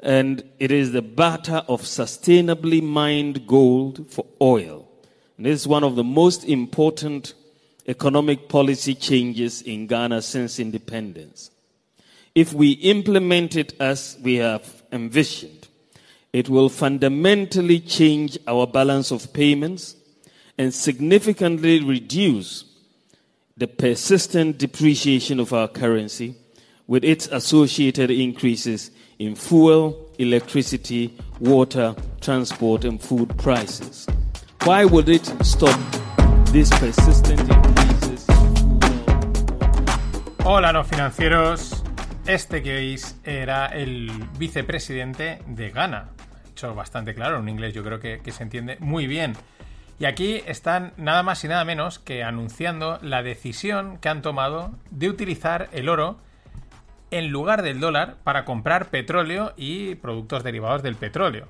and 0.00 0.43
it 0.59 0.73
is 0.73 0.91
the 0.91 1.00
barter 1.00 1.62
of 1.69 1.83
sustainably 1.83 2.83
mined 2.83 3.47
gold 3.47 4.11
for 4.11 4.26
oil. 4.43 4.86
This 5.38 5.61
is 5.62 5.69
one 5.69 5.85
of 5.85 5.97
the 5.97 6.05
most 6.05 6.45
important 6.45 7.35
economic 7.87 8.49
policy 8.49 8.95
changes 8.95 9.61
in 9.62 9.87
Ghana 9.87 10.23
since 10.23 10.59
independence. 10.59 11.50
If 12.35 12.52
we 12.52 12.73
implement 12.73 13.55
it 13.55 13.75
as 13.81 14.16
we 14.23 14.37
have 14.37 14.83
envisioned, 14.93 15.69
it 16.33 16.49
will 16.49 16.69
fundamentally 16.69 17.81
change 17.81 18.38
our 18.47 18.66
balance 18.66 19.11
of 19.11 19.33
payments 19.33 19.97
and 20.59 20.73
significantly 20.73 21.83
reduce 21.83 22.64
the 23.57 23.66
persistent 23.66 24.59
depreciation 24.59 25.40
of 25.40 25.53
our 25.53 25.68
currency 25.68 26.35
with 26.87 27.05
its 27.05 27.27
associated 27.29 28.11
increases 28.11 28.90
in 29.18 29.35
fuel, 29.35 30.11
electricity, 30.18 31.16
water, 31.40 31.94
transport, 32.20 32.85
and 32.85 33.01
food 33.01 33.37
prices. 33.38 34.07
Why 34.64 34.85
would 34.85 35.09
it 35.09 35.27
stop 35.42 35.77
these 36.53 36.71
persistent 36.79 37.40
increases? 37.40 38.27
Hola, 40.45 40.73
no 40.73 40.85
financieros. 40.85 41.83
Este 42.27 42.62
que 42.62 42.77
oís 42.77 43.21
era 43.25 43.66
el 43.66 44.11
vicepresidente 44.38 45.40
de 45.47 45.71
Ghana. 45.71 46.11
Hecho 46.51 46.75
bastante 46.75 47.14
claro, 47.14 47.38
en 47.38 47.49
inglés 47.49 47.75
yo 47.75 47.85
creo 47.85 48.01
que 48.01 48.33
se 48.33 48.42
entiende 48.42 48.77
muy 48.81 49.07
bien. 49.07 49.35
Y 49.99 50.05
aquí 50.05 50.42
están 50.47 50.92
nada 50.97 51.23
más 51.23 51.42
y 51.45 51.49
nada 51.49 51.64
menos 51.64 51.99
que 51.99 52.23
anunciando 52.23 52.99
la 53.03 53.23
decisión 53.23 53.99
que 53.99 54.09
han 54.09 54.21
tomado 54.23 54.73
de 54.90 55.09
utilizar 55.09 55.69
el 55.73 55.88
oro 55.88 56.19
en 57.11 57.29
lugar 57.29 57.62
del 57.62 57.81
dólar 57.81 58.16
para 58.25 58.45
comprar 58.45 58.87
petróleo 58.87 59.55
y 59.57 59.95
productos 59.97 60.42
derivados 60.42 60.83
del 60.83 60.97
petróleo. 60.97 61.49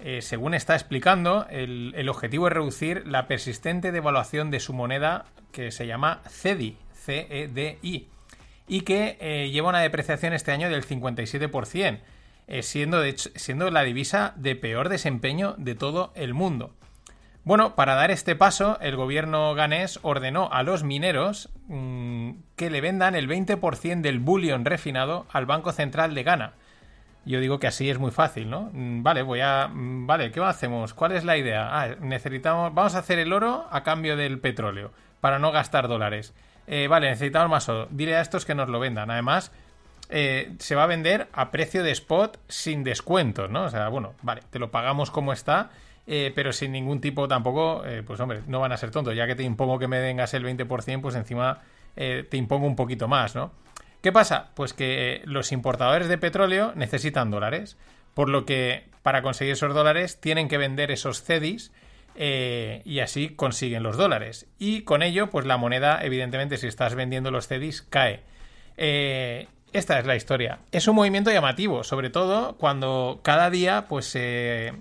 Eh, 0.00 0.20
según 0.22 0.54
está 0.54 0.74
explicando, 0.74 1.46
el, 1.48 2.08
objetivo 2.08 2.48
es 2.48 2.52
reducir 2.52 3.06
la 3.06 3.26
persistente 3.26 3.92
devaluación 3.92 4.50
de 4.50 4.60
su 4.60 4.72
moneda 4.72 5.24
que 5.52 5.70
se 5.70 5.86
llama 5.86 6.22
CEDI, 6.28 6.76
C-E-D-I, 6.92 8.08
y 8.68 8.80
que 8.82 9.16
eh, 9.20 9.50
lleva 9.50 9.70
una 9.70 9.80
depreciación 9.80 10.32
este 10.32 10.52
año 10.52 10.68
del 10.68 10.86
57%, 10.86 12.00
eh, 12.48 12.62
siendo, 12.62 13.02
siendo 13.16 13.70
la 13.70 13.82
divisa 13.82 14.34
de 14.36 14.54
peor 14.54 14.88
desempeño 14.88 15.54
de 15.58 15.74
todo 15.74 16.12
el 16.14 16.34
mundo. 16.34 16.74
Bueno, 17.46 17.76
para 17.76 17.94
dar 17.94 18.10
este 18.10 18.34
paso, 18.34 18.76
el 18.80 18.96
gobierno 18.96 19.54
ganés 19.54 20.00
ordenó 20.02 20.52
a 20.52 20.64
los 20.64 20.82
mineros 20.82 21.48
mm, 21.68 22.32
que 22.56 22.70
le 22.70 22.80
vendan 22.80 23.14
el 23.14 23.28
20% 23.28 24.00
del 24.00 24.18
bullion 24.18 24.64
refinado 24.64 25.26
al 25.30 25.46
Banco 25.46 25.70
Central 25.70 26.14
de 26.14 26.24
Ghana. 26.24 26.54
Yo 27.26 27.40
digo 27.40 27.58
que 27.58 27.66
así 27.66 27.90
es 27.90 27.98
muy 27.98 28.12
fácil, 28.12 28.48
¿no? 28.48 28.70
Mm, 28.72 29.02
vale, 29.02 29.22
voy 29.22 29.40
a. 29.40 29.66
Mm, 29.66 30.06
vale, 30.06 30.30
¿qué 30.30 30.40
hacemos? 30.42 30.94
¿Cuál 30.94 31.12
es 31.12 31.24
la 31.24 31.36
idea? 31.36 31.68
Ah, 31.72 31.96
necesitamos. 32.00 32.72
Vamos 32.72 32.94
a 32.94 33.00
hacer 33.00 33.18
el 33.18 33.32
oro 33.32 33.66
a 33.70 33.82
cambio 33.82 34.16
del 34.16 34.38
petróleo, 34.38 34.92
para 35.20 35.40
no 35.40 35.50
gastar 35.50 35.88
dólares. 35.88 36.32
Eh, 36.68 36.86
vale, 36.86 37.10
necesitamos 37.10 37.50
más 37.50 37.68
oro. 37.68 37.88
Dile 37.90 38.16
a 38.16 38.20
estos 38.20 38.44
que 38.44 38.54
nos 38.54 38.68
lo 38.68 38.78
vendan. 38.78 39.10
Además, 39.10 39.50
eh, 40.08 40.52
se 40.60 40.76
va 40.76 40.84
a 40.84 40.86
vender 40.86 41.26
a 41.32 41.50
precio 41.50 41.82
de 41.82 41.90
spot 41.90 42.38
sin 42.46 42.84
descuentos, 42.84 43.50
¿no? 43.50 43.64
O 43.64 43.70
sea, 43.70 43.88
bueno, 43.88 44.14
vale, 44.22 44.42
te 44.50 44.60
lo 44.60 44.70
pagamos 44.70 45.10
como 45.10 45.32
está 45.32 45.70
eh, 46.08 46.30
pero 46.36 46.52
sin 46.52 46.70
ningún 46.70 47.00
tipo 47.00 47.26
tampoco, 47.26 47.82
pues 48.06 48.20
hombre, 48.20 48.42
no 48.46 48.60
van 48.60 48.70
a 48.70 48.76
ser 48.76 48.92
tontos. 48.92 49.16
Ya 49.16 49.26
que 49.26 49.34
te 49.34 49.42
impongo 49.42 49.80
que 49.80 49.88
me 49.88 49.98
vengas 49.98 50.32
el 50.34 50.44
20%, 50.44 51.00
pues 51.00 51.16
encima 51.16 51.58
te 51.96 52.36
impongo 52.36 52.66
un 52.66 52.76
poquito 52.76 53.08
más, 53.08 53.34
¿no? 53.34 53.50
¿Qué 54.06 54.12
pasa? 54.12 54.50
Pues 54.54 54.72
que 54.72 55.20
los 55.24 55.50
importadores 55.50 56.06
de 56.06 56.16
petróleo 56.16 56.70
necesitan 56.76 57.32
dólares, 57.32 57.76
por 58.14 58.28
lo 58.28 58.46
que 58.46 58.84
para 59.02 59.20
conseguir 59.20 59.54
esos 59.54 59.74
dólares 59.74 60.20
tienen 60.20 60.46
que 60.46 60.58
vender 60.58 60.92
esos 60.92 61.24
CEDIs 61.24 61.72
y 62.14 63.00
así 63.00 63.30
consiguen 63.30 63.82
los 63.82 63.96
dólares. 63.96 64.46
Y 64.60 64.82
con 64.82 65.02
ello, 65.02 65.28
pues 65.28 65.44
la 65.44 65.56
moneda, 65.56 65.98
evidentemente, 66.04 66.56
si 66.56 66.68
estás 66.68 66.94
vendiendo 66.94 67.32
los 67.32 67.48
CEDIs, 67.48 67.82
cae. 67.82 68.22
esta 68.76 69.98
es 69.98 70.06
la 70.06 70.14
historia. 70.14 70.60
Es 70.70 70.86
un 70.86 70.94
movimiento 70.94 71.32
llamativo, 71.32 71.82
sobre 71.82 72.08
todo 72.08 72.56
cuando 72.58 73.18
cada 73.24 73.50
día 73.50 73.86
pues 73.88 74.06
se 74.06 74.72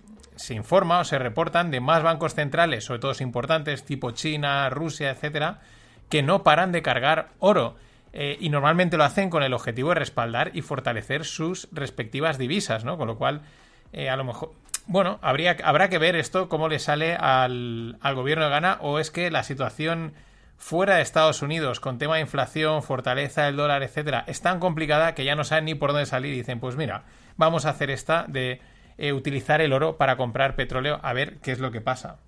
informa 0.51 0.99
o 0.99 1.03
se 1.03 1.17
reportan 1.17 1.71
de 1.71 1.79
más 1.79 2.03
bancos 2.03 2.35
centrales, 2.35 2.83
sobre 2.83 2.99
todo 2.99 3.13
importantes, 3.21 3.85
tipo 3.85 4.11
China, 4.11 4.69
Rusia, 4.69 5.09
etcétera, 5.09 5.61
que 6.09 6.21
no 6.21 6.43
paran 6.43 6.71
de 6.71 6.83
cargar 6.83 7.29
oro. 7.39 7.83
Eh, 8.17 8.37
y 8.39 8.47
normalmente 8.47 8.95
lo 8.95 9.03
hacen 9.03 9.29
con 9.29 9.43
el 9.43 9.53
objetivo 9.53 9.89
de 9.89 9.95
respaldar 9.95 10.51
y 10.53 10.61
fortalecer 10.61 11.25
sus 11.25 11.67
respectivas 11.73 12.37
divisas, 12.37 12.85
¿no? 12.85 12.97
Con 12.97 13.07
lo 13.07 13.17
cual, 13.17 13.41
eh, 13.91 14.09
a 14.09 14.15
lo 14.15 14.23
mejor. 14.23 14.53
Bueno, 14.87 15.19
habría, 15.21 15.57
habrá 15.65 15.89
que 15.89 15.97
ver 15.97 16.15
esto, 16.15 16.47
cómo 16.47 16.69
le 16.69 16.79
sale 16.79 17.15
al, 17.15 17.97
al 17.99 18.15
gobierno 18.15 18.45
de 18.45 18.51
Ghana, 18.51 18.77
o 18.79 18.99
es 18.99 19.11
que 19.11 19.29
la 19.31 19.43
situación 19.43 20.13
fuera 20.57 20.95
de 20.95 21.01
Estados 21.01 21.41
Unidos, 21.41 21.81
con 21.81 21.97
tema 21.97 22.15
de 22.15 22.21
inflación, 22.21 22.83
fortaleza 22.83 23.43
del 23.43 23.57
dólar, 23.57 23.83
etcétera, 23.83 24.23
es 24.27 24.39
tan 24.41 24.61
complicada 24.61 25.13
que 25.13 25.25
ya 25.25 25.35
no 25.35 25.43
saben 25.43 25.65
ni 25.65 25.75
por 25.75 25.91
dónde 25.91 26.05
salir 26.05 26.33
y 26.33 26.37
dicen, 26.37 26.61
pues 26.61 26.77
mira, 26.77 27.03
vamos 27.35 27.65
a 27.65 27.71
hacer 27.71 27.89
esta 27.89 28.23
de 28.29 28.61
eh, 28.97 29.11
utilizar 29.11 29.59
el 29.59 29.73
oro 29.73 29.97
para 29.97 30.15
comprar 30.15 30.55
petróleo 30.55 31.01
a 31.03 31.11
ver 31.11 31.39
qué 31.39 31.51
es 31.51 31.59
lo 31.59 31.71
que 31.71 31.81
pasa. 31.81 32.19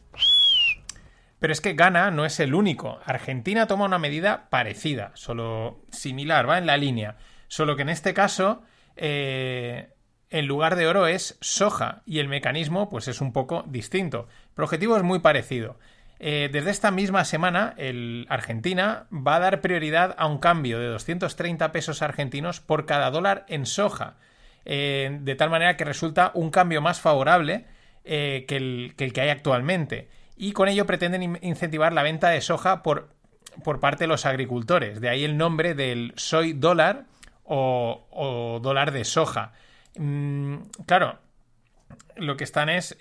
Pero 1.40 1.54
es 1.54 1.62
que 1.62 1.74
Ghana 1.74 2.12
no 2.12 2.26
es 2.26 2.40
el 2.40 2.56
único. 2.56 3.00
Argentina 3.06 3.68
toma 3.68 3.86
una 3.86 4.00
medida 4.00 4.50
parecida, 4.50 5.12
solo 5.14 5.84
similar, 5.92 6.50
va 6.50 6.58
en 6.58 6.66
la 6.66 6.78
línea. 6.78 7.18
Solo 7.48 7.76
que 7.76 7.84
en 7.84 7.90
este 7.90 8.14
caso, 8.14 8.64
eh, 8.96 9.90
en 10.30 10.48
lugar 10.48 10.76
de 10.76 10.88
oro 10.88 11.08
es 11.08 11.38
soja 11.40 12.02
y 12.06 12.20
el 12.20 12.28
mecanismo 12.28 12.90
pues 12.90 13.08
es 13.08 13.22
un 13.22 13.34
poco 13.34 13.64
distinto. 13.68 14.28
El 14.58 14.64
objetivo 14.64 14.98
es 14.98 15.04
muy 15.04 15.20
parecido. 15.20 15.80
Eh, 16.20 16.50
desde 16.52 16.72
esta 16.72 16.90
misma 16.90 17.24
semana, 17.26 17.76
el 17.78 18.26
Argentina 18.30 19.06
va 19.12 19.36
a 19.36 19.40
dar 19.40 19.62
prioridad 19.62 20.16
a 20.18 20.26
un 20.26 20.40
cambio 20.40 20.80
de 20.80 20.88
230 20.88 21.72
pesos 21.72 22.02
argentinos 22.02 22.60
por 22.60 22.88
cada 22.88 23.12
dólar 23.12 23.46
en 23.48 23.68
soja, 23.68 24.18
eh, 24.66 25.20
de 25.22 25.36
tal 25.36 25.52
manera 25.52 25.78
que 25.78 25.86
resulta 25.86 26.32
un 26.34 26.50
cambio 26.50 26.82
más 26.82 27.00
favorable 27.00 27.66
que, 28.04 28.46
el, 28.50 28.96
que, 28.96 29.22
hay 29.22 29.30
actualmente. 29.30 30.08
Y 30.38 30.52
con 30.52 30.68
ello 30.68 30.86
pretenden 30.86 31.40
incentivar 31.42 31.94
la 31.94 32.04
venta 32.04 32.30
de 32.30 32.42
soja 32.42 32.84
por, 32.84 33.10
por 33.64 33.80
parte 33.80 34.04
de 34.04 34.08
los 34.08 34.26
agricultores. 34.26 35.02
De 35.02 35.10
ahí 35.10 35.24
el 35.24 35.38
nombre 35.38 35.74
del 35.74 36.14
soy 36.16 36.54
dólar 36.54 37.06
o, 37.44 38.60
dólar 38.62 38.92
de 38.92 39.04
soja. 39.04 39.54
Mm, 39.98 40.58
claro, 40.86 41.18
lo 42.16 42.38
que 42.38 42.44
están 42.44 42.70
es 42.70 42.96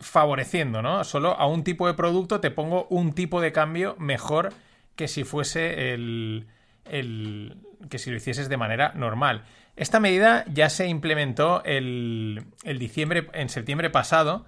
favoreciendo, 0.00 0.82
¿no? 0.82 1.04
Solo 1.04 1.38
a 1.38 1.46
un 1.46 1.64
tipo 1.64 1.86
de 1.86 1.94
producto 1.94 2.40
te 2.40 2.50
pongo 2.50 2.86
un 2.88 3.12
tipo 3.12 3.40
de 3.40 3.52
cambio 3.52 3.94
mejor 3.98 4.52
que 4.96 5.06
si 5.06 5.24
fuese 5.24 5.92
el, 5.92 6.48
el 6.84 7.56
que 7.88 7.98
si 7.98 8.10
lo 8.10 8.16
hicieses 8.16 8.48
de 8.48 8.56
manera 8.56 8.92
normal. 8.94 9.44
Esta 9.76 10.00
medida 10.00 10.44
ya 10.52 10.68
se 10.68 10.88
implementó 10.88 11.62
el, 11.64 12.44
diciembre, 12.78 13.28
en 13.32 13.48
septiembre 13.48 13.88
pasado 13.90 14.44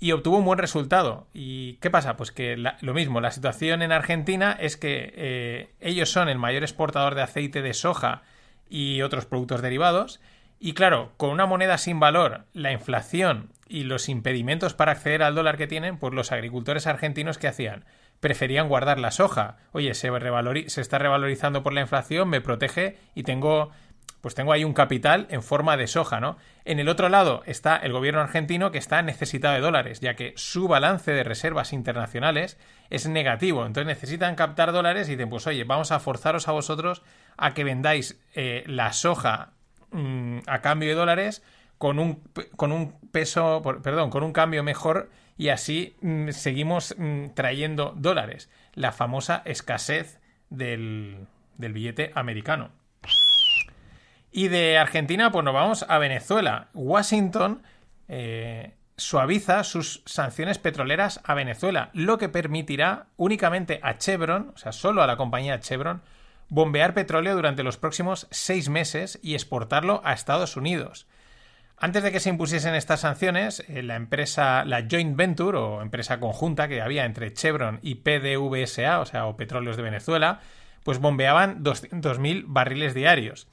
y 0.00 0.12
obtuvo 0.12 0.38
un 0.38 0.44
buen 0.44 0.58
resultado. 0.58 1.28
¿Y 1.32 1.74
qué 1.74 1.90
pasa? 1.90 2.16
Pues 2.16 2.32
que 2.32 2.56
lo 2.56 2.94
mismo, 2.94 3.20
la 3.20 3.30
situación 3.30 3.82
en 3.82 3.92
Argentina 3.92 4.56
es 4.58 4.76
que 4.76 5.12
eh, 5.14 5.74
ellos 5.80 6.10
son 6.10 6.28
el 6.28 6.38
mayor 6.38 6.62
exportador 6.62 7.14
de 7.14 7.22
aceite 7.22 7.62
de 7.62 7.72
soja 7.72 8.22
y 8.68 9.02
otros 9.02 9.26
productos 9.26 9.62
derivados. 9.62 10.20
Y 10.58 10.72
claro, 10.72 11.12
con 11.16 11.30
una 11.30 11.46
moneda 11.46 11.78
sin 11.78 12.00
valor, 12.00 12.46
la 12.54 12.72
inflación 12.72 13.50
y 13.68 13.84
los 13.84 14.08
impedimentos 14.08 14.74
para 14.74 14.92
acceder 14.92 15.22
al 15.22 15.34
dólar 15.34 15.58
que 15.58 15.66
tienen, 15.66 15.98
pues 15.98 16.12
los 16.14 16.32
agricultores 16.32 16.86
argentinos 16.86 17.38
que 17.38 17.48
hacían 17.48 17.84
preferían 18.20 18.68
guardar 18.68 18.98
la 18.98 19.10
soja. 19.10 19.58
Oye, 19.72 19.94
se, 19.94 20.10
se 20.68 20.80
está 20.80 20.98
revalorizando 20.98 21.62
por 21.62 21.72
la 21.72 21.82
inflación, 21.82 22.28
me 22.28 22.40
protege 22.40 22.98
y 23.14 23.22
tengo 23.22 23.70
pues 24.20 24.34
tengo 24.34 24.52
ahí 24.52 24.64
un 24.64 24.72
capital 24.72 25.26
en 25.30 25.42
forma 25.42 25.76
de 25.76 25.86
soja, 25.86 26.18
¿no? 26.18 26.36
En 26.64 26.80
el 26.80 26.88
otro 26.88 27.08
lado 27.08 27.42
está 27.46 27.76
el 27.76 27.92
gobierno 27.92 28.20
argentino 28.20 28.72
que 28.72 28.78
está 28.78 29.00
necesitado 29.02 29.54
de 29.54 29.60
dólares, 29.60 30.00
ya 30.00 30.14
que 30.16 30.32
su 30.36 30.66
balance 30.66 31.12
de 31.12 31.22
reservas 31.22 31.72
internacionales 31.72 32.58
es 32.90 33.06
negativo. 33.08 33.64
Entonces 33.64 33.86
necesitan 33.86 34.34
captar 34.34 34.72
dólares 34.72 35.08
y 35.08 35.12
dicen, 35.12 35.30
pues 35.30 35.46
oye, 35.46 35.62
vamos 35.62 35.92
a 35.92 36.00
forzaros 36.00 36.48
a 36.48 36.52
vosotros 36.52 37.02
a 37.36 37.54
que 37.54 37.62
vendáis 37.62 38.20
eh, 38.34 38.64
la 38.66 38.92
soja 38.92 39.52
mm, 39.92 40.38
a 40.46 40.60
cambio 40.60 40.88
de 40.88 40.96
dólares 40.96 41.44
con 41.78 41.98
un, 41.98 42.22
con 42.56 42.72
un 42.72 42.98
peso, 43.12 43.62
perdón, 43.62 44.10
con 44.10 44.24
un 44.24 44.32
cambio 44.32 44.62
mejor 44.62 45.08
y 45.38 45.50
así 45.50 45.94
mm, 46.00 46.30
seguimos 46.30 46.96
mm, 46.98 47.26
trayendo 47.34 47.94
dólares. 47.96 48.50
La 48.74 48.92
famosa 48.92 49.42
escasez 49.44 50.20
del, 50.50 51.26
del 51.58 51.72
billete 51.72 52.12
americano. 52.14 52.72
Y 54.36 54.48
de 54.48 54.76
Argentina, 54.76 55.32
pues 55.32 55.46
nos 55.46 55.54
vamos 55.54 55.86
a 55.88 55.96
Venezuela. 55.96 56.68
Washington 56.74 57.62
eh, 58.06 58.74
suaviza 58.98 59.64
sus 59.64 60.02
sanciones 60.04 60.58
petroleras 60.58 61.22
a 61.24 61.32
Venezuela, 61.32 61.88
lo 61.94 62.18
que 62.18 62.28
permitirá 62.28 63.06
únicamente 63.16 63.80
a 63.82 63.96
Chevron, 63.96 64.52
o 64.54 64.58
sea, 64.58 64.72
solo 64.72 65.02
a 65.02 65.06
la 65.06 65.16
compañía 65.16 65.60
Chevron, 65.60 66.02
bombear 66.50 66.92
petróleo 66.92 67.34
durante 67.34 67.62
los 67.62 67.78
próximos 67.78 68.26
seis 68.30 68.68
meses 68.68 69.18
y 69.22 69.32
exportarlo 69.32 70.02
a 70.04 70.12
Estados 70.12 70.58
Unidos. 70.58 71.06
Antes 71.78 72.02
de 72.02 72.12
que 72.12 72.20
se 72.20 72.28
impusiesen 72.28 72.74
estas 72.74 73.00
sanciones, 73.00 73.64
eh, 73.68 73.82
la 73.82 73.96
empresa, 73.96 74.66
la 74.66 74.86
joint 74.86 75.16
venture 75.16 75.56
o 75.56 75.80
empresa 75.80 76.20
conjunta 76.20 76.68
que 76.68 76.82
había 76.82 77.06
entre 77.06 77.32
Chevron 77.32 77.80
y 77.80 77.94
PDVSA, 77.94 79.00
o 79.00 79.06
sea, 79.06 79.24
o 79.24 79.38
Petróleos 79.38 79.78
de 79.78 79.82
Venezuela, 79.82 80.40
pues 80.84 80.98
bombeaban 80.98 81.64
200.000 81.64 82.44
barriles 82.46 82.92
diarios. 82.92 83.48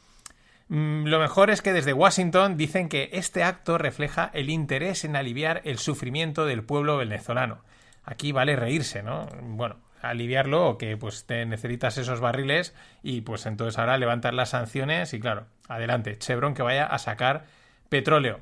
Mm, 0.74 1.06
lo 1.06 1.20
mejor 1.20 1.52
es 1.52 1.62
que 1.62 1.72
desde 1.72 1.94
Washington 1.94 2.58
dicen 2.58 2.90
que 2.90 3.12
este 3.14 3.44
acto 3.44 3.78
refleja 3.78 4.32
el 4.34 4.50
interés 4.50 5.06
en 5.06 5.16
aliviar 5.16 5.62
el 5.66 5.78
sufrimiento 5.78 6.48
del 6.48 6.64
pueblo 6.64 6.98
venezolano. 6.98 7.60
Aquí 8.04 8.32
vale 8.32 8.56
reírse, 8.56 9.04
¿no? 9.04 9.28
Bueno, 9.44 9.76
aliviarlo 10.02 10.68
o 10.68 10.78
que 10.80 10.98
pues 10.98 11.28
te 11.28 11.46
necesitas 11.46 12.00
esos 12.00 12.22
barriles 12.22 12.74
y 13.04 13.22
pues 13.22 13.46
entonces 13.46 13.78
ahora 13.78 14.00
levantar 14.00 14.34
las 14.34 14.50
sanciones 14.50 15.14
y 15.14 15.20
claro, 15.20 15.46
adelante, 15.68 16.18
Chevron 16.18 16.56
que 16.56 16.64
vaya 16.64 16.88
a 16.88 16.98
sacar 16.98 17.46
petróleo. 17.90 18.40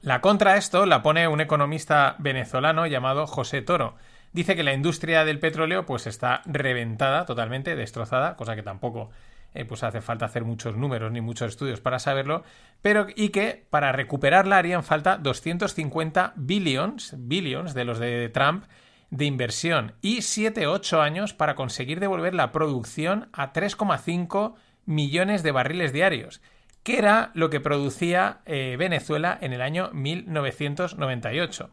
La 0.00 0.22
contra 0.22 0.56
esto 0.56 0.86
la 0.86 1.02
pone 1.02 1.28
un 1.28 1.42
economista 1.42 2.16
venezolano 2.20 2.86
llamado 2.86 3.26
José 3.26 3.60
Toro. 3.60 3.96
Dice 4.32 4.56
que 4.56 4.62
la 4.62 4.72
industria 4.72 5.26
del 5.26 5.40
petróleo 5.40 5.84
pues 5.84 6.06
está 6.06 6.40
reventada 6.46 7.26
totalmente, 7.26 7.76
destrozada, 7.76 8.36
cosa 8.36 8.56
que 8.56 8.62
tampoco 8.62 9.10
eh, 9.54 9.64
pues 9.64 9.82
hace 9.82 10.00
falta 10.00 10.26
hacer 10.26 10.44
muchos 10.44 10.76
números 10.76 11.12
ni 11.12 11.20
muchos 11.20 11.48
estudios 11.50 11.80
para 11.80 11.98
saberlo, 11.98 12.44
pero 12.82 13.06
y 13.14 13.30
que 13.30 13.66
para 13.70 13.92
recuperarla 13.92 14.58
harían 14.58 14.84
falta 14.84 15.16
250 15.18 16.34
billions, 16.36 17.14
billions 17.18 17.74
de 17.74 17.84
los 17.84 17.98
de 17.98 18.28
Trump 18.28 18.64
de 19.10 19.24
inversión 19.24 19.94
y 20.02 20.18
7-8 20.18 21.00
años 21.00 21.34
para 21.34 21.56
conseguir 21.56 21.98
devolver 21.98 22.34
la 22.34 22.52
producción 22.52 23.28
a 23.32 23.52
3,5 23.52 24.54
millones 24.86 25.42
de 25.42 25.50
barriles 25.50 25.92
diarios 25.92 26.40
que 26.82 26.98
era 26.98 27.30
lo 27.34 27.50
que 27.50 27.60
producía 27.60 28.40
eh, 28.46 28.76
Venezuela 28.78 29.36
en 29.40 29.52
el 29.52 29.60
año 29.60 29.90
1998. 29.92 31.70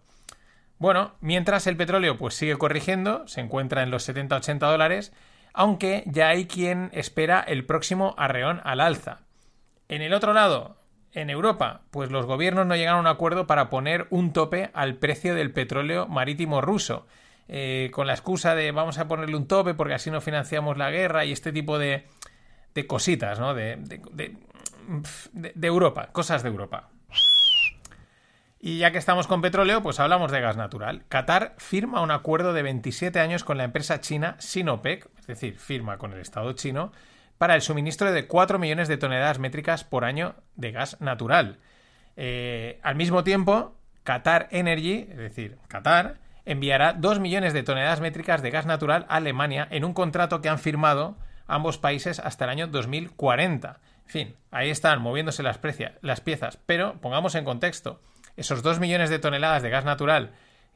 Bueno, 0.80 1.16
mientras 1.22 1.66
el 1.68 1.78
petróleo 1.78 2.18
pues 2.18 2.36
sigue 2.36 2.58
corrigiendo, 2.58 3.28
se 3.28 3.42
encuentra 3.42 3.84
en 3.84 3.92
los 3.92 4.08
70-80 4.08 4.60
dólares, 4.60 5.14
aunque 5.58 6.04
ya 6.06 6.30
hay 6.30 6.46
quien 6.46 6.92
espera 6.94 7.40
el 7.40 7.66
próximo 7.66 8.14
arreón 8.20 8.62
al 8.64 8.80
alza. 8.80 9.22
En 9.90 10.04
el 10.04 10.14
otro 10.14 10.32
lado, 10.32 10.78
en 11.14 11.32
Europa, 11.32 11.82
pues 11.90 12.12
los 12.12 12.28
gobiernos 12.28 12.68
no 12.68 12.76
llegaron 12.76 13.00
a 13.00 13.10
un 13.10 13.16
acuerdo 13.16 13.48
para 13.48 13.72
poner 13.72 14.06
un 14.12 14.34
tope 14.34 14.70
al 14.76 14.98
precio 14.98 15.34
del 15.34 15.52
petróleo 15.52 16.08
marítimo 16.08 16.62
ruso, 16.62 17.08
eh, 17.48 17.90
con 17.92 18.06
la 18.06 18.14
excusa 18.14 18.54
de 18.54 18.72
vamos 18.72 19.00
a 19.00 19.08
ponerle 19.08 19.36
un 19.36 19.48
tope 19.48 19.74
porque 19.74 19.96
así 19.96 20.12
no 20.12 20.22
financiamos 20.22 20.78
la 20.78 20.92
guerra 20.92 21.26
y 21.26 21.32
este 21.32 21.52
tipo 21.52 21.80
de, 21.80 22.06
cositas, 22.86 23.40
¿no? 23.40 23.56
de, 23.56 23.78
de, 24.12 25.68
Europa, 25.68 26.10
cosas 26.12 26.44
de 26.44 26.50
Europa. 26.50 26.90
Y 28.60 28.80
ya 28.80 28.92
que 28.92 28.98
estamos 28.98 29.28
con 29.28 29.42
petróleo, 29.42 29.84
pues 29.84 30.00
hablamos 30.00 30.32
de 30.32 30.42
gas 30.42 30.58
natural. 30.58 31.04
Qatar 31.10 31.54
firma 31.58 32.02
un 32.02 32.12
acuerdo 32.12 32.54
de 32.54 32.64
27 32.64 33.20
años 33.20 33.44
con 33.44 33.58
la 33.58 33.64
empresa 33.64 34.02
china 34.02 34.36
Sinopec, 34.40 35.10
es 35.20 35.28
decir, 35.28 35.60
firma 35.60 35.98
con 35.98 36.14
el 36.14 36.20
Estado 36.20 36.52
chino, 36.54 36.92
para 37.38 37.54
el 37.54 37.62
suministro 37.62 38.12
de 38.12 38.26
4 38.26 38.58
millones 38.58 38.88
de 38.88 38.98
toneladas 38.98 39.38
métricas 39.38 39.84
por 39.84 40.06
año 40.06 40.36
de 40.56 40.72
gas 40.72 41.00
natural. 41.02 41.60
Eh, 42.16 42.80
al 42.82 42.96
mismo 42.96 43.24
tiempo, 43.24 43.76
Qatar 44.04 44.48
Energy, 44.50 45.08
es 45.10 45.18
decir, 45.18 45.58
Qatar, 45.68 46.18
enviará 46.46 46.94
2 46.94 47.20
millones 47.20 47.54
de 47.54 47.62
toneladas 47.62 48.02
métricas 48.02 48.42
de 48.42 48.50
gas 48.50 48.66
natural 48.66 49.06
a 49.08 49.18
Alemania 49.18 49.68
en 49.70 49.86
un 49.86 49.94
contrato 49.94 50.42
que 50.42 50.50
han 50.50 50.58
firmado 50.58 51.16
ambos 51.46 51.78
países 51.78 52.20
hasta 52.20 52.46
el 52.46 52.52
año 52.52 52.68
2040. 52.68 53.80
En 54.06 54.10
fin, 54.10 54.36
ahí 54.50 54.70
están 54.70 55.02
moviéndose 55.02 55.44
las, 55.44 55.60
las 56.02 56.22
piezas, 56.22 56.58
pero 56.66 57.00
pongamos 57.02 57.36
en 57.36 57.46
contexto, 57.46 58.02
esos 58.38 58.64
2 58.64 58.80
millones 58.80 59.10
de 59.10 59.20
toneladas 59.20 59.64
de 59.64 59.70
gas 59.70 59.84
natural 59.84 60.32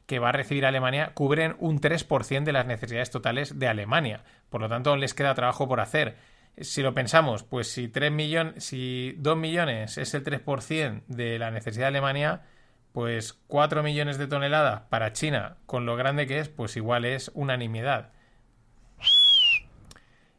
que 0.06 0.18
va 0.18 0.30
a 0.30 0.32
recibir 0.32 0.66
Alemania 0.66 1.12
cubren 1.14 1.56
un 1.58 1.80
3% 1.80 2.44
de 2.44 2.52
las 2.52 2.66
necesidades 2.66 3.10
totales 3.10 3.58
de 3.58 3.68
Alemania. 3.68 4.24
Por 4.50 4.60
lo 4.60 4.68
tanto, 4.68 4.96
les 4.96 5.14
queda 5.14 5.34
trabajo 5.34 5.68
por 5.68 5.80
hacer. 5.80 6.16
Si 6.58 6.82
lo 6.82 6.92
pensamos, 6.92 7.44
pues 7.44 7.72
si, 7.72 7.88
3 7.88 8.12
millones, 8.12 8.64
si 8.64 9.14
2 9.18 9.36
millones 9.36 9.96
es 9.96 10.12
el 10.14 10.24
3% 10.24 11.02
de 11.06 11.38
la 11.38 11.50
necesidad 11.50 11.84
de 11.84 11.98
Alemania, 11.98 12.42
pues 12.92 13.32
4 13.46 13.82
millones 13.82 14.18
de 14.18 14.26
toneladas 14.26 14.82
para 14.90 15.12
China, 15.12 15.56
con 15.66 15.86
lo 15.86 15.96
grande 15.96 16.26
que 16.26 16.40
es, 16.40 16.48
pues 16.48 16.76
igual 16.76 17.04
es 17.04 17.30
unanimidad. 17.34 18.10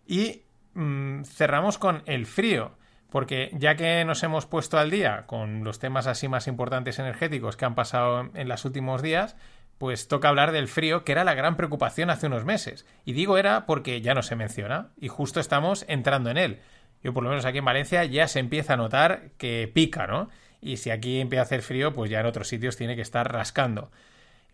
Y 0.05 0.43
mm, 0.73 1.23
cerramos 1.23 1.77
con 1.77 2.03
el 2.05 2.25
frío. 2.25 2.77
Porque 3.13 3.51
ya 3.53 3.75
que 3.75 4.03
nos 4.05 4.23
hemos 4.23 4.47
puesto 4.47 4.79
al 4.79 4.89
día 4.89 5.25
con 5.27 5.63
los 5.63 5.77
temas 5.77 6.07
así 6.07 6.27
más 6.27 6.47
importantes 6.47 6.97
energéticos 6.97 7.55
que 7.55 7.65
han 7.65 7.75
pasado 7.75 8.31
en 8.33 8.49
los 8.49 8.65
últimos 8.65 9.03
días, 9.03 9.35
pues 9.77 10.07
toca 10.07 10.29
hablar 10.29 10.51
del 10.51 10.67
frío, 10.67 11.03
que 11.03 11.11
era 11.11 11.23
la 11.23 11.35
gran 11.35 11.55
preocupación 11.55 12.09
hace 12.09 12.25
unos 12.25 12.43
meses. 12.43 12.87
Y 13.05 13.13
digo 13.13 13.37
era 13.37 13.67
porque 13.67 14.01
ya 14.01 14.15
no 14.15 14.23
se 14.23 14.35
menciona, 14.35 14.87
y 14.99 15.09
justo 15.09 15.39
estamos 15.39 15.85
entrando 15.87 16.31
en 16.31 16.37
él. 16.37 16.59
Yo 17.03 17.13
por 17.13 17.21
lo 17.21 17.29
menos 17.29 17.45
aquí 17.45 17.59
en 17.59 17.65
Valencia 17.65 18.03
ya 18.03 18.27
se 18.27 18.39
empieza 18.39 18.73
a 18.73 18.77
notar 18.77 19.29
que 19.37 19.69
pica, 19.71 20.07
¿no? 20.07 20.31
Y 20.59 20.77
si 20.77 20.89
aquí 20.89 21.19
empieza 21.19 21.41
a 21.41 21.45
hacer 21.45 21.61
frío, 21.61 21.93
pues 21.93 22.09
ya 22.09 22.19
en 22.19 22.25
otros 22.25 22.47
sitios 22.47 22.77
tiene 22.77 22.95
que 22.95 23.03
estar 23.03 23.31
rascando. 23.31 23.91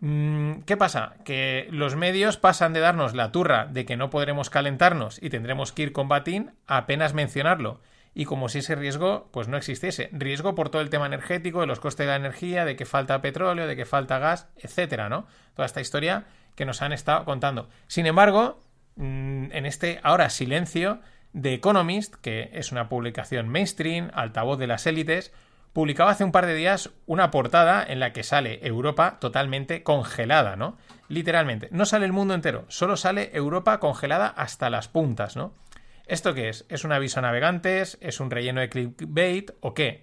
Mm, 0.00 0.64
¿Qué 0.66 0.76
pasa? 0.76 1.14
Que 1.24 1.66
los 1.70 1.96
medios 1.96 2.36
pasan 2.36 2.74
de 2.74 2.80
darnos 2.80 3.14
la 3.14 3.32
turra 3.32 3.64
de 3.64 3.86
que 3.86 3.96
no 3.96 4.10
podremos 4.10 4.50
calentarnos 4.50 5.18
y 5.22 5.30
tendremos 5.30 5.72
que 5.72 5.84
ir 5.84 5.92
con 5.92 6.08
batín 6.08 6.50
a 6.66 6.76
apenas 6.76 7.14
mencionarlo 7.14 7.80
y 8.14 8.24
como 8.24 8.48
si 8.48 8.58
ese 8.58 8.74
riesgo 8.74 9.28
pues 9.32 9.48
no 9.48 9.56
existiese. 9.56 10.08
Riesgo 10.12 10.54
por 10.54 10.68
todo 10.68 10.82
el 10.82 10.90
tema 10.90 11.06
energético, 11.06 11.60
de 11.60 11.66
los 11.66 11.80
costes 11.80 12.06
de 12.06 12.10
la 12.10 12.16
energía, 12.16 12.64
de 12.64 12.76
que 12.76 12.84
falta 12.84 13.22
petróleo, 13.22 13.66
de 13.66 13.76
que 13.76 13.84
falta 13.84 14.18
gas, 14.18 14.48
etcétera, 14.56 15.08
¿no? 15.08 15.26
Toda 15.54 15.66
esta 15.66 15.80
historia 15.80 16.24
que 16.54 16.64
nos 16.64 16.82
han 16.82 16.92
estado 16.92 17.24
contando. 17.24 17.68
Sin 17.86 18.06
embargo, 18.06 18.62
mm, 18.96 19.52
en 19.52 19.66
este 19.66 20.00
ahora 20.02 20.30
silencio 20.30 21.00
de 21.32 21.54
Economist, 21.54 22.14
que 22.16 22.50
es 22.52 22.72
una 22.72 22.88
publicación 22.88 23.48
mainstream, 23.48 24.10
altavoz 24.14 24.58
de 24.58 24.66
las 24.66 24.86
élites, 24.86 25.32
publicaba 25.72 26.10
hace 26.10 26.24
un 26.24 26.32
par 26.32 26.46
de 26.46 26.54
días 26.54 26.90
una 27.06 27.30
portada 27.30 27.84
en 27.86 28.00
la 28.00 28.12
que 28.12 28.24
sale 28.24 28.66
Europa 28.66 29.18
totalmente 29.20 29.82
congelada, 29.84 30.56
¿no? 30.56 30.76
Literalmente. 31.08 31.68
No 31.70 31.86
sale 31.86 32.06
el 32.06 32.12
mundo 32.12 32.34
entero, 32.34 32.64
solo 32.68 32.96
sale 32.96 33.30
Europa 33.34 33.78
congelada 33.78 34.26
hasta 34.26 34.70
las 34.70 34.88
puntas, 34.88 35.36
¿no? 35.36 35.52
¿Esto 36.10 36.34
qué 36.34 36.48
es? 36.48 36.66
¿Es 36.68 36.82
un 36.82 36.90
aviso 36.90 37.20
a 37.20 37.22
navegantes? 37.22 37.96
¿Es 38.00 38.18
un 38.18 38.32
relleno 38.32 38.60
de 38.60 38.68
clickbait? 38.68 39.52
¿O 39.60 39.74
qué? 39.74 40.02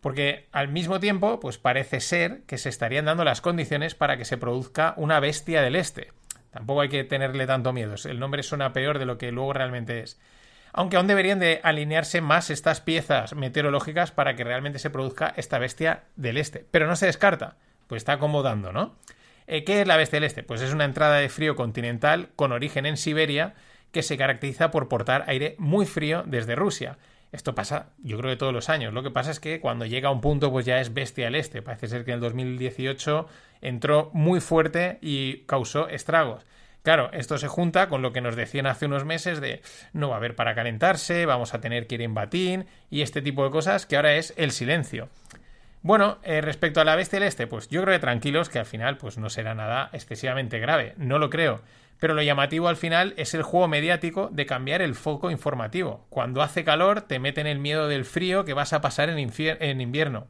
Porque 0.00 0.48
al 0.50 0.66
mismo 0.66 0.98
tiempo, 0.98 1.38
pues 1.38 1.56
parece 1.56 2.00
ser 2.00 2.42
que 2.48 2.58
se 2.58 2.68
estarían 2.68 3.04
dando 3.04 3.22
las 3.22 3.40
condiciones 3.40 3.94
para 3.94 4.16
que 4.16 4.24
se 4.24 4.38
produzca 4.38 4.94
una 4.96 5.20
bestia 5.20 5.62
del 5.62 5.76
este. 5.76 6.10
Tampoco 6.50 6.80
hay 6.80 6.88
que 6.88 7.04
tenerle 7.04 7.46
tanto 7.46 7.72
miedo. 7.72 7.94
El 8.06 8.18
nombre 8.18 8.42
suena 8.42 8.72
peor 8.72 8.98
de 8.98 9.06
lo 9.06 9.18
que 9.18 9.30
luego 9.30 9.52
realmente 9.52 10.00
es. 10.00 10.20
Aunque 10.72 10.96
aún 10.96 11.06
deberían 11.06 11.38
de 11.38 11.60
alinearse 11.62 12.20
más 12.20 12.50
estas 12.50 12.80
piezas 12.80 13.36
meteorológicas 13.36 14.10
para 14.10 14.34
que 14.34 14.42
realmente 14.42 14.80
se 14.80 14.90
produzca 14.90 15.32
esta 15.36 15.60
bestia 15.60 16.06
del 16.16 16.38
este. 16.38 16.66
Pero 16.72 16.88
no 16.88 16.96
se 16.96 17.06
descarta, 17.06 17.54
pues 17.86 18.00
está 18.00 18.14
acomodando, 18.14 18.72
¿no? 18.72 18.96
Eh, 19.46 19.62
¿Qué 19.62 19.82
es 19.82 19.86
la 19.86 19.96
bestia 19.96 20.16
del 20.16 20.26
este? 20.26 20.42
Pues 20.42 20.60
es 20.60 20.72
una 20.72 20.86
entrada 20.86 21.18
de 21.18 21.28
frío 21.28 21.54
continental 21.54 22.30
con 22.34 22.50
origen 22.50 22.84
en 22.84 22.96
Siberia 22.96 23.54
que 23.92 24.02
se 24.02 24.16
caracteriza 24.16 24.70
por 24.70 24.88
portar 24.88 25.24
aire 25.28 25.54
muy 25.58 25.86
frío 25.86 26.22
desde 26.26 26.54
Rusia. 26.54 26.98
Esto 27.32 27.54
pasa, 27.54 27.90
yo 28.02 28.18
creo 28.18 28.30
que 28.30 28.36
todos 28.36 28.52
los 28.52 28.68
años. 28.68 28.94
Lo 28.94 29.02
que 29.02 29.10
pasa 29.10 29.30
es 29.30 29.40
que 29.40 29.60
cuando 29.60 29.84
llega 29.84 30.08
a 30.08 30.12
un 30.12 30.20
punto, 30.20 30.50
pues 30.50 30.64
ya 30.64 30.80
es 30.80 30.94
bestia 30.94 31.28
el 31.28 31.34
este. 31.34 31.60
Parece 31.60 31.88
ser 31.88 32.04
que 32.04 32.12
en 32.12 32.16
el 32.16 32.20
2018 32.20 33.26
entró 33.60 34.10
muy 34.14 34.40
fuerte 34.40 34.98
y 35.02 35.38
causó 35.46 35.88
estragos. 35.88 36.46
Claro, 36.82 37.10
esto 37.12 37.36
se 37.36 37.48
junta 37.48 37.88
con 37.88 38.00
lo 38.00 38.12
que 38.12 38.20
nos 38.20 38.36
decían 38.36 38.66
hace 38.66 38.86
unos 38.86 39.04
meses 39.04 39.40
de 39.40 39.60
no 39.92 40.10
va 40.10 40.14
a 40.14 40.18
haber 40.18 40.36
para 40.36 40.54
calentarse, 40.54 41.26
vamos 41.26 41.52
a 41.52 41.60
tener 41.60 41.88
que 41.88 41.96
ir 41.96 42.02
en 42.02 42.14
batín 42.14 42.66
y 42.90 43.02
este 43.02 43.22
tipo 43.22 43.42
de 43.42 43.50
cosas 43.50 43.86
que 43.86 43.96
ahora 43.96 44.14
es 44.14 44.32
el 44.36 44.52
silencio. 44.52 45.08
Bueno, 45.82 46.18
eh, 46.22 46.40
respecto 46.40 46.80
a 46.80 46.84
la 46.84 46.94
bestia 46.94 47.18
del 47.18 47.28
este, 47.28 47.48
pues 47.48 47.68
yo 47.68 47.82
creo 47.82 47.94
que 47.94 48.00
tranquilos 48.00 48.48
que 48.48 48.60
al 48.60 48.66
final 48.66 48.98
pues 48.98 49.18
no 49.18 49.30
será 49.30 49.54
nada 49.54 49.90
excesivamente 49.92 50.60
grave, 50.60 50.94
no 50.96 51.18
lo 51.18 51.28
creo. 51.28 51.60
Pero 51.98 52.14
lo 52.14 52.22
llamativo 52.22 52.68
al 52.68 52.76
final 52.76 53.14
es 53.16 53.34
el 53.34 53.42
juego 53.42 53.68
mediático 53.68 54.28
de 54.30 54.46
cambiar 54.46 54.82
el 54.82 54.94
foco 54.94 55.30
informativo. 55.30 56.06
Cuando 56.10 56.42
hace 56.42 56.64
calor 56.64 57.02
te 57.02 57.18
meten 57.18 57.46
el 57.46 57.58
miedo 57.58 57.88
del 57.88 58.04
frío 58.04 58.44
que 58.44 58.54
vas 58.54 58.72
a 58.72 58.80
pasar 58.80 59.08
en, 59.08 59.80
invierno. 59.80 60.26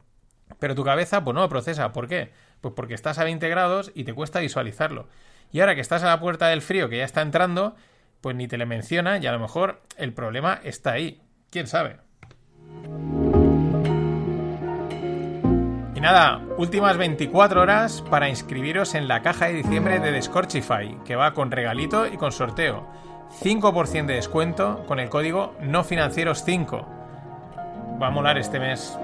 Pero 0.61 0.75
tu 0.75 0.85
cabeza 0.85 1.25
pues 1.25 1.35
no 1.35 1.41
lo 1.41 1.49
procesa. 1.49 1.93
¿Por 1.93 2.07
qué? 2.09 2.31
Pues 2.61 2.75
porque 2.75 2.95
estás 2.95 3.19
a 3.19 3.25
20 3.25 3.49
grados 3.49 3.91
y 3.95 4.05
te 4.05 4.15
cuesta 4.15 4.41
visualizarlo. 4.41 5.09
Y 5.53 5.61
ahora 5.61 5.75
que 5.75 5.81
estás 5.81 6.03
a 6.03 6.07
la 6.07 6.21
puerta 6.21 6.49
del 6.49 6.63
frío 6.63 6.89
que 6.89 6.99
ya 6.99 7.05
está 7.05 7.23
entrando, 7.23 7.75
pues 8.21 8.37
ni 8.37 8.47
te 8.47 8.59
le 8.59 8.67
menciona 8.67 9.19
y 9.19 9.27
a 9.27 9.33
lo 9.33 9.41
mejor 9.41 9.83
el 9.97 10.13
problema 10.13 10.61
está 10.63 10.93
ahí. 10.93 11.21
¿Quién 11.51 11.67
sabe? 11.67 11.97
Nada, 16.07 16.41
últimas 16.57 16.97
24 16.99 17.61
horas 17.61 18.01
para 18.09 18.29
inscribiros 18.29 18.95
en 18.95 19.09
la 19.09 19.23
caja 19.23 19.47
de 19.47 19.55
diciembre 19.55 19.99
de 19.99 20.13
Descorchify, 20.13 20.97
que 21.05 21.17
va 21.17 21.35
con 21.35 21.51
regalito 21.51 22.07
y 22.07 22.17
con 22.17 22.31
sorteo. 22.31 22.87
5% 23.43 24.07
de 24.07 24.15
descuento 24.15 24.85
con 24.87 25.01
el 25.01 25.09
código 25.09 25.57
no 25.61 25.83
financieros 25.83 26.45
5. 26.45 26.87
Va 28.01 28.07
a 28.07 28.11
molar 28.11 28.39
este 28.39 28.61
mes. 28.61 28.97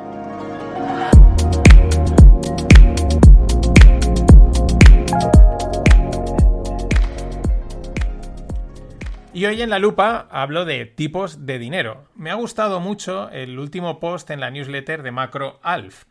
Y 9.34 9.46
hoy 9.46 9.60
en 9.60 9.70
la 9.70 9.80
lupa 9.80 10.28
hablo 10.30 10.64
de 10.64 10.86
tipos 10.86 11.46
de 11.46 11.58
dinero. 11.58 12.04
Me 12.14 12.30
ha 12.30 12.34
gustado 12.34 12.78
mucho 12.78 13.28
el 13.30 13.58
último 13.58 13.98
post 13.98 14.30
en 14.30 14.38
la 14.38 14.52
newsletter 14.52 15.02
de 15.02 15.10
Macro 15.10 15.58
Alf 15.64 16.04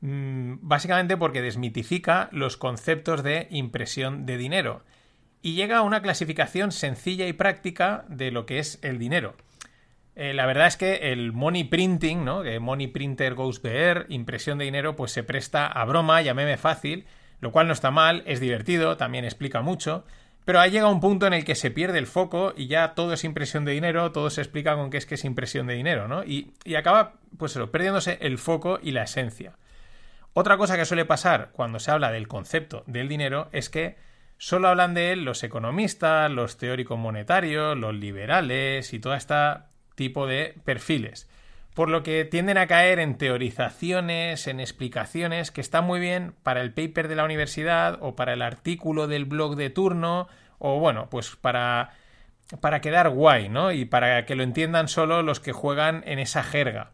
básicamente 0.00 1.16
porque 1.16 1.42
desmitifica 1.42 2.28
los 2.32 2.56
conceptos 2.56 3.22
de 3.22 3.48
impresión 3.50 4.26
de 4.26 4.36
dinero 4.36 4.82
y 5.42 5.54
llega 5.54 5.78
a 5.78 5.82
una 5.82 6.02
clasificación 6.02 6.72
sencilla 6.72 7.26
y 7.26 7.32
práctica 7.32 8.04
de 8.08 8.30
lo 8.30 8.46
que 8.46 8.58
es 8.58 8.78
el 8.82 8.98
dinero. 8.98 9.34
Eh, 10.16 10.34
la 10.34 10.46
verdad 10.46 10.66
es 10.66 10.76
que 10.76 11.12
el 11.12 11.32
money 11.32 11.64
printing, 11.64 12.24
¿no? 12.24 12.42
Que 12.42 12.58
money 12.58 12.88
printer 12.88 13.34
goes 13.34 13.62
bear, 13.62 14.06
impresión 14.08 14.58
de 14.58 14.64
dinero, 14.64 14.96
pues 14.96 15.12
se 15.12 15.22
presta 15.22 15.66
a 15.66 15.84
broma 15.84 16.22
y 16.22 16.28
a 16.28 16.34
meme 16.34 16.56
fácil, 16.56 17.06
lo 17.40 17.52
cual 17.52 17.68
no 17.68 17.72
está 17.72 17.92
mal, 17.92 18.24
es 18.26 18.40
divertido, 18.40 18.96
también 18.96 19.24
explica 19.24 19.62
mucho, 19.62 20.04
pero 20.44 20.58
ha 20.58 20.66
llegado 20.66 20.92
un 20.92 21.00
punto 21.00 21.28
en 21.28 21.34
el 21.34 21.44
que 21.44 21.54
se 21.54 21.70
pierde 21.70 22.00
el 22.00 22.08
foco 22.08 22.52
y 22.56 22.66
ya 22.66 22.94
todo 22.94 23.12
es 23.12 23.22
impresión 23.22 23.64
de 23.64 23.72
dinero, 23.72 24.10
todo 24.10 24.28
se 24.30 24.40
explica 24.40 24.74
con 24.74 24.90
qué 24.90 24.96
es 24.96 25.06
que 25.06 25.14
es 25.14 25.24
impresión 25.24 25.68
de 25.68 25.74
dinero, 25.74 26.08
¿no? 26.08 26.24
Y, 26.24 26.52
y 26.64 26.74
acaba, 26.74 27.14
pues 27.36 27.52
eso, 27.52 27.70
perdiéndose 27.70 28.18
el 28.20 28.38
foco 28.38 28.80
y 28.82 28.90
la 28.90 29.04
esencia. 29.04 29.56
Otra 30.40 30.56
cosa 30.56 30.76
que 30.76 30.84
suele 30.84 31.04
pasar 31.04 31.48
cuando 31.50 31.80
se 31.80 31.90
habla 31.90 32.12
del 32.12 32.28
concepto 32.28 32.84
del 32.86 33.08
dinero 33.08 33.48
es 33.50 33.68
que 33.68 33.96
solo 34.36 34.68
hablan 34.68 34.94
de 34.94 35.10
él 35.10 35.24
los 35.24 35.42
economistas, 35.42 36.30
los 36.30 36.58
teóricos 36.58 36.96
monetarios, 36.96 37.76
los 37.76 37.92
liberales 37.92 38.92
y 38.92 39.00
todo 39.00 39.14
este 39.14 39.34
tipo 39.96 40.28
de 40.28 40.54
perfiles. 40.64 41.28
Por 41.74 41.90
lo 41.90 42.04
que 42.04 42.24
tienden 42.24 42.56
a 42.56 42.68
caer 42.68 43.00
en 43.00 43.18
teorizaciones, 43.18 44.46
en 44.46 44.60
explicaciones 44.60 45.50
que 45.50 45.60
están 45.60 45.84
muy 45.84 45.98
bien 45.98 46.34
para 46.44 46.60
el 46.60 46.72
paper 46.72 47.08
de 47.08 47.16
la 47.16 47.24
universidad 47.24 47.98
o 48.00 48.14
para 48.14 48.32
el 48.32 48.42
artículo 48.42 49.08
del 49.08 49.24
blog 49.24 49.56
de 49.56 49.70
turno 49.70 50.28
o 50.60 50.78
bueno, 50.78 51.08
pues 51.10 51.34
para 51.34 51.94
para 52.60 52.80
quedar 52.80 53.08
guay, 53.08 53.48
¿no? 53.48 53.72
Y 53.72 53.86
para 53.86 54.24
que 54.24 54.36
lo 54.36 54.44
entiendan 54.44 54.86
solo 54.86 55.24
los 55.24 55.40
que 55.40 55.50
juegan 55.50 56.04
en 56.06 56.20
esa 56.20 56.44
jerga. 56.44 56.92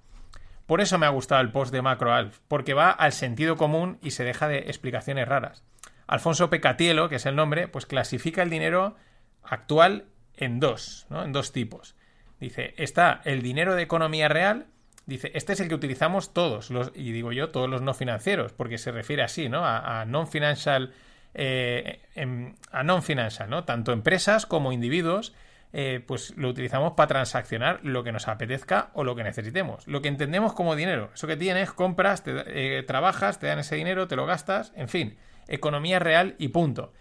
Por 0.67 0.81
eso 0.81 0.99
me 0.99 1.07
ha 1.07 1.11
gustado 1.11 1.43
el 1.43 1.53
post 1.53 1.73
de 1.73 1.83
MacroAlf, 1.83 2.39
porque 2.49 2.75
va 2.75 2.91
al 2.91 3.13
sentido 3.13 3.57
común 3.57 3.99
y 4.03 4.13
se 4.13 4.25
deja 4.25 4.49
de 4.49 4.59
explicaciones 4.59 5.29
raras. 5.29 5.63
Alfonso 6.07 6.51
Pecatielo, 6.51 7.09
que 7.09 7.17
es 7.17 7.27
el 7.27 7.37
nombre, 7.37 7.69
pues 7.69 7.87
clasifica 7.87 8.43
el 8.43 8.51
dinero 8.51 8.97
actual 9.43 10.07
en 10.37 10.61
dos, 10.61 11.07
¿no? 11.11 11.25
En 11.25 11.33
dos 11.33 11.53
tipos. 11.53 11.95
Dice, 12.41 12.75
está 12.77 13.21
el 13.25 13.43
dinero 13.43 13.75
de 13.75 13.83
economía 13.83 14.29
real, 14.29 14.67
dice, 15.07 15.31
este 15.35 15.53
es 15.53 15.61
el 15.61 15.69
que 15.69 15.75
utilizamos 15.75 16.33
todos, 16.33 16.71
los, 16.71 16.93
y 16.95 17.13
digo 17.13 17.33
yo, 17.33 17.51
todos 17.51 17.69
los 17.69 17.83
no 17.83 17.95
financieros, 17.95 18.53
porque 18.53 18.79
se 18.79 18.93
refiere 18.93 19.23
así, 19.23 19.49
¿no? 19.49 19.65
A, 19.65 20.05
non-financial, 20.05 20.93
eh, 21.35 22.01
em, 22.15 22.55
a 22.73 22.83
non-financial, 22.83 23.49
¿no? 23.49 23.65
Tanto 23.65 23.93
empresas 23.93 24.47
como 24.47 24.73
individuos 24.73 25.35
eh, 25.77 26.01
pues 26.07 26.37
lo 26.37 26.51
utilizamos 26.51 26.93
para 26.93 27.09
transaccionar 27.09 27.81
lo 27.83 28.05
que 28.05 28.13
nos 28.13 28.29
apetezca 28.29 28.91
o 28.95 29.03
lo 29.03 29.17
que 29.17 29.25
necesitemos. 29.25 29.85
Lo 29.89 30.03
que 30.03 30.09
entendemos 30.09 30.53
como 30.53 30.77
dinero. 30.77 31.11
Eso 31.13 31.27
que 31.27 31.37
tienes, 31.37 31.73
compras, 31.73 32.23
eh, 32.27 32.85
trabajas, 32.87 33.41
te 33.41 33.49
dan 33.49 33.59
ese 33.59 33.75
dinero, 33.75 34.07
te 34.07 34.15
lo 34.15 34.25
gastas, 34.25 34.73
en 34.77 34.89
fin, 34.89 35.17
economía 35.49 35.99
real 35.99 36.37
y 36.39 36.49
punto. 36.49 36.93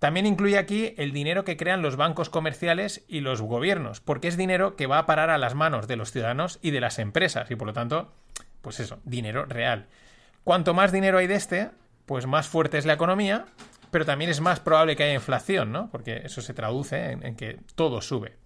También 0.00 0.26
incluye 0.26 0.58
aquí 0.58 0.92
el 0.98 1.12
dinero 1.12 1.44
que 1.44 1.56
crean 1.56 1.82
los 1.82 1.94
bancos 1.94 2.28
comerciales 2.28 3.04
y 3.06 3.20
los 3.20 3.42
gobiernos, 3.42 4.00
porque 4.00 4.26
es 4.26 4.36
dinero 4.36 4.74
que 4.74 4.88
va 4.88 4.98
a 4.98 5.06
parar 5.06 5.30
a 5.30 5.38
las 5.38 5.54
manos 5.54 5.86
de 5.86 5.94
los 5.94 6.10
ciudadanos 6.10 6.58
y 6.62 6.72
de 6.72 6.80
las 6.80 6.98
empresas, 6.98 7.48
y 7.52 7.54
por 7.54 7.68
lo 7.68 7.74
tanto, 7.74 8.12
pues 8.60 8.80
eso, 8.80 8.98
dinero 9.04 9.46
real. 9.46 9.86
Cuanto 10.42 10.74
más 10.74 10.90
dinero 10.90 11.18
hay 11.18 11.28
de 11.28 11.36
este, 11.36 11.70
pues 12.06 12.26
más 12.26 12.48
fuerte 12.48 12.76
es 12.76 12.86
la 12.86 12.94
economía 12.94 13.46
pero 13.90 14.04
también 14.04 14.30
es 14.30 14.40
más 14.40 14.60
probable 14.60 14.96
que 14.96 15.04
haya 15.04 15.14
inflación, 15.14 15.72
¿no? 15.72 15.90
Porque 15.90 16.22
eso 16.24 16.40
se 16.40 16.54
traduce 16.54 17.12
en, 17.12 17.36
que 17.36 17.58
todo 17.74 18.00
sube. 18.00 18.36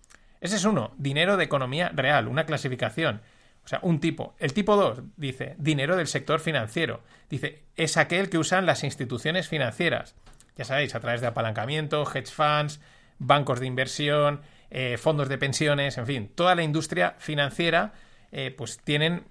Ese 0.40 0.56
es 0.56 0.64
uno, 0.64 0.94
dinero 0.96 1.36
de 1.36 1.44
economía 1.44 1.90
real, 1.94 2.28
una 2.28 2.46
clasificación. 2.46 3.20
O 3.64 3.68
sea, 3.68 3.80
un 3.82 4.00
tipo. 4.00 4.34
El 4.38 4.52
tipo 4.52 4.76
2 4.76 5.02
dice 5.16 5.54
dinero 5.58 5.96
del 5.96 6.06
sector 6.06 6.40
financiero. 6.40 7.02
Dice, 7.28 7.62
es 7.76 7.96
aquel 7.96 8.30
que 8.30 8.38
usan 8.38 8.66
las 8.66 8.84
instituciones 8.84 9.48
financieras. 9.48 10.14
Ya 10.56 10.64
sabéis, 10.64 10.94
a 10.94 11.00
través 11.00 11.20
de 11.20 11.26
apalancamiento, 11.26 12.02
hedge 12.02 12.30
funds, 12.30 12.80
bancos 13.18 13.60
de 13.60 13.66
inversión, 13.66 14.40
eh, 14.70 14.96
fondos 14.98 15.28
de 15.28 15.38
pensiones, 15.38 15.98
en 15.98 16.06
fin, 16.06 16.32
toda 16.34 16.54
la 16.54 16.62
industria 16.62 17.16
financiera, 17.18 17.92
eh, 18.32 18.54
pues 18.56 18.78
tienen 18.78 19.24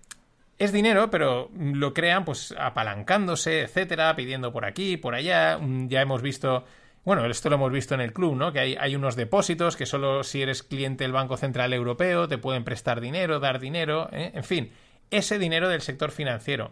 es 0.59 0.73
dinero, 0.73 1.09
pero 1.09 1.49
lo 1.57 1.93
crean 1.93 2.25
pues 2.25 2.53
apalancándose, 2.57 3.61
etcétera, 3.61 4.13
pidiendo 4.15 4.51
por 4.51 4.65
aquí, 4.65 4.97
por 4.97 5.15
allá. 5.15 5.57
Mm, 5.57 5.87
ya 5.87 6.01
hemos 6.01 6.21
visto, 6.21 6.65
bueno, 7.05 7.25
esto 7.25 7.49
lo 7.49 7.55
hemos 7.55 7.71
visto 7.71 7.95
en 7.95 8.01
el 8.01 8.11
club, 8.11 8.35
¿no? 8.35 8.51
Que 8.51 8.77
hay, 8.77 8.95
unos 8.95 9.15
depósitos 9.15 9.77
que 9.77 9.85
solo 9.85 10.23
si 10.23 10.41
eres 10.41 10.61
cliente 10.61 11.05
del 11.05 11.13
Banco 11.13 11.37
Central 11.37 11.73
Europeo 11.73 12.27
te 12.27 12.37
pueden 12.37 12.65
prestar 12.65 12.99
dinero, 12.99 13.39
dar 13.39 13.59
dinero, 13.59 14.09
¿eh? 14.11 14.31
en 14.35 14.43
fin, 14.43 14.71
ese 15.11 15.39
dinero 15.39 15.69
del 15.69 15.81
sector 15.81 16.11
financiero. 16.11 16.71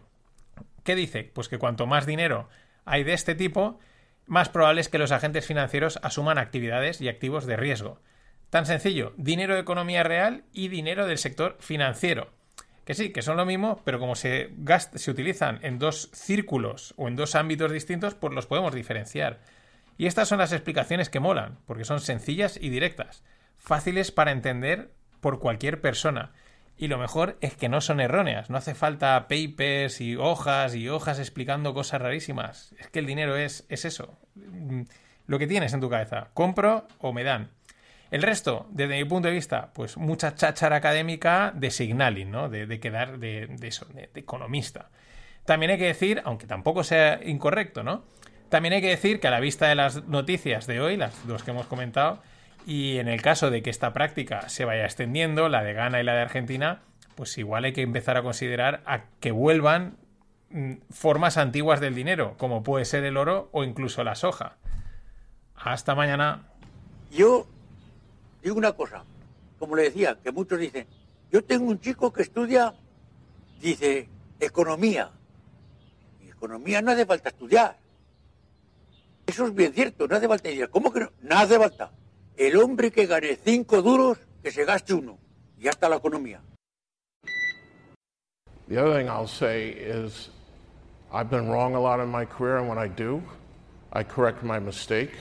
¿Qué 0.84 0.94
dice? 0.94 1.32
Pues 1.34 1.48
que 1.48 1.58
cuanto 1.58 1.88
más 1.88 2.06
dinero 2.06 2.50
hay 2.84 3.06
de 3.06 3.14
este 3.14 3.36
tipo, 3.36 3.80
más 4.26 4.50
probable 4.50 4.82
es 4.82 4.90
que 4.90 4.98
los 4.98 5.14
agentes 5.14 5.46
financieros 5.46 5.98
asuman 6.04 6.38
actividades 6.38 7.00
y 7.00 7.08
activos 7.08 7.46
de 7.46 7.56
riesgo. 7.56 8.02
Tan 8.50 8.66
sencillo, 8.66 9.14
dinero 9.16 9.56
de 9.56 9.62
economía 9.62 10.04
real 10.04 10.44
y 10.52 10.68
dinero 10.68 11.08
del 11.08 11.18
sector 11.18 11.56
financiero. 11.60 12.37
Que 12.88 12.94
sí, 12.94 13.10
que 13.10 13.22
son 13.22 13.36
lo 13.36 13.46
mismo, 13.46 13.82
pero 13.84 14.00
como 14.00 14.16
se, 14.16 14.52
gast 14.60 14.96
se 14.96 15.12
utilizan 15.12 15.60
en 15.62 15.78
dos 15.78 16.10
círculos 16.14 16.94
o 16.96 17.10
en 17.10 17.18
dos 17.18 17.36
ámbitos 17.36 17.70
distintos, 17.70 18.16
pues 18.16 18.34
los 18.34 18.46
podemos 18.46 18.74
diferenciar. 18.74 19.42
Y 19.98 20.06
estas 20.06 20.30
son 20.30 20.40
las 20.40 20.54
explicaciones 20.54 21.10
que 21.10 21.20
molan, 21.20 21.58
porque 21.66 21.84
son 21.84 22.00
sencillas 22.00 22.56
y 22.56 22.70
directas, 22.70 23.26
fáciles 23.58 24.14
para 24.14 24.32
entender 24.32 24.94
por 25.20 25.40
cualquier 25.40 25.82
persona. 25.82 26.32
Y 26.78 26.88
lo 26.88 26.98
mejor 26.98 27.38
es 27.42 27.58
que 27.58 27.68
no 27.68 27.82
son 27.82 28.00
erróneas, 28.00 28.50
no 28.50 28.58
hace 28.58 28.74
falta 28.74 29.28
papers 29.28 30.00
y 30.00 30.16
hojas 30.16 30.74
y 30.74 30.88
hojas 30.88 31.20
explicando 31.20 31.74
cosas 31.74 32.02
rarísimas. 32.02 32.74
Es 32.80 32.88
que 32.88 33.00
el 33.00 33.06
dinero 33.06 33.36
es, 33.36 33.66
es 33.68 33.84
eso, 33.84 34.18
mm, 34.36 34.84
lo 35.26 35.40
que 35.40 35.48
tienes 35.48 35.74
en 35.74 35.82
tu 35.82 35.90
cabeza. 35.90 36.30
Compro 36.34 36.88
o 37.00 37.12
me 37.12 37.26
dan. 37.26 37.52
El 38.10 38.22
resto, 38.22 38.68
desde 38.70 38.96
mi 38.96 39.06
punto 39.06 39.28
de 39.28 39.34
vista, 39.34 39.72
pues 39.74 39.98
mucha 39.98 40.36
cháchara 40.36 40.78
académica 40.78 41.52
de 41.54 41.72
signaling, 41.72 42.32
¿no? 42.32 42.50
De, 42.50 42.80
quedar 42.80 43.20
de, 43.20 43.50
eso, 43.62 43.86
de, 43.94 44.10
economista. 44.16 44.90
También 45.46 45.72
hay 45.72 45.78
que 45.78 45.86
decir, 45.86 46.22
aunque 46.24 46.48
tampoco 46.48 46.84
sea 46.84 47.20
incorrecto, 47.24 47.84
¿no? 47.84 48.06
También 48.50 48.74
hay 48.74 48.82
que 48.82 48.90
decir 48.90 49.20
que 49.20 49.28
a 49.28 49.32
la 49.32 49.42
vista 49.42 49.68
de 49.68 49.76
las 49.76 50.06
noticias 50.06 50.68
de 50.68 50.80
hoy, 50.80 50.96
las 50.96 51.28
dos 51.28 51.44
que 51.44 51.52
hemos 51.52 51.68
comentado, 51.68 52.20
y 52.66 52.98
en 52.98 53.08
el 53.08 53.22
caso 53.22 53.50
de 53.50 53.62
que 53.62 53.70
esta 53.70 53.94
práctica 53.94 54.48
se 54.48 54.64
vaya 54.64 54.86
extendiendo, 54.86 55.50
la 55.50 55.64
de 55.64 55.74
Ghana 55.74 56.00
y 56.00 56.04
la 56.04 56.14
de 56.14 56.22
Argentina, 56.22 56.82
pues 57.16 57.38
igual 57.38 57.66
hay 57.66 57.74
que 57.74 57.82
empezar 57.82 58.16
a 58.16 58.24
considerar 58.24 58.82
a 58.86 59.06
que 59.20 59.32
vuelvan 59.32 59.98
mm, 60.52 60.74
formas 60.92 61.38
antiguas 61.38 61.82
del 61.82 61.96
dinero, 61.96 62.36
como 62.38 62.64
puede 62.64 62.86
ser 62.86 63.04
el 63.04 63.18
oro 63.18 63.50
o 63.52 63.66
incluso 63.66 64.04
la 64.04 64.16
soja. 64.16 64.58
Hasta 65.56 65.96
mañana. 65.96 66.44
Yo 67.12 67.48
digo 68.48 68.58
una 68.58 68.72
cosa, 68.72 69.04
como 69.60 69.76
le 69.76 69.84
decía, 69.84 70.18
que 70.24 70.32
muchos 70.32 70.58
dicen, 70.58 70.88
yo 71.30 71.44
tengo 71.44 71.66
un 71.66 71.82
chico 71.82 72.14
que 72.14 72.22
estudia, 72.22 72.74
dice, 73.60 74.08
economía. 74.40 75.12
Y 76.24 76.30
economía 76.30 76.82
no 76.82 76.92
hace 76.92 77.06
falta 77.06 77.28
estudiar. 77.28 77.78
Eso 79.26 79.48
es 79.48 79.54
bien 79.54 79.74
cierto, 79.74 80.08
no 80.08 80.16
hace 80.16 80.30
falta 80.30 80.48
estudiar. 80.48 80.70
¿Cómo 80.70 80.94
que 80.94 81.02
no? 81.02 81.12
No 81.24 81.38
hace 81.38 81.58
falta. 81.58 81.92
El 82.38 82.56
hombre 82.56 82.90
que 82.90 83.06
gane 83.06 83.36
cinco 83.36 83.82
duros, 83.82 84.18
que 84.42 84.50
se 84.50 84.64
gaste 84.64 84.94
uno. 84.94 85.18
Y 85.58 85.64
ya 85.64 85.72
está 85.72 85.90
la 85.90 85.98
economía. 85.98 86.42
The 88.70 88.78
other 88.78 88.98
thing 88.98 89.10
I'll 89.10 89.28
say 89.28 89.72
is 89.72 90.30
I've 91.12 91.30
been 91.30 91.50
wrong 91.50 91.76
a 91.76 91.80
lot 91.82 92.00
in 92.00 92.10
my 92.10 92.24
career, 92.24 92.60
and 92.60 92.70
when 92.70 92.78
I 92.78 92.88
do, 92.88 93.22
I 93.92 94.04
correct 94.04 94.42
my 94.42 94.58
mistake. 94.58 95.12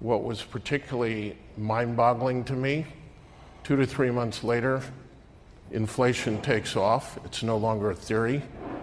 What 0.00 0.24
was 0.24 0.42
particularly 0.42 1.36
mind 1.56 1.96
boggling 1.96 2.44
to 2.44 2.54
me, 2.54 2.86
two 3.64 3.76
to 3.76 3.86
three 3.86 4.10
months 4.10 4.42
later, 4.42 4.82
inflation 5.70 6.40
takes 6.42 6.76
off. 6.76 7.18
It's 7.24 7.42
no 7.42 7.56
longer 7.56 7.90
a 7.90 7.94
theory, 7.94 8.42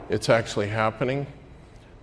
it's 0.09 0.29
actually 0.29 0.67
happening. 0.67 1.27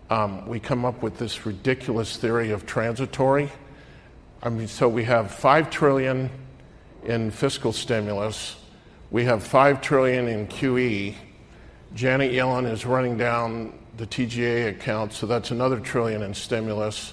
Um, 0.09 0.47
we 0.47 0.61
come 0.61 0.85
up 0.85 1.03
with 1.03 1.19
this 1.19 1.47
ridiculous 1.47 2.17
theory 2.17 2.53
of 2.53 2.65
transitory. 2.65 3.51
I 4.43 4.51
mean, 4.51 4.69
so 4.69 4.89
we 4.89 5.05
have 5.05 5.33
five 5.33 5.71
trillion 5.71 6.31
in 7.05 7.31
fiscal 7.31 7.73
stimulus, 7.73 8.57
we 9.11 9.25
have 9.25 9.43
five 9.43 9.81
trillion 9.81 10.29
in 10.29 10.47
QE. 10.49 11.15
Janet 11.95 12.33
Yellen 12.33 12.71
is 12.71 12.85
running 12.85 13.17
down 13.17 13.73
the 13.97 14.07
TGA 14.07 14.69
account, 14.69 15.13
so 15.13 15.27
that's 15.27 15.51
another 15.53 15.81
trillion 15.81 16.23
in 16.23 16.35
stimulus. 16.35 17.13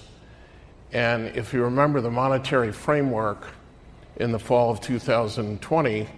And 0.94 1.26
if 1.36 1.52
you 1.52 1.64
remember 1.64 2.00
the 2.00 2.10
monetary 2.10 2.70
framework 2.70 3.48
in 4.16 4.30
the 4.30 4.38
fall 4.38 4.70
of 4.70 4.80
2020, 4.80 6.08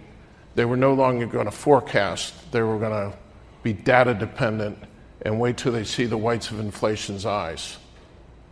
they 0.53 0.65
were 0.65 0.77
no 0.77 0.93
longer 0.93 1.25
going 1.25 1.45
to 1.45 1.51
forecast, 1.51 2.51
they 2.51 2.61
were 2.61 2.77
going 2.77 3.11
to 3.11 3.17
be 3.63 3.73
data 3.73 4.13
dependent 4.13 4.77
and 5.23 5.39
wait 5.39 5.57
till 5.57 5.71
they 5.71 5.83
see 5.83 6.05
the 6.05 6.17
whites 6.17 6.51
of 6.51 6.59
inflation's 6.59 7.25
eyes. 7.25 7.77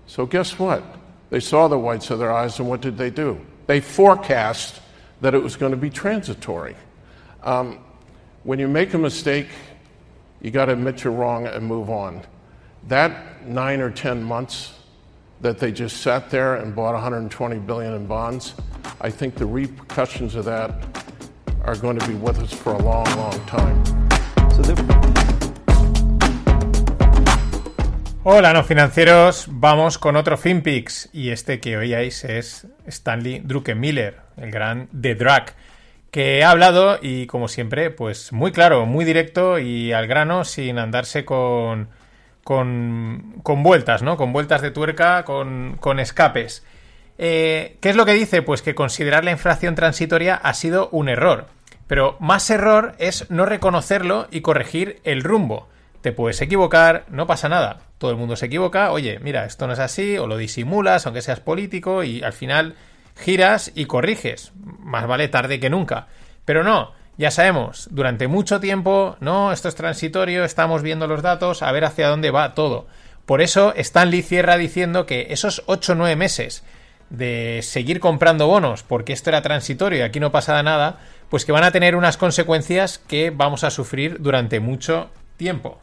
So, 0.07 0.25
guess 0.25 0.57
what? 0.57 0.83
They 1.29 1.39
saw 1.39 1.67
the 1.67 1.77
whites 1.77 2.09
of 2.09 2.17
their 2.17 2.31
eyes, 2.31 2.59
and 2.59 2.67
what 2.67 2.81
did 2.81 2.97
they 2.97 3.11
do? 3.11 3.39
They 3.67 3.79
forecast 3.79 4.81
that 5.21 5.35
it 5.35 5.41
was 5.41 5.55
going 5.55 5.71
to 5.71 5.77
be 5.77 5.89
transitory. 5.89 6.75
Um, 7.43 7.79
when 8.43 8.57
you 8.57 8.67
make 8.67 8.93
a 8.95 8.97
mistake, 8.97 9.47
you 10.41 10.51
got 10.51 10.65
to 10.65 10.73
admit 10.73 11.03
you're 11.03 11.13
wrong 11.13 11.45
and 11.45 11.65
move 11.65 11.89
on. 11.89 12.23
That 12.87 13.47
nine 13.47 13.79
or 13.79 13.91
10 13.91 14.23
months 14.23 14.74
that 15.45 15.59
they 15.59 15.71
just 15.71 16.01
sat 16.01 16.27
there 16.31 16.55
and 16.55 16.73
bought 16.73 16.93
120 16.95 17.59
billion 17.59 17.93
in 17.93 18.07
bonds, 18.07 18.55
I 18.99 19.11
think 19.11 19.35
the 19.35 19.45
repercussions 19.45 20.33
of 20.33 20.43
that 20.45 20.71
are 21.65 21.75
going 21.75 21.99
to 21.99 22.07
be 22.07 22.15
with 22.15 22.39
us 22.39 22.51
for 22.51 22.73
a 22.73 22.81
long, 22.81 23.05
long 23.15 23.39
time. 23.45 23.77
So 24.49 24.63
Hola, 28.23 28.53
no 28.53 28.63
financieros. 28.63 29.45
Vamos 29.47 29.99
con 29.99 30.15
otro 30.15 30.35
FinPix. 30.35 31.09
Y 31.13 31.29
este 31.29 31.59
que 31.59 31.77
oíais 31.77 32.23
es 32.23 32.65
Stanley 32.87 33.41
Druckenmiller, 33.45 34.21
el 34.37 34.49
gran 34.49 34.89
The 34.99 35.13
Drag, 35.13 35.53
que 36.09 36.43
ha 36.43 36.49
hablado 36.49 36.97
y, 36.99 37.27
como 37.27 37.49
siempre, 37.49 37.91
pues 37.91 38.33
muy 38.33 38.51
claro, 38.51 38.87
muy 38.87 39.05
directo 39.05 39.59
y 39.59 39.93
al 39.93 40.07
grano, 40.07 40.43
sin 40.43 40.79
andarse 40.79 41.23
con 41.23 41.89
con, 42.45 43.41
con 43.41 43.63
vueltas, 43.63 44.03
¿no? 44.03 44.17
Con 44.17 44.31
vueltas 44.31 44.61
de 44.61 44.69
tuerca, 44.69 45.25
con, 45.25 45.77
con 45.79 45.99
escapes. 45.99 46.63
Eh, 47.17 47.77
¿Qué 47.81 47.89
es 47.89 47.95
lo 47.95 48.05
que 48.05 48.13
dice? 48.13 48.43
Pues 48.43 48.61
que 48.61 48.75
considerar 48.75 49.25
la 49.25 49.31
inflación 49.31 49.73
transitoria 49.73 50.35
ha 50.35 50.53
sido 50.53 50.87
un 50.91 51.09
error. 51.09 51.47
Pero 51.87 52.17
más 52.19 52.47
error 52.51 52.93
es 52.99 53.31
no 53.31 53.47
reconocerlo 53.47 54.27
y 54.29 54.41
corregir 54.41 55.01
el 55.05 55.23
rumbo. 55.23 55.67
Te 56.01 56.11
puedes 56.11 56.39
equivocar, 56.39 57.05
no 57.09 57.25
pasa 57.25 57.49
nada. 57.49 57.79
Todo 57.97 58.11
el 58.11 58.17
mundo 58.17 58.35
se 58.35 58.45
equivoca. 58.45 58.91
Oye, 58.91 59.17
mira, 59.23 59.45
esto 59.45 59.65
no 59.65 59.73
es 59.73 59.79
así, 59.79 60.19
o 60.19 60.27
lo 60.27 60.37
disimulas, 60.37 61.07
aunque 61.07 61.23
seas 61.23 61.39
político, 61.39 62.03
y 62.03 62.21
al 62.21 62.33
final 62.33 62.75
giras 63.17 63.71
y 63.73 63.85
corriges. 63.85 64.51
Más 64.81 65.07
vale 65.07 65.29
tarde 65.29 65.59
que 65.59 65.71
nunca. 65.71 66.09
Pero 66.45 66.63
no, 66.63 66.91
ya 67.17 67.31
sabemos, 67.31 67.87
durante 67.91 68.27
mucho 68.27 68.59
tiempo, 68.59 69.15
no, 69.19 69.51
esto 69.51 69.69
es 69.69 69.75
transitorio, 69.75 70.43
estamos 70.43 70.81
viendo 70.81 71.07
los 71.07 71.21
datos, 71.21 71.61
a 71.61 71.71
ver 71.71 71.85
hacia 71.85 72.09
dónde 72.09 72.31
va 72.31 72.53
todo. 72.53 72.87
Por 73.25 73.41
eso 73.41 73.73
Stanley 73.75 74.21
cierra 74.21 74.57
diciendo 74.57 75.05
que 75.05 75.27
esos 75.29 75.63
8 75.65 75.93
o 75.93 75.95
9 75.95 76.15
meses 76.15 76.63
de 77.09 77.61
seguir 77.63 77.99
comprando 77.99 78.47
bonos, 78.47 78.83
porque 78.83 79.13
esto 79.13 79.29
era 79.29 79.41
transitorio 79.41 79.99
y 79.99 80.01
aquí 80.01 80.19
no 80.19 80.31
pasa 80.31 80.61
nada, 80.61 80.99
pues 81.29 81.45
que 81.45 81.51
van 81.51 81.63
a 81.63 81.71
tener 81.71 81.95
unas 81.95 82.17
consecuencias 82.17 82.99
que 82.99 83.29
vamos 83.29 83.63
a 83.63 83.71
sufrir 83.71 84.17
durante 84.19 84.59
mucho 84.59 85.09
tiempo. 85.37 85.79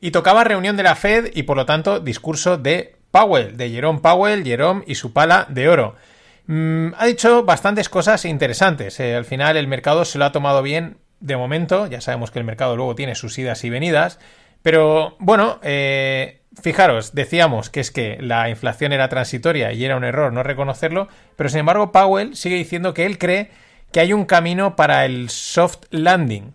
Y 0.00 0.10
tocaba 0.10 0.44
reunión 0.44 0.76
de 0.76 0.82
la 0.82 0.96
Fed 0.96 1.30
y 1.34 1.44
por 1.44 1.56
lo 1.56 1.64
tanto 1.64 2.00
discurso 2.00 2.58
de 2.58 2.96
Powell, 3.10 3.56
de 3.56 3.70
Jerome 3.70 4.00
Powell, 4.00 4.44
Jerome 4.44 4.84
y 4.86 4.96
su 4.96 5.12
pala 5.12 5.46
de 5.48 5.68
oro. 5.68 5.96
Mm, 6.46 6.88
ha 6.96 7.06
dicho 7.06 7.44
bastantes 7.44 7.88
cosas 7.88 8.24
interesantes. 8.24 9.00
Eh, 9.00 9.14
al 9.14 9.24
final 9.24 9.56
el 9.56 9.66
mercado 9.66 10.04
se 10.04 10.18
lo 10.18 10.24
ha 10.24 10.32
tomado 10.32 10.62
bien 10.62 10.98
de 11.20 11.36
momento. 11.36 11.86
Ya 11.86 12.00
sabemos 12.00 12.30
que 12.30 12.38
el 12.38 12.44
mercado 12.44 12.76
luego 12.76 12.94
tiene 12.94 13.14
sus 13.14 13.38
idas 13.38 13.64
y 13.64 13.70
venidas. 13.70 14.18
Pero 14.62 15.16
bueno, 15.18 15.58
eh, 15.62 16.40
fijaros, 16.60 17.14
decíamos 17.14 17.70
que 17.70 17.80
es 17.80 17.90
que 17.90 18.18
la 18.20 18.48
inflación 18.48 18.92
era 18.92 19.08
transitoria 19.08 19.72
y 19.72 19.84
era 19.84 19.96
un 19.96 20.04
error 20.04 20.32
no 20.32 20.42
reconocerlo. 20.42 21.08
Pero 21.36 21.48
sin 21.48 21.60
embargo, 21.60 21.92
Powell 21.92 22.36
sigue 22.36 22.56
diciendo 22.56 22.94
que 22.94 23.06
él 23.06 23.18
cree 23.18 23.50
que 23.92 24.00
hay 24.00 24.12
un 24.12 24.24
camino 24.24 24.76
para 24.76 25.04
el 25.04 25.30
soft 25.30 25.84
landing 25.90 26.54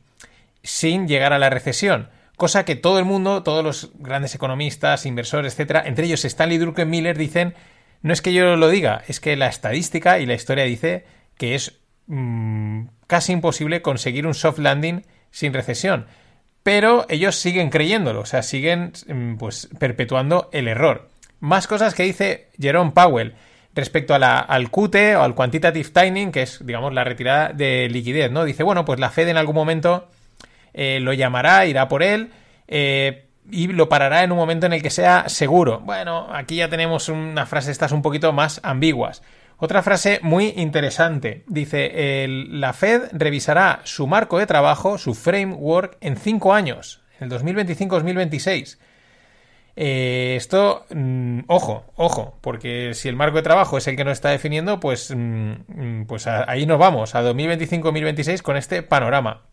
sin 0.64 1.08
llegar 1.08 1.34
a 1.34 1.40
la 1.40 1.50
recesión. 1.50 2.10
Cosa 2.36 2.66
que 2.66 2.76
todo 2.76 3.00
el 3.00 3.06
mundo, 3.06 3.44
todos 3.44 3.64
los 3.64 3.92
grandes 3.96 4.34
economistas, 4.34 5.06
inversores, 5.06 5.54
etcétera, 5.54 5.84
entre 5.86 6.06
ellos 6.06 6.24
Stanley 6.24 6.58
Druckenmiller, 6.58 7.18
dicen 7.18 7.54
no 8.02 8.14
es 8.14 8.22
que 8.22 8.34
yo 8.34 8.56
lo 8.56 8.70
diga, 8.70 9.04
es 9.08 9.20
que 9.20 9.36
la 9.36 9.48
estadística 9.48 10.20
y 10.20 10.26
la 10.26 10.34
historia 10.34 10.64
dice 10.64 11.06
que 11.38 11.56
es 11.56 11.80
mm, 12.08 12.86
casi 13.08 13.34
imposible 13.34 13.82
conseguir 13.82 14.26
un 14.26 14.34
soft 14.34 14.60
landing 14.60 15.06
sin 15.32 15.54
recesión. 15.54 16.08
Pero 16.64 17.06
ellos 17.10 17.36
siguen 17.36 17.70
creyéndolo, 17.70 18.22
o 18.22 18.26
sea, 18.26 18.44
siguen 18.44 18.94
mm, 19.08 19.36
pues 19.36 19.70
perpetuando 19.80 20.50
el 20.52 20.68
error. 20.68 21.10
Más 21.40 21.68
cosas 21.68 21.94
que 21.94 22.04
dice 22.04 22.50
Jerome 22.60 22.92
Powell 22.92 23.36
respecto 23.74 24.14
a 24.14 24.20
la, 24.20 24.40
al 24.40 24.70
QT 24.70 24.96
o 25.18 25.22
al 25.22 25.36
quantitative 25.36 25.90
tightening, 25.90 26.32
que 26.32 26.42
es, 26.42 26.66
digamos, 26.66 26.94
la 26.94 27.04
retirada 27.04 27.54
de 27.54 27.88
liquidez, 27.90 28.32
¿no? 28.32 28.44
Dice, 28.44 28.64
bueno, 28.64 28.84
pues 28.84 29.00
la 29.00 29.10
Fed 29.10 29.30
en 29.30 29.38
algún 29.38 29.56
momento 29.56 30.10
eh, 30.74 31.00
lo 31.00 31.14
llamará, 31.14 31.66
irá 31.66 31.88
por 31.88 32.04
él, 32.04 32.32
eh, 32.68 33.29
y 33.52 33.68
lo 33.68 33.90
parará 33.90 34.24
en 34.24 34.32
un 34.32 34.38
momento 34.38 34.66
en 34.66 34.74
el 34.74 34.82
que 34.82 34.90
sea 34.90 35.30
seguro. 35.30 35.80
Bueno, 35.80 36.28
aquí 36.32 36.58
ya 36.58 36.70
tenemos 36.70 37.10
una 37.10 37.46
frase, 37.46 37.72
estas 37.72 37.92
un 37.92 38.02
poquito 38.02 38.34
más 38.34 38.60
ambiguas. 38.64 39.22
Otra 39.58 39.84
frase 39.84 40.20
muy 40.24 40.54
interesante. 40.56 41.44
Dice, 41.48 42.26
la 42.28 42.72
Fed 42.72 43.10
revisará 43.12 43.82
su 43.84 44.08
marco 44.08 44.40
de 44.40 44.48
trabajo, 44.48 44.98
su 44.98 45.14
framework, 45.14 45.98
en 46.00 46.16
cinco 46.16 46.54
años, 46.54 47.02
en 47.20 47.32
el 47.32 47.40
2025-2026. 47.40 48.78
Eh, 49.76 50.36
esto, 50.36 50.86
mm, 50.94 51.42
ojo, 51.48 51.86
ojo, 51.96 52.38
porque 52.42 52.94
si 52.94 53.08
el 53.10 53.16
marco 53.16 53.38
de 53.38 53.44
trabajo 53.44 53.78
es 53.78 53.88
el 53.88 53.96
que 53.96 54.04
nos 54.04 54.14
está 54.14 54.30
definiendo, 54.30 54.80
pues, 54.80 55.14
mm, 55.16 55.52
mm, 55.68 56.06
pues 56.06 56.28
ahí 56.28 56.66
nos 56.66 56.80
vamos, 56.80 57.16
a 57.16 57.22
2025-2026 57.22 58.42
con 58.42 58.58
este 58.58 58.84
panorama. 58.84 59.44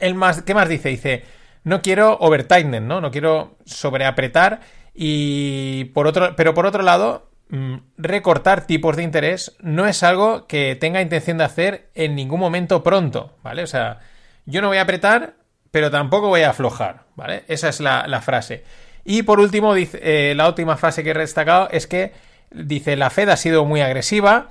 el 0.00 0.14
más, 0.16 0.42
¿Qué 0.42 0.54
más 0.54 0.68
dice? 0.68 0.88
Dice, 0.88 1.22
no 1.64 1.82
quiero 1.82 2.16
overtightening, 2.18 2.86
¿no? 2.86 3.00
No 3.00 3.10
quiero 3.10 3.56
sobreapretar 3.64 4.60
y 4.94 5.84
por 5.86 6.06
otro, 6.06 6.34
pero 6.36 6.54
por 6.54 6.66
otro 6.66 6.82
lado, 6.82 7.30
mm, 7.48 7.76
recortar 7.98 8.66
tipos 8.66 8.96
de 8.96 9.02
interés 9.02 9.56
no 9.60 9.86
es 9.86 10.02
algo 10.02 10.46
que 10.46 10.76
tenga 10.76 11.00
intención 11.00 11.38
de 11.38 11.44
hacer 11.44 11.90
en 11.94 12.14
ningún 12.14 12.40
momento 12.40 12.82
pronto, 12.82 13.36
¿vale? 13.42 13.62
O 13.62 13.66
sea, 13.66 14.00
yo 14.46 14.60
no 14.60 14.68
voy 14.68 14.78
a 14.78 14.82
apretar, 14.82 15.34
pero 15.70 15.90
tampoco 15.90 16.28
voy 16.28 16.42
a 16.42 16.50
aflojar, 16.50 17.04
¿vale? 17.16 17.44
Esa 17.48 17.68
es 17.68 17.80
la, 17.80 18.20
frase. 18.22 18.64
Y 19.04 19.22
por 19.22 19.40
último, 19.40 19.74
eh, 19.76 20.34
la 20.36 20.48
última 20.48 20.76
frase 20.76 21.04
que 21.04 21.10
he 21.10 21.14
destacado 21.14 21.68
es 21.70 21.86
que 21.86 22.12
dice, 22.50 22.96
la 22.96 23.10
Fed 23.10 23.28
ha 23.28 23.36
sido 23.36 23.64
muy 23.64 23.80
agresiva, 23.80 24.50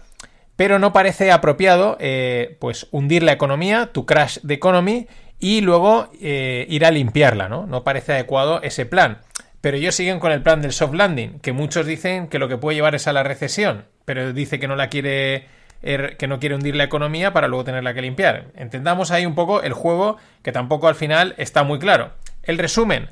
pero 0.56 0.80
no 0.80 0.92
parece 0.94 1.32
apropiado 1.32 1.98
eh, 2.00 2.58
pues 2.60 2.88
hundir 2.92 3.24
la 3.24 3.32
economía, 3.32 3.92
tu 3.94 4.06
crash 4.06 4.40
de 4.42 4.56
economy, 4.56 5.08
y 5.40 5.62
luego 5.62 6.10
eh, 6.22 6.66
ir 6.70 6.86
a 6.86 6.92
limpiarla, 6.92 7.50
¿no? 7.50 7.66
No 7.66 7.84
parece 7.84 8.14
adecuado 8.14 8.62
ese 8.62 8.86
plan. 8.86 9.20
Pero 9.62 9.78
ellos 9.78 9.96
siguen 9.96 10.20
con 10.20 10.32
el 10.32 10.42
plan 10.42 10.62
del 10.62 10.72
soft 10.72 10.94
landing, 10.94 11.40
que 11.40 11.52
muchos 11.52 11.86
dicen 11.86 12.28
que 12.28 12.40
lo 12.40 12.48
que 12.48 12.58
puede 12.58 12.76
llevar 12.76 12.96
es 12.96 13.08
a 13.08 13.14
la 13.14 13.24
recesión, 13.24 13.86
pero 14.06 14.32
dice 14.32 14.60
que 14.60 14.70
no 14.70 14.76
la 14.76 14.88
quiere 14.88 15.48
er, 15.82 16.16
que 16.18 16.28
no 16.28 16.40
quiere 16.40 16.56
hundir 16.56 16.76
la 16.76 16.86
economía 16.86 17.34
para 17.34 17.48
luego 17.48 17.66
tenerla 17.66 17.94
que 17.94 18.02
limpiar. 18.02 18.48
Entendamos 18.56 19.12
ahí 19.12 19.26
un 19.26 19.36
poco 19.36 19.62
el 19.62 19.74
juego 19.74 20.18
que 20.44 20.54
tampoco 20.54 20.88
al 20.88 20.96
final 20.96 21.36
está 21.38 21.64
muy 21.64 21.80
claro. 21.80 22.12
El 22.44 22.58
resumen, 22.58 23.10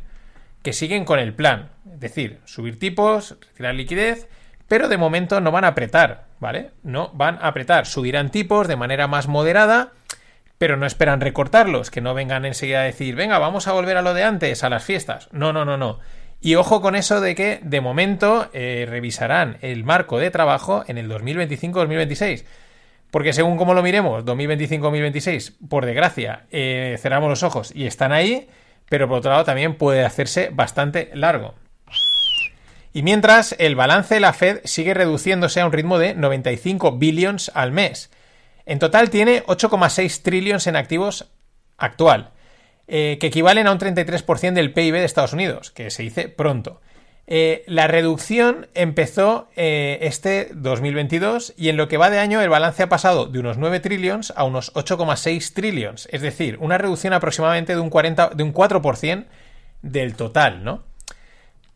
que 0.64 0.74
siguen 0.74 1.06
con 1.06 1.20
el 1.20 1.34
plan, 1.34 1.70
es 1.94 2.00
decir, 2.00 2.40
subir 2.46 2.80
tipos, 2.80 3.38
retirar 3.42 3.76
liquidez, 3.76 4.28
pero 4.68 4.88
de 4.90 4.98
momento 4.98 5.40
no 5.42 5.52
van 5.52 5.66
a 5.66 5.70
apretar, 5.70 6.26
¿vale? 6.40 6.72
No 6.84 7.12
van 7.14 7.36
a 7.42 7.48
apretar, 7.48 7.86
subirán 7.86 8.32
tipos 8.32 8.68
de 8.68 8.76
manera 8.76 9.08
más 9.08 9.28
moderada, 9.28 9.94
pero 10.58 10.78
no 10.78 10.86
esperan 10.86 11.22
recortarlos, 11.22 11.92
que 11.92 12.02
no 12.02 12.14
vengan 12.14 12.46
enseguida 12.46 12.82
a 12.82 12.86
decir, 12.86 13.16
venga, 13.16 13.38
vamos 13.40 13.68
a 13.68 13.74
volver 13.74 13.98
a 13.98 14.02
lo 14.02 14.14
de 14.14 14.24
antes, 14.24 14.64
a 14.64 14.70
las 14.70 14.84
fiestas. 14.84 15.30
No, 15.32 15.54
no, 15.54 15.66
no, 15.66 15.78
no. 15.78 16.00
Y 16.40 16.56
ojo 16.56 16.82
con 16.82 16.96
eso 16.96 17.22
de 17.22 17.36
que 17.36 17.60
de 17.64 17.82
momento 17.82 18.50
eh, 18.54 18.86
revisarán 18.88 19.58
el 19.62 19.84
marco 19.84 20.20
de 20.20 20.32
trabajo 20.32 20.84
en 20.88 20.98
el 20.98 21.10
2025-2026. 21.10 22.46
Porque 23.12 23.34
según 23.34 23.58
como 23.58 23.74
lo 23.74 23.84
miremos, 23.84 24.26
2025-2026, 24.26 25.56
por 25.70 25.86
desgracia, 25.86 26.46
eh, 26.52 26.98
cerramos 27.00 27.30
los 27.30 27.44
ojos 27.44 27.72
y 27.74 27.86
están 27.86 28.12
ahí, 28.12 28.50
pero 28.90 29.08
por 29.08 29.20
otro 29.20 29.32
lado 29.32 29.46
también 29.46 29.76
puede 29.76 30.04
hacerse 30.06 30.50
bastante 30.52 31.10
largo. 31.14 31.56
Y 32.94 33.04
mientras, 33.04 33.56
el 33.60 33.76
balance 33.76 34.16
de 34.16 34.20
la 34.20 34.34
Fed 34.34 34.60
sigue 34.64 34.94
reduciéndose 34.94 35.62
a 35.62 35.66
un 35.66 35.72
ritmo 35.72 36.00
de 36.00 36.16
95 36.16 36.98
billions 36.98 37.52
al 37.54 37.72
mes. 37.72 38.10
En 38.68 38.80
total 38.80 39.10
tiene 39.10 39.44
8,6 39.46 40.22
trillions 40.22 40.68
en 40.68 40.76
activos 40.76 41.32
actual. 41.78 42.32
Eh, 42.90 43.18
que 43.20 43.28
equivalen 43.28 43.68
a 43.68 43.74
un 43.74 43.80
33% 43.80 44.54
del 44.54 44.72
PIB 44.72 44.94
de 44.94 45.04
Estados 45.04 45.34
Unidos, 45.34 45.72
que 45.72 45.90
se 45.90 46.04
dice 46.04 46.30
pronto. 46.30 46.80
Eh, 47.28 47.66
la 47.68 47.88
reducción 47.88 48.68
empezó 48.76 49.50
eh, 49.58 50.00
este 50.02 50.50
2022 50.54 51.54
y 51.58 51.68
en 51.68 51.76
lo 51.76 51.90
que 51.90 51.98
va 51.98 52.10
de 52.10 52.20
año 52.20 52.42
el 52.42 52.48
balance 52.48 52.84
ha 52.84 52.88
pasado 52.88 53.26
de 53.26 53.40
unos 53.40 53.58
9 53.58 53.82
trillions 53.82 54.32
a 54.38 54.46
unos 54.46 54.74
8,6 54.74 55.54
trillions, 55.54 56.08
es 56.14 56.22
decir, 56.22 56.58
una 56.62 56.78
reducción 56.78 57.12
aproximadamente 57.12 57.76
de 57.76 57.82
un, 57.82 57.90
40, 57.90 58.30
de 58.30 58.44
un 58.44 58.54
4% 58.54 59.26
del 59.82 60.16
total, 60.16 60.64
¿no? 60.64 60.84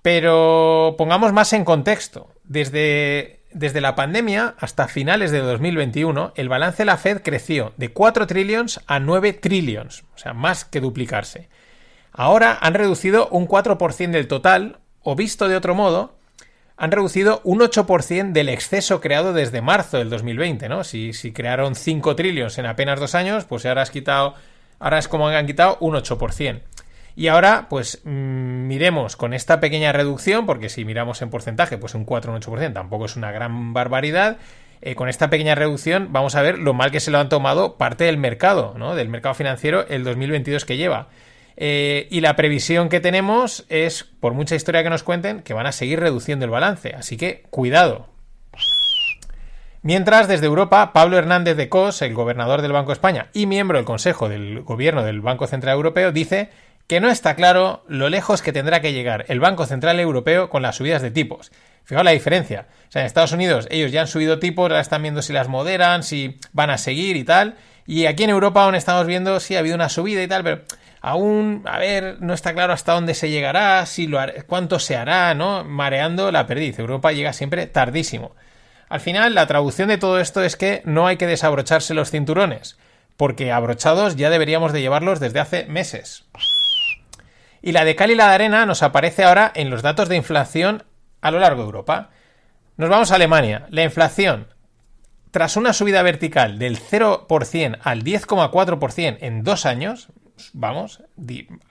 Pero 0.01 0.95
pongamos 0.97 1.33
más 1.33 1.51
en 1.51 1.65
contexto. 1.65 2.29
Desde 2.45 3.40
desde 3.53 3.81
la 3.81 3.95
pandemia 3.95 4.55
hasta 4.59 4.87
finales 4.87 5.31
de 5.31 5.39
2021, 5.39 6.33
el 6.35 6.49
balance 6.49 6.79
de 6.79 6.85
la 6.85 6.97
Fed 6.97 7.21
creció 7.23 7.73
de 7.77 7.89
4 7.89 8.27
trillions 8.27 8.81
a 8.87 8.99
9 8.99 9.33
trillions, 9.33 10.03
o 10.15 10.17
sea, 10.17 10.33
más 10.33 10.65
que 10.65 10.81
duplicarse. 10.81 11.49
Ahora 12.11 12.57
han 12.61 12.73
reducido 12.73 13.27
un 13.29 13.47
4% 13.47 14.11
del 14.11 14.27
total, 14.27 14.79
o 15.03 15.15
visto 15.15 15.47
de 15.47 15.55
otro 15.55 15.75
modo, 15.75 16.15
han 16.77 16.91
reducido 16.91 17.41
un 17.43 17.59
8% 17.59 18.31
del 18.31 18.49
exceso 18.49 19.01
creado 19.01 19.33
desde 19.33 19.61
marzo 19.61 19.97
del 19.97 20.09
2020, 20.09 20.67
¿no? 20.67 20.83
Si, 20.83 21.13
crearon 21.31 21.75
5 21.75 22.15
trillions 22.15 22.57
en 22.57 22.65
apenas 22.65 22.99
dos 22.99 23.13
años, 23.13 23.45
pues 23.45 23.65
ahora 23.65 23.83
has 23.83 23.91
quitado, 23.91 24.33
ahora 24.79 24.97
es 24.97 25.07
como 25.07 25.27
han 25.27 25.45
quitado 25.45 25.77
un 25.79 25.93
8%. 25.93 26.61
Y 27.15 27.27
ahora, 27.27 27.67
pues 27.69 28.01
mm, 28.03 28.67
miremos 28.67 29.15
con 29.15 29.33
esta 29.33 29.59
pequeña 29.59 29.91
reducción, 29.91 30.45
porque 30.45 30.69
si 30.69 30.85
miramos 30.85 31.21
en 31.21 31.29
porcentaje, 31.29 31.77
pues 31.77 31.95
un 31.95 32.05
4 32.05 32.31
o 32.31 32.35
un 32.35 32.41
8% 32.41 32.73
tampoco 32.73 33.05
es 33.05 33.15
una 33.15 33.31
gran 33.31 33.73
barbaridad. 33.73 34.37
Eh, 34.81 34.95
con 34.95 35.09
esta 35.09 35.29
pequeña 35.29 35.53
reducción 35.53 36.07
vamos 36.11 36.35
a 36.35 36.41
ver 36.41 36.57
lo 36.57 36.73
mal 36.73 36.89
que 36.89 36.99
se 36.99 37.11
lo 37.11 37.19
han 37.19 37.29
tomado 37.29 37.77
parte 37.77 38.05
del 38.05 38.17
mercado, 38.17 38.73
¿no? 38.77 38.95
Del 38.95 39.09
mercado 39.09 39.35
financiero 39.35 39.85
el 39.87 40.03
2022 40.03 40.65
que 40.65 40.77
lleva. 40.77 41.09
Eh, 41.57 42.07
y 42.09 42.21
la 42.21 42.35
previsión 42.35 42.89
que 42.89 42.99
tenemos 42.99 43.65
es, 43.69 44.03
por 44.03 44.33
mucha 44.33 44.55
historia 44.55 44.83
que 44.83 44.89
nos 44.89 45.03
cuenten, 45.03 45.41
que 45.41 45.53
van 45.53 45.67
a 45.67 45.71
seguir 45.71 45.99
reduciendo 45.99 46.45
el 46.45 46.51
balance. 46.51 46.95
Así 46.95 47.17
que 47.17 47.43
cuidado. 47.51 48.07
Mientras, 49.83 50.27
desde 50.27 50.45
Europa, 50.45 50.93
Pablo 50.93 51.17
Hernández 51.17 51.57
de 51.57 51.67
Cos, 51.67 52.01
el 52.01 52.13
gobernador 52.13 52.61
del 52.61 52.71
Banco 52.71 52.89
de 52.89 52.93
España 52.93 53.27
y 53.33 53.47
miembro 53.47 53.77
del 53.77 53.85
Consejo 53.85 54.29
del 54.29 54.61
Gobierno 54.61 55.03
del 55.03 55.21
Banco 55.21 55.47
Central 55.47 55.75
Europeo, 55.75 56.11
dice 56.11 56.49
que 56.91 56.99
no 56.99 57.09
está 57.09 57.35
claro 57.35 57.85
lo 57.87 58.09
lejos 58.09 58.41
que 58.41 58.51
tendrá 58.51 58.81
que 58.81 58.91
llegar 58.91 59.23
el 59.29 59.39
Banco 59.39 59.65
Central 59.65 59.97
Europeo 60.01 60.49
con 60.49 60.61
las 60.61 60.75
subidas 60.75 61.01
de 61.01 61.09
tipos. 61.09 61.49
Fijaos 61.85 62.03
la 62.03 62.11
diferencia. 62.11 62.67
O 62.89 62.91
sea, 62.91 63.01
en 63.01 63.05
Estados 63.05 63.31
Unidos 63.31 63.65
ellos 63.71 63.93
ya 63.93 64.01
han 64.01 64.07
subido 64.07 64.39
tipos, 64.39 64.63
ahora 64.63 64.81
están 64.81 65.01
viendo 65.01 65.21
si 65.21 65.31
las 65.31 65.47
moderan, 65.47 66.03
si 66.03 66.37
van 66.51 66.69
a 66.69 66.77
seguir 66.77 67.15
y 67.15 67.23
tal. 67.23 67.55
Y 67.87 68.07
aquí 68.07 68.25
en 68.25 68.31
Europa 68.31 68.65
aún 68.65 68.75
estamos 68.75 69.07
viendo 69.07 69.39
si 69.39 69.55
ha 69.55 69.59
habido 69.59 69.75
una 69.75 69.87
subida 69.87 70.21
y 70.21 70.27
tal, 70.27 70.43
pero 70.43 70.63
aún, 70.99 71.63
a 71.65 71.77
ver, 71.77 72.17
no 72.19 72.33
está 72.33 72.53
claro 72.53 72.73
hasta 72.73 72.91
dónde 72.91 73.13
se 73.13 73.29
llegará, 73.29 73.85
si 73.85 74.07
lo 74.07 74.19
cuánto 74.45 74.77
se 74.77 74.97
hará, 74.97 75.33
¿no? 75.33 75.63
Mareando 75.63 76.29
la 76.29 76.45
perdiz. 76.45 76.77
Europa 76.77 77.13
llega 77.13 77.31
siempre 77.31 77.67
tardísimo. 77.67 78.35
Al 78.89 78.99
final, 78.99 79.33
la 79.33 79.47
traducción 79.47 79.87
de 79.87 79.97
todo 79.97 80.19
esto 80.19 80.43
es 80.43 80.57
que 80.57 80.81
no 80.83 81.07
hay 81.07 81.15
que 81.15 81.25
desabrocharse 81.25 81.93
los 81.93 82.11
cinturones, 82.11 82.77
porque 83.15 83.53
abrochados 83.53 84.17
ya 84.17 84.29
deberíamos 84.29 84.73
de 84.73 84.81
llevarlos 84.81 85.21
desde 85.21 85.39
hace 85.39 85.63
meses. 85.67 86.25
Y 87.61 87.73
la 87.73 87.85
de 87.85 87.95
cal 87.95 88.11
y 88.11 88.15
la 88.15 88.29
de 88.29 88.35
arena 88.35 88.65
nos 88.65 88.83
aparece 88.83 89.23
ahora 89.23 89.51
en 89.53 89.69
los 89.69 89.81
datos 89.81 90.09
de 90.09 90.15
inflación 90.15 90.83
a 91.21 91.31
lo 91.31 91.39
largo 91.39 91.61
de 91.61 91.67
Europa. 91.67 92.09
Nos 92.77 92.89
vamos 92.89 93.11
a 93.11 93.15
Alemania. 93.15 93.67
La 93.69 93.83
inflación, 93.83 94.47
tras 95.29 95.55
una 95.57 95.73
subida 95.73 96.01
vertical 96.01 96.57
del 96.57 96.79
0% 96.79 97.77
al 97.81 98.03
10,4% 98.03 99.17
en 99.21 99.43
dos 99.43 99.65
años, 99.65 100.09
vamos, 100.53 101.03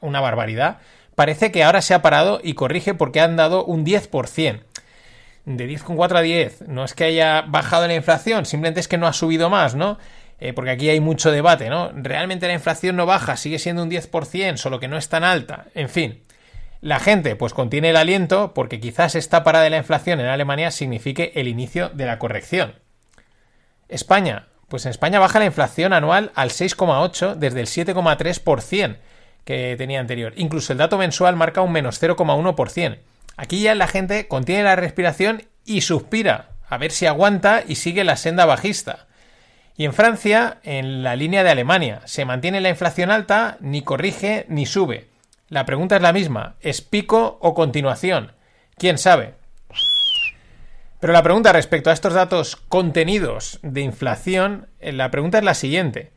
una 0.01 0.21
barbaridad, 0.21 0.79
parece 1.15 1.51
que 1.51 1.65
ahora 1.65 1.83
se 1.83 1.95
ha 1.95 2.03
parado 2.03 2.41
y 2.43 2.55
corrige 2.55 2.95
porque 2.95 3.21
han 3.21 3.37
dado 3.37 3.65
un 3.65 3.85
10%. 3.85 4.63
De 5.47 5.69
10,4 5.69 6.17
a 6.17 6.21
10. 6.21 6.69
No 6.69 6.85
es 6.85 6.95
que 6.95 7.05
haya 7.05 7.43
bajado 7.43 7.87
la 7.89 7.95
inflación, 7.95 8.47
simplemente 8.47 8.81
es 8.81 8.89
que 8.89 8.99
no 8.99 9.07
ha 9.07 9.13
subido 9.13 9.51
más, 9.51 9.75
¿no? 9.75 9.99
Eh, 10.41 10.55
porque 10.55 10.71
aquí 10.71 10.89
hay 10.89 11.01
mucho 11.01 11.31
debate, 11.31 11.69
¿no? 11.69 11.91
Realmente 11.95 12.47
la 12.47 12.55
inflación 12.55 12.97
no 12.97 13.05
baja, 13.05 13.37
sigue 13.37 13.59
siendo 13.59 13.83
un 13.83 13.91
10%, 13.91 14.57
solo 14.57 14.81
que 14.81 14.89
no 14.89 14.97
es 14.97 15.09
tan 15.11 15.23
alta. 15.23 15.67
En 15.75 15.91
fin, 15.91 16.23
la 16.81 16.99
gente 16.99 17.37
pues 17.37 17.53
contiene 17.53 17.91
el 17.91 17.97
aliento 17.97 18.55
porque 18.55 18.81
quizás 18.81 19.15
esta 19.15 19.45
parada 19.45 19.65
de 19.65 19.71
la 19.71 19.77
inflación 19.77 20.19
en 20.19 20.27
Alemania 20.27 20.71
signifique 20.71 21.33
el 21.35 21.47
inicio 21.47 21.91
de 21.91 22.07
la 22.07 22.19
corrección. 22.19 22.77
España, 23.89 24.49
pues 24.69 24.87
en 24.87 24.91
España 24.91 25.19
baja 25.19 25.41
la 25.41 25.45
inflación 25.45 25.93
anual 25.93 26.33
al 26.35 26.51
6,8 26.51 27.35
desde 27.35 27.61
el 27.61 27.67
7,3% 27.67 28.97
que 29.45 29.75
tenía 29.77 30.01
anterior. 30.01 30.33
Incluso 30.37 30.73
el 30.73 30.79
dato 30.79 30.97
mensual 30.97 31.37
marca 31.37 31.61
un 31.61 31.73
menos 31.73 32.01
0,1%. 32.01 32.99
Aquí 33.37 33.61
ya 33.63 33.75
la 33.75 33.89
gente 33.89 34.27
contiene 34.29 34.63
la 34.63 34.77
respiración 34.77 35.43
y 35.67 35.83
suspira, 35.83 36.51
a 36.69 36.79
ver 36.79 36.93
si 36.93 37.07
aguanta 37.07 37.63
y 37.67 37.75
sigue 37.75 38.05
la 38.05 38.17
senda 38.17 38.47
bajista. 38.47 39.09
Y 39.77 39.85
en 39.85 39.93
Francia, 39.93 40.59
en 40.63 41.03
la 41.03 41.17
línea 41.17 41.43
de 41.43 41.51
Alemania, 41.51 42.03
se 42.05 42.25
mantiene 42.25 42.61
la 42.61 42.69
inflación 42.69 43.11
alta, 43.11 43.57
ni 43.61 43.83
corrige 43.83 44.45
ni 44.49 44.67
sube. 44.67 45.09
La 45.49 45.67
pregunta 45.67 45.97
es 45.97 46.03
la 46.03 46.13
misma, 46.13 46.55
¿es 46.61 46.81
pico 46.81 47.39
o 47.41 47.55
continuación? 47.55 48.33
¿Quién 48.77 48.99
sabe? 48.99 49.35
Pero 51.01 51.13
la 51.15 51.23
pregunta 51.23 51.53
respecto 51.53 51.91
a 51.91 51.95
estos 51.95 52.13
datos 52.13 52.57
contenidos 52.57 53.59
de 53.63 53.81
inflación, 53.81 54.69
eh, 54.81 54.93
la 54.93 55.11
pregunta 55.11 55.39
es 55.39 55.45
la 55.45 55.55
siguiente. 55.55 56.13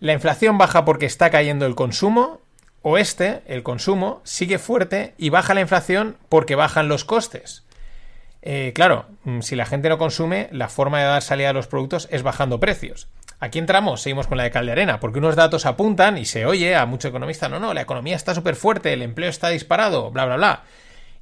¿La 0.00 0.12
inflación 0.12 0.58
baja 0.58 0.84
porque 0.84 1.06
está 1.06 1.30
cayendo 1.30 1.66
el 1.66 1.74
consumo? 1.74 2.40
¿O 2.82 2.98
este, 2.98 3.42
el 3.46 3.62
consumo, 3.62 4.20
sigue 4.24 4.58
fuerte 4.58 5.14
y 5.18 5.30
baja 5.30 5.54
la 5.54 5.62
inflación 5.62 6.16
porque 6.28 6.54
bajan 6.54 6.88
los 6.88 7.04
costes? 7.04 7.64
Eh, 8.50 8.72
claro, 8.72 9.04
mm, 9.24 9.40
si 9.40 9.56
la 9.56 9.66
gente 9.66 9.90
no 9.90 9.98
consume, 9.98 10.48
la 10.52 10.70
forma 10.70 11.00
de 11.00 11.04
dar 11.04 11.20
salida 11.20 11.50
a 11.50 11.52
los 11.52 11.66
productos 11.66 12.08
es 12.10 12.22
bajando 12.22 12.58
precios. 12.58 13.06
Aquí 13.40 13.58
entramos, 13.58 14.00
seguimos 14.00 14.26
con 14.26 14.38
la 14.38 14.44
de 14.44 14.50
Calderena, 14.50 15.00
porque 15.00 15.18
unos 15.18 15.36
datos 15.36 15.66
apuntan 15.66 16.16
y 16.16 16.24
se 16.24 16.46
oye 16.46 16.74
a 16.74 16.86
muchos 16.86 17.10
economistas, 17.10 17.50
no, 17.50 17.60
no, 17.60 17.74
la 17.74 17.82
economía 17.82 18.16
está 18.16 18.34
súper 18.34 18.56
fuerte, 18.56 18.94
el 18.94 19.02
empleo 19.02 19.28
está 19.28 19.50
disparado, 19.50 20.10
bla, 20.12 20.24
bla, 20.24 20.36
bla. 20.36 20.62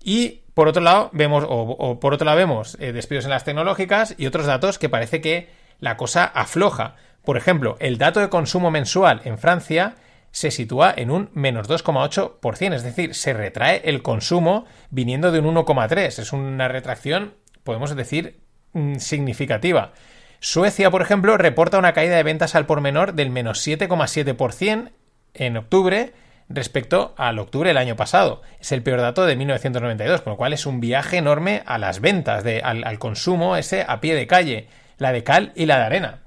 Y 0.04 0.42
por 0.54 0.68
otro 0.68 0.80
lado, 0.84 1.10
vemos, 1.14 1.44
o, 1.48 1.98
por 1.98 2.14
otro 2.14 2.26
lado 2.26 2.38
vemos 2.38 2.76
eh, 2.78 2.92
despidos 2.92 3.24
en 3.24 3.30
las 3.32 3.42
tecnológicas 3.42 4.14
y 4.16 4.26
otros 4.26 4.46
datos 4.46 4.78
que 4.78 4.88
parece 4.88 5.20
que 5.20 5.50
la 5.80 5.96
cosa 5.96 6.26
afloja. 6.26 6.94
Por 7.24 7.36
ejemplo, 7.36 7.76
el 7.80 7.98
dato 7.98 8.20
de 8.20 8.28
consumo 8.28 8.70
mensual 8.70 9.22
en 9.24 9.38
Francia 9.38 9.96
se 10.36 10.50
sitúa 10.50 10.92
en 10.94 11.10
un 11.10 11.30
menos 11.32 11.66
2,8%, 11.66 12.74
es 12.74 12.82
decir, 12.82 13.14
se 13.14 13.32
retrae 13.32 13.80
el 13.86 14.02
consumo 14.02 14.66
viniendo 14.90 15.32
de 15.32 15.38
un 15.38 15.54
1,3%. 15.54 16.18
Es 16.18 16.30
una 16.34 16.68
retracción, 16.68 17.32
podemos 17.64 17.96
decir, 17.96 18.38
mm, 18.74 18.96
significativa. 18.96 19.94
Suecia, 20.38 20.90
por 20.90 21.00
ejemplo, 21.00 21.38
reporta 21.38 21.78
una 21.78 21.94
caída 21.94 22.16
de 22.16 22.22
ventas 22.22 22.54
al 22.54 22.66
por 22.66 22.82
menor 22.82 23.14
del 23.14 23.30
menos 23.30 23.66
7,7% 23.66 24.90
en 25.32 25.56
octubre 25.56 26.12
respecto 26.50 27.14
al 27.16 27.38
octubre 27.38 27.70
del 27.70 27.78
año 27.78 27.96
pasado. 27.96 28.42
Es 28.60 28.72
el 28.72 28.82
peor 28.82 29.00
dato 29.00 29.24
de 29.24 29.36
1992, 29.36 30.20
con 30.20 30.32
lo 30.32 30.36
cual 30.36 30.52
es 30.52 30.66
un 30.66 30.80
viaje 30.80 31.16
enorme 31.16 31.62
a 31.64 31.78
las 31.78 32.00
ventas, 32.00 32.44
de, 32.44 32.60
al, 32.60 32.84
al 32.84 32.98
consumo 32.98 33.56
ese 33.56 33.86
a 33.88 34.02
pie 34.02 34.14
de 34.14 34.26
calle, 34.26 34.68
la 34.98 35.12
de 35.12 35.24
cal 35.24 35.52
y 35.56 35.64
la 35.64 35.78
de 35.78 35.84
arena. 35.84 36.18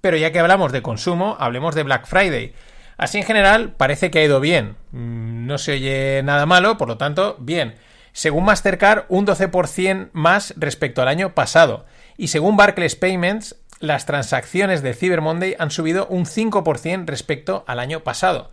Pero 0.00 0.16
ya 0.16 0.32
que 0.32 0.40
hablamos 0.40 0.72
de 0.72 0.82
consumo, 0.82 1.36
hablemos 1.38 1.76
de 1.76 1.84
Black 1.84 2.06
Friday. 2.06 2.52
Así 2.96 3.18
en 3.18 3.24
general 3.24 3.74
parece 3.76 4.10
que 4.10 4.20
ha 4.20 4.24
ido 4.24 4.40
bien. 4.40 4.76
Mm, 4.92 5.46
no 5.46 5.58
se 5.58 5.72
oye 5.72 6.22
nada 6.22 6.46
malo, 6.46 6.78
por 6.78 6.88
lo 6.88 6.96
tanto, 6.96 7.36
bien. 7.38 7.74
Según 8.12 8.44
Mastercard, 8.44 9.04
un 9.08 9.26
12% 9.26 10.08
más 10.12 10.54
respecto 10.56 11.02
al 11.02 11.08
año 11.08 11.34
pasado. 11.34 11.84
Y 12.16 12.28
según 12.28 12.56
Barclays 12.56 12.96
Payments, 12.96 13.56
las 13.78 14.06
transacciones 14.06 14.82
de 14.82 14.94
Cyber 14.94 15.20
Monday 15.20 15.54
han 15.58 15.70
subido 15.70 16.06
un 16.06 16.24
5% 16.24 17.04
respecto 17.06 17.64
al 17.66 17.78
año 17.78 18.00
pasado. 18.00 18.50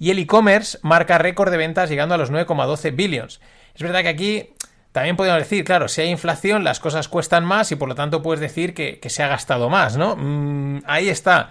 Y 0.00 0.10
el 0.10 0.18
e-commerce 0.18 0.78
marca 0.82 1.18
récord 1.18 1.52
de 1.52 1.56
ventas 1.56 1.88
llegando 1.88 2.16
a 2.16 2.18
los 2.18 2.32
9,12 2.32 2.96
billions. 2.96 3.40
Es 3.76 3.82
verdad 3.82 4.02
que 4.02 4.08
aquí 4.08 4.50
también 4.90 5.16
podemos 5.16 5.38
decir, 5.38 5.64
claro, 5.64 5.88
si 5.88 6.00
hay 6.00 6.08
inflación, 6.08 6.64
las 6.64 6.80
cosas 6.80 7.08
cuestan 7.08 7.44
más 7.44 7.70
y 7.72 7.76
por 7.76 7.88
lo 7.88 7.94
tanto 7.94 8.22
puedes 8.22 8.40
decir 8.40 8.74
que, 8.74 9.00
se 9.08 9.22
ha 9.22 9.28
gastado 9.28 9.70
más, 9.70 9.96
¿no? 9.96 10.16
Mm, 10.16 10.82
ahí 10.86 11.08
está. 11.08 11.50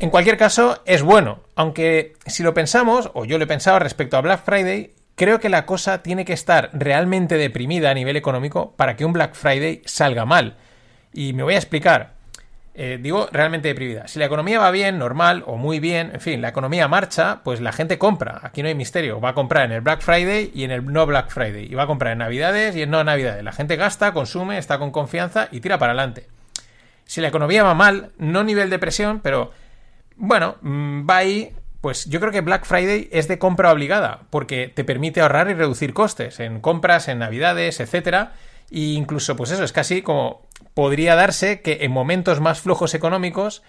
En 0.00 0.10
cualquier 0.10 0.36
caso, 0.36 0.80
es 0.86 1.02
bueno. 1.02 1.40
Aunque 1.56 2.14
si 2.24 2.44
lo 2.44 2.54
pensamos, 2.54 3.10
o 3.14 3.24
yo 3.24 3.36
lo 3.36 3.44
he 3.44 3.48
pensado 3.48 3.80
respecto 3.80 4.16
a 4.16 4.20
Black 4.20 4.44
Friday, 4.44 4.94
creo 5.16 5.40
que 5.40 5.48
la 5.48 5.66
cosa 5.66 6.04
tiene 6.04 6.24
que 6.24 6.32
estar 6.32 6.70
realmente 6.72 7.36
deprimida 7.36 7.90
a 7.90 7.94
nivel 7.94 8.16
económico 8.16 8.74
para 8.76 8.94
que 8.94 9.04
un 9.04 9.12
Black 9.12 9.34
Friday 9.34 9.82
salga 9.86 10.24
mal. 10.24 10.56
Y 11.12 11.32
me 11.32 11.42
voy 11.42 11.54
a 11.54 11.58
explicar. 11.58 12.14
Eh, 12.74 13.00
digo 13.02 13.28
realmente 13.32 13.66
deprimida. 13.66 14.06
Si 14.06 14.20
la 14.20 14.26
economía 14.26 14.60
va 14.60 14.70
bien, 14.70 15.00
normal 15.00 15.42
o 15.46 15.56
muy 15.56 15.80
bien, 15.80 16.12
en 16.14 16.20
fin, 16.20 16.40
la 16.40 16.50
economía 16.50 16.86
marcha, 16.86 17.40
pues 17.42 17.60
la 17.60 17.72
gente 17.72 17.98
compra. 17.98 18.38
Aquí 18.44 18.62
no 18.62 18.68
hay 18.68 18.76
misterio. 18.76 19.20
Va 19.20 19.30
a 19.30 19.34
comprar 19.34 19.64
en 19.64 19.72
el 19.72 19.80
Black 19.80 20.02
Friday 20.02 20.52
y 20.54 20.62
en 20.62 20.70
el 20.70 20.86
no 20.86 21.06
Black 21.06 21.30
Friday. 21.30 21.66
Y 21.68 21.74
va 21.74 21.82
a 21.82 21.88
comprar 21.88 22.12
en 22.12 22.18
Navidades 22.18 22.76
y 22.76 22.82
en 22.82 22.90
no 22.90 23.02
Navidades. 23.02 23.42
La 23.42 23.50
gente 23.50 23.74
gasta, 23.74 24.12
consume, 24.12 24.58
está 24.58 24.78
con 24.78 24.92
confianza 24.92 25.48
y 25.50 25.58
tira 25.58 25.76
para 25.76 25.90
adelante. 25.90 26.28
Si 27.04 27.20
la 27.20 27.26
economía 27.26 27.64
va 27.64 27.74
mal, 27.74 28.12
no 28.16 28.44
nivel 28.44 28.70
de 28.70 28.78
presión, 28.78 29.18
pero 29.18 29.50
bueno, 30.18 30.56
mm, 30.60 31.08
va 31.08 31.16
ahí. 31.18 31.52
Pues 31.80 32.06
yo 32.06 32.18
creo 32.18 32.32
que 32.32 32.40
Black 32.40 32.64
Friday 32.64 33.08
es 33.12 33.28
de 33.28 33.38
compra 33.38 33.72
obligada, 33.72 34.22
porque 34.30 34.66
te 34.66 34.82
permite 34.84 35.20
ahorrar 35.20 35.48
y 35.48 35.54
reducir 35.54 35.94
costes 35.94 36.40
en 36.40 36.60
compras, 36.60 37.06
en 37.06 37.20
navidades, 37.20 37.78
etcétera. 37.78 38.32
E 38.70 38.80
incluso, 38.80 39.36
pues 39.36 39.52
eso, 39.52 39.62
es 39.62 39.72
casi 39.72 40.02
como 40.02 40.48
podría 40.74 41.14
darse 41.14 41.62
que 41.62 41.78
en 41.82 41.92
momentos 41.92 42.40
más 42.40 42.60
flojos 42.60 42.94
económicos 42.94 43.62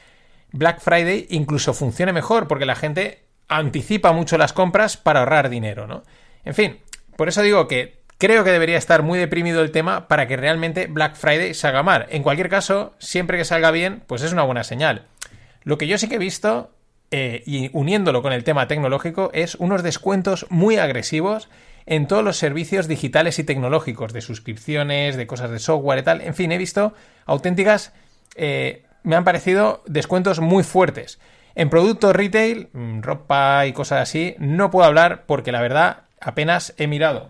Black 0.51 0.79
Friday 0.79 1.27
incluso 1.29 1.73
funcione 1.73 2.13
mejor 2.13 2.47
porque 2.47 2.65
la 2.65 2.75
gente 2.75 3.23
anticipa 3.47 4.11
mucho 4.11 4.37
las 4.37 4.53
compras 4.53 4.97
para 4.97 5.19
ahorrar 5.19 5.49
dinero, 5.49 5.87
¿no? 5.87 6.03
En 6.45 6.53
fin, 6.53 6.79
por 7.15 7.27
eso 7.27 7.41
digo 7.41 7.67
que 7.67 7.99
creo 8.17 8.43
que 8.43 8.51
debería 8.51 8.77
estar 8.77 9.03
muy 9.03 9.19
deprimido 9.19 9.61
el 9.61 9.71
tema 9.71 10.07
para 10.07 10.27
que 10.27 10.37
realmente 10.37 10.87
Black 10.87 11.15
Friday 11.15 11.53
salga 11.53 11.83
mal. 11.83 12.07
En 12.09 12.23
cualquier 12.23 12.49
caso, 12.49 12.93
siempre 12.99 13.37
que 13.37 13.45
salga 13.45 13.71
bien, 13.71 14.03
pues 14.07 14.21
es 14.21 14.33
una 14.33 14.43
buena 14.43 14.63
señal. 14.63 15.05
Lo 15.69 15.77
que 15.77 15.85
yo 15.85 15.99
sí 15.99 16.09
que 16.09 16.15
he 16.15 16.17
visto, 16.17 16.71
eh, 17.11 17.43
y 17.45 17.69
uniéndolo 17.73 18.23
con 18.23 18.33
el 18.33 18.43
tema 18.43 18.67
tecnológico, 18.67 19.29
es 19.35 19.53
unos 19.53 19.83
descuentos 19.83 20.47
muy 20.49 20.77
agresivos 20.77 21.47
en 21.85 22.07
todos 22.07 22.23
los 22.23 22.37
servicios 22.37 22.87
digitales 22.87 23.37
y 23.37 23.43
tecnológicos, 23.43 24.11
de 24.11 24.21
suscripciones, 24.21 25.15
de 25.15 25.27
cosas 25.27 25.51
de 25.51 25.59
software 25.59 25.99
y 25.99 26.01
tal. 26.01 26.21
En 26.21 26.33
fin, 26.33 26.51
he 26.51 26.57
visto 26.57 26.95
auténticas, 27.27 27.93
eh, 28.33 28.81
me 29.03 29.15
han 29.15 29.23
parecido 29.23 29.83
descuentos 29.85 30.39
muy 30.39 30.63
fuertes. 30.63 31.19
En 31.53 31.69
productos 31.69 32.15
retail, 32.15 32.69
mm, 32.73 33.01
ropa 33.01 33.67
y 33.67 33.71
cosas 33.71 34.01
así, 34.01 34.33
no 34.39 34.71
puedo 34.71 34.87
hablar 34.87 35.25
porque 35.27 35.51
la 35.51 35.61
verdad 35.61 36.05
apenas 36.19 36.73
he 36.77 36.87
mirado. 36.87 37.29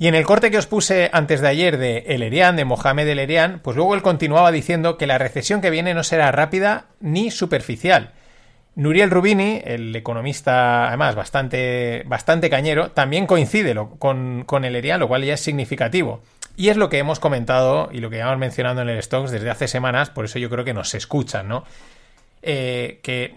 Y 0.00 0.08
en 0.08 0.14
el 0.14 0.24
corte 0.24 0.50
que 0.50 0.56
os 0.56 0.66
puse 0.66 1.10
antes 1.12 1.42
de 1.42 1.48
ayer 1.48 1.76
de 1.76 2.04
El 2.06 2.22
Erian, 2.22 2.56
de 2.56 2.64
Mohamed 2.64 3.06
El 3.06 3.18
Erian, 3.18 3.60
pues 3.62 3.76
luego 3.76 3.94
él 3.94 4.00
continuaba 4.00 4.50
diciendo 4.50 4.96
que 4.96 5.06
la 5.06 5.18
recesión 5.18 5.60
que 5.60 5.68
viene 5.68 5.92
no 5.92 6.04
será 6.04 6.32
rápida 6.32 6.86
ni 7.00 7.30
superficial, 7.30 8.12
Nuriel 8.76 9.10
Rubini, 9.10 9.60
el 9.62 9.94
economista, 9.94 10.88
además, 10.88 11.16
bastante, 11.16 12.02
bastante 12.06 12.48
cañero, 12.48 12.92
también 12.92 13.26
coincide 13.26 13.74
con, 13.98 14.44
con, 14.46 14.64
el 14.64 14.74
ERIA, 14.74 14.96
lo 14.96 15.06
cual 15.06 15.22
ya 15.22 15.34
es 15.34 15.40
significativo. 15.42 16.22
Y 16.56 16.70
es 16.70 16.78
lo 16.78 16.88
que 16.88 16.96
hemos 16.96 17.20
comentado 17.20 17.90
y 17.92 17.98
lo 17.98 18.08
que 18.08 18.16
llevamos 18.16 18.38
mencionando 18.38 18.80
en 18.80 18.88
el 18.88 19.02
Stocks 19.02 19.30
desde 19.30 19.50
hace 19.50 19.68
semanas, 19.68 20.08
por 20.08 20.24
eso 20.24 20.38
yo 20.38 20.48
creo 20.48 20.64
que 20.64 20.72
nos 20.72 20.94
escuchan, 20.94 21.46
¿no? 21.46 21.64
Eh, 22.40 23.00
que 23.02 23.36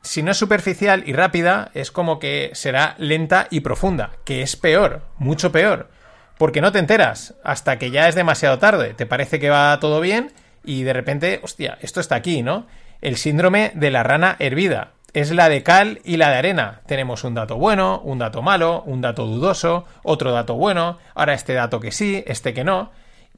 si 0.00 0.22
no 0.22 0.30
es 0.30 0.38
superficial 0.38 1.02
y 1.04 1.12
rápida, 1.12 1.70
es 1.74 1.90
como 1.90 2.18
que 2.18 2.50
será 2.54 2.94
lenta 2.96 3.46
y 3.50 3.60
profunda, 3.60 4.12
que 4.24 4.40
es 4.40 4.56
peor, 4.56 5.02
mucho 5.18 5.52
peor, 5.52 5.90
porque 6.38 6.60
no 6.60 6.72
te 6.72 6.78
enteras 6.78 7.34
hasta 7.44 7.78
que 7.78 7.90
ya 7.90 8.08
es 8.08 8.14
demasiado 8.14 8.58
tarde, 8.58 8.94
te 8.94 9.06
parece 9.06 9.38
que 9.38 9.50
va 9.50 9.78
todo 9.80 10.00
bien 10.00 10.32
y 10.64 10.82
de 10.82 10.92
repente, 10.92 11.40
hostia, 11.42 11.78
esto 11.82 12.00
está 12.00 12.14
aquí, 12.14 12.42
¿no? 12.42 12.66
el 13.00 13.16
síndrome 13.16 13.72
de 13.74 13.90
la 13.90 14.02
rana 14.02 14.36
hervida. 14.38 14.92
Es 15.14 15.30
la 15.30 15.48
de 15.48 15.62
cal 15.62 16.00
y 16.04 16.16
la 16.16 16.30
de 16.30 16.36
arena. 16.36 16.82
Tenemos 16.86 17.24
un 17.24 17.34
dato 17.34 17.56
bueno, 17.56 18.00
un 18.04 18.18
dato 18.18 18.42
malo, 18.42 18.82
un 18.86 19.00
dato 19.00 19.26
dudoso, 19.26 19.86
otro 20.02 20.32
dato 20.32 20.54
bueno, 20.54 20.98
ahora 21.14 21.34
este 21.34 21.54
dato 21.54 21.80
que 21.80 21.92
sí, 21.92 22.22
este 22.26 22.52
que 22.52 22.64
no. 22.64 22.90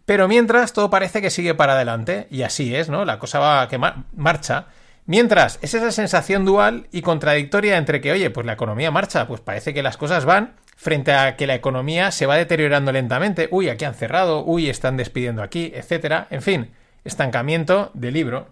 Pero 0.05 0.27
mientras 0.27 0.73
todo 0.73 0.91
parece 0.91 1.23
que 1.23 1.31
sigue 1.31 1.55
para 1.55 1.75
adelante, 1.75 2.27
y 2.31 2.43
así 2.43 2.75
es, 2.75 2.89
¿no? 2.89 3.05
La 3.05 3.19
cosa 3.19 3.39
va 3.39 3.69
que 3.69 3.79
marcha. 4.17 4.67
Mientras, 5.07 5.59
es 5.63 5.75
esa 5.75 5.93
sensación 5.93 6.45
dual 6.45 6.89
y 6.91 7.03
contradictoria 7.03 7.77
entre 7.77 8.01
que, 8.01 8.13
oye, 8.13 8.31
pues 8.31 8.47
la 8.47 8.55
economía 8.55 8.91
marcha, 8.91 9.27
pues 9.29 9.41
parece 9.41 9.73
que 9.73 9.83
las 9.83 9.97
cosas 9.97 10.25
van, 10.25 10.55
frente 10.81 11.13
a 11.13 11.37
que 11.37 11.47
la 11.47 11.55
economía 11.55 12.11
se 12.11 12.25
va 12.25 12.37
deteriorando 12.37 12.91
lentamente. 12.91 13.49
Uy, 13.51 13.69
aquí 13.69 13.85
han 13.85 13.93
cerrado, 13.93 14.43
uy, 14.47 14.71
están 14.71 14.97
despidiendo 14.97 15.43
aquí, 15.43 15.73
etcétera. 15.75 16.27
En 16.31 16.41
fin, 16.41 16.71
estancamiento 17.05 17.91
de 17.93 18.11
libro. 18.11 18.49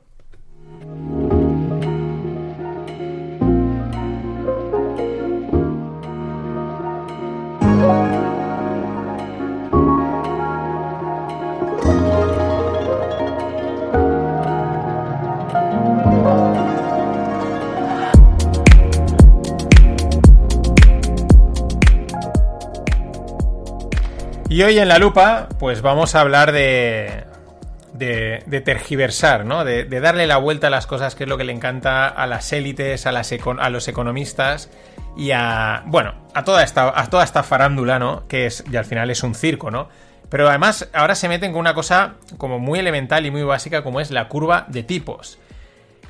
Y 24.58 24.62
hoy 24.64 24.76
en 24.80 24.88
la 24.88 24.98
lupa, 24.98 25.48
pues 25.60 25.82
vamos 25.82 26.16
a 26.16 26.20
hablar 26.20 26.50
de, 26.50 27.22
de, 27.92 28.60
tergiversar, 28.60 29.44
¿no? 29.44 29.64
De, 29.64 29.84
darle 29.84 30.26
la 30.26 30.38
vuelta 30.38 30.66
a 30.66 30.70
las 30.70 30.88
cosas, 30.88 31.14
que 31.14 31.22
es 31.22 31.30
lo 31.30 31.38
que 31.38 31.44
le 31.44 31.52
encanta 31.52 32.08
a 32.08 32.26
las 32.26 32.52
élites, 32.52 33.06
a, 33.06 33.10
a 33.10 33.70
los 33.70 33.86
economistas 33.86 34.68
y 35.16 35.30
a, 35.30 35.84
bueno, 35.86 36.12
a 36.34 36.42
toda, 36.42 36.64
esta, 36.64 36.92
a 37.00 37.08
toda 37.08 37.22
esta 37.22 37.44
farándula, 37.44 38.00
¿no? 38.00 38.26
Que 38.26 38.46
es, 38.46 38.64
y 38.68 38.74
al 38.74 38.84
final 38.84 39.12
es 39.12 39.22
un 39.22 39.36
circo, 39.36 39.70
¿no? 39.70 39.90
Pero 40.28 40.48
además 40.48 40.88
ahora 40.92 41.14
se 41.14 41.28
meten 41.28 41.52
con 41.52 41.60
una 41.60 41.74
cosa 41.74 42.14
como 42.36 42.58
muy 42.58 42.80
elemental 42.80 43.26
y 43.26 43.30
muy 43.30 43.44
básica 43.44 43.84
como 43.84 44.00
es 44.00 44.10
la 44.10 44.26
curva 44.26 44.64
de 44.66 44.82
tipos. 44.82 45.38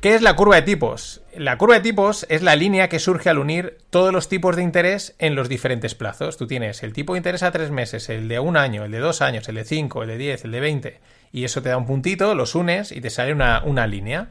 ¿Qué 0.01 0.15
es 0.15 0.21
la 0.21 0.37
curva 0.37 0.55
de 0.55 0.61
tipos? 0.61 1.19
La 1.35 1.57
curva 1.57 1.75
de 1.75 1.81
tipos 1.81 2.25
es 2.29 2.41
la 2.41 2.55
línea 2.55 2.87
que 2.87 2.99
surge 2.99 3.29
al 3.29 3.37
unir 3.37 3.79
todos 3.89 4.13
los 4.13 4.29
tipos 4.29 4.55
de 4.55 4.63
interés 4.63 5.13
en 5.19 5.35
los 5.35 5.49
diferentes 5.49 5.93
plazos. 5.93 6.37
Tú 6.37 6.47
tienes 6.47 6.83
el 6.83 6.93
tipo 6.93 7.13
de 7.13 7.17
interés 7.17 7.43
a 7.43 7.51
tres 7.51 7.69
meses, 7.69 8.07
el 8.07 8.29
de 8.29 8.39
un 8.39 8.55
año, 8.55 8.85
el 8.85 8.91
de 8.91 8.99
dos 8.99 9.21
años, 9.21 9.49
el 9.49 9.55
de 9.55 9.65
cinco, 9.65 10.01
el 10.01 10.07
de 10.07 10.17
diez, 10.17 10.45
el 10.45 10.51
de 10.51 10.61
veinte. 10.61 10.99
Y 11.33 11.43
eso 11.43 11.61
te 11.61 11.67
da 11.67 11.75
un 11.75 11.85
puntito, 11.85 12.33
los 12.33 12.55
unes 12.55 12.93
y 12.93 13.01
te 13.01 13.09
sale 13.09 13.33
una, 13.33 13.61
una 13.65 13.87
línea. 13.87 14.29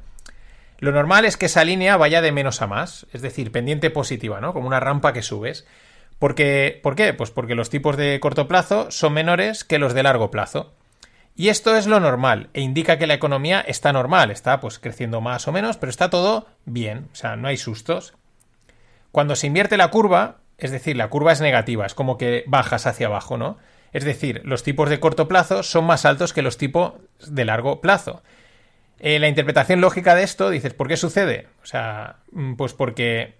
Lo 0.78 0.90
normal 0.90 1.26
es 1.26 1.36
que 1.36 1.46
esa 1.46 1.64
línea 1.64 1.98
vaya 1.98 2.22
de 2.22 2.32
menos 2.32 2.62
a 2.62 2.66
más, 2.66 3.06
es 3.12 3.20
decir, 3.20 3.52
pendiente 3.52 3.90
positiva, 3.90 4.40
¿no? 4.40 4.54
Como 4.54 4.68
una 4.68 4.80
rampa 4.80 5.12
que 5.12 5.20
subes. 5.20 5.66
¿Por 6.18 6.34
qué? 6.34 6.80
Pues 6.82 7.30
porque 7.30 7.54
los 7.54 7.68
tipos 7.68 7.98
de 7.98 8.18
corto 8.20 8.48
plazo 8.48 8.90
son 8.90 9.12
menores 9.12 9.64
que 9.64 9.78
los 9.78 9.92
de 9.92 10.02
largo 10.02 10.30
plazo. 10.30 10.72
Y 11.38 11.50
esto 11.50 11.76
es 11.76 11.86
lo 11.86 12.00
normal 12.00 12.50
e 12.52 12.62
indica 12.62 12.98
que 12.98 13.06
la 13.06 13.14
economía 13.14 13.60
está 13.60 13.92
normal, 13.92 14.32
está 14.32 14.58
pues 14.58 14.80
creciendo 14.80 15.20
más 15.20 15.46
o 15.46 15.52
menos, 15.52 15.76
pero 15.76 15.88
está 15.88 16.10
todo 16.10 16.48
bien, 16.64 17.06
o 17.12 17.14
sea, 17.14 17.36
no 17.36 17.46
hay 17.46 17.56
sustos. 17.56 18.14
Cuando 19.12 19.36
se 19.36 19.46
invierte 19.46 19.76
la 19.76 19.86
curva, 19.86 20.38
es 20.58 20.72
decir, 20.72 20.96
la 20.96 21.10
curva 21.10 21.30
es 21.30 21.40
negativa, 21.40 21.86
es 21.86 21.94
como 21.94 22.18
que 22.18 22.42
bajas 22.48 22.88
hacia 22.88 23.06
abajo, 23.06 23.38
¿no? 23.38 23.56
Es 23.92 24.04
decir, 24.04 24.42
los 24.44 24.64
tipos 24.64 24.90
de 24.90 24.98
corto 24.98 25.28
plazo 25.28 25.62
son 25.62 25.84
más 25.84 26.04
altos 26.04 26.32
que 26.32 26.42
los 26.42 26.58
tipos 26.58 26.94
de 27.24 27.44
largo 27.44 27.80
plazo. 27.80 28.24
Eh, 28.98 29.20
la 29.20 29.28
interpretación 29.28 29.80
lógica 29.80 30.16
de 30.16 30.24
esto, 30.24 30.50
dices, 30.50 30.74
¿por 30.74 30.88
qué 30.88 30.96
sucede? 30.96 31.46
O 31.62 31.66
sea, 31.66 32.16
mm, 32.32 32.54
pues 32.54 32.72
porque, 32.72 33.36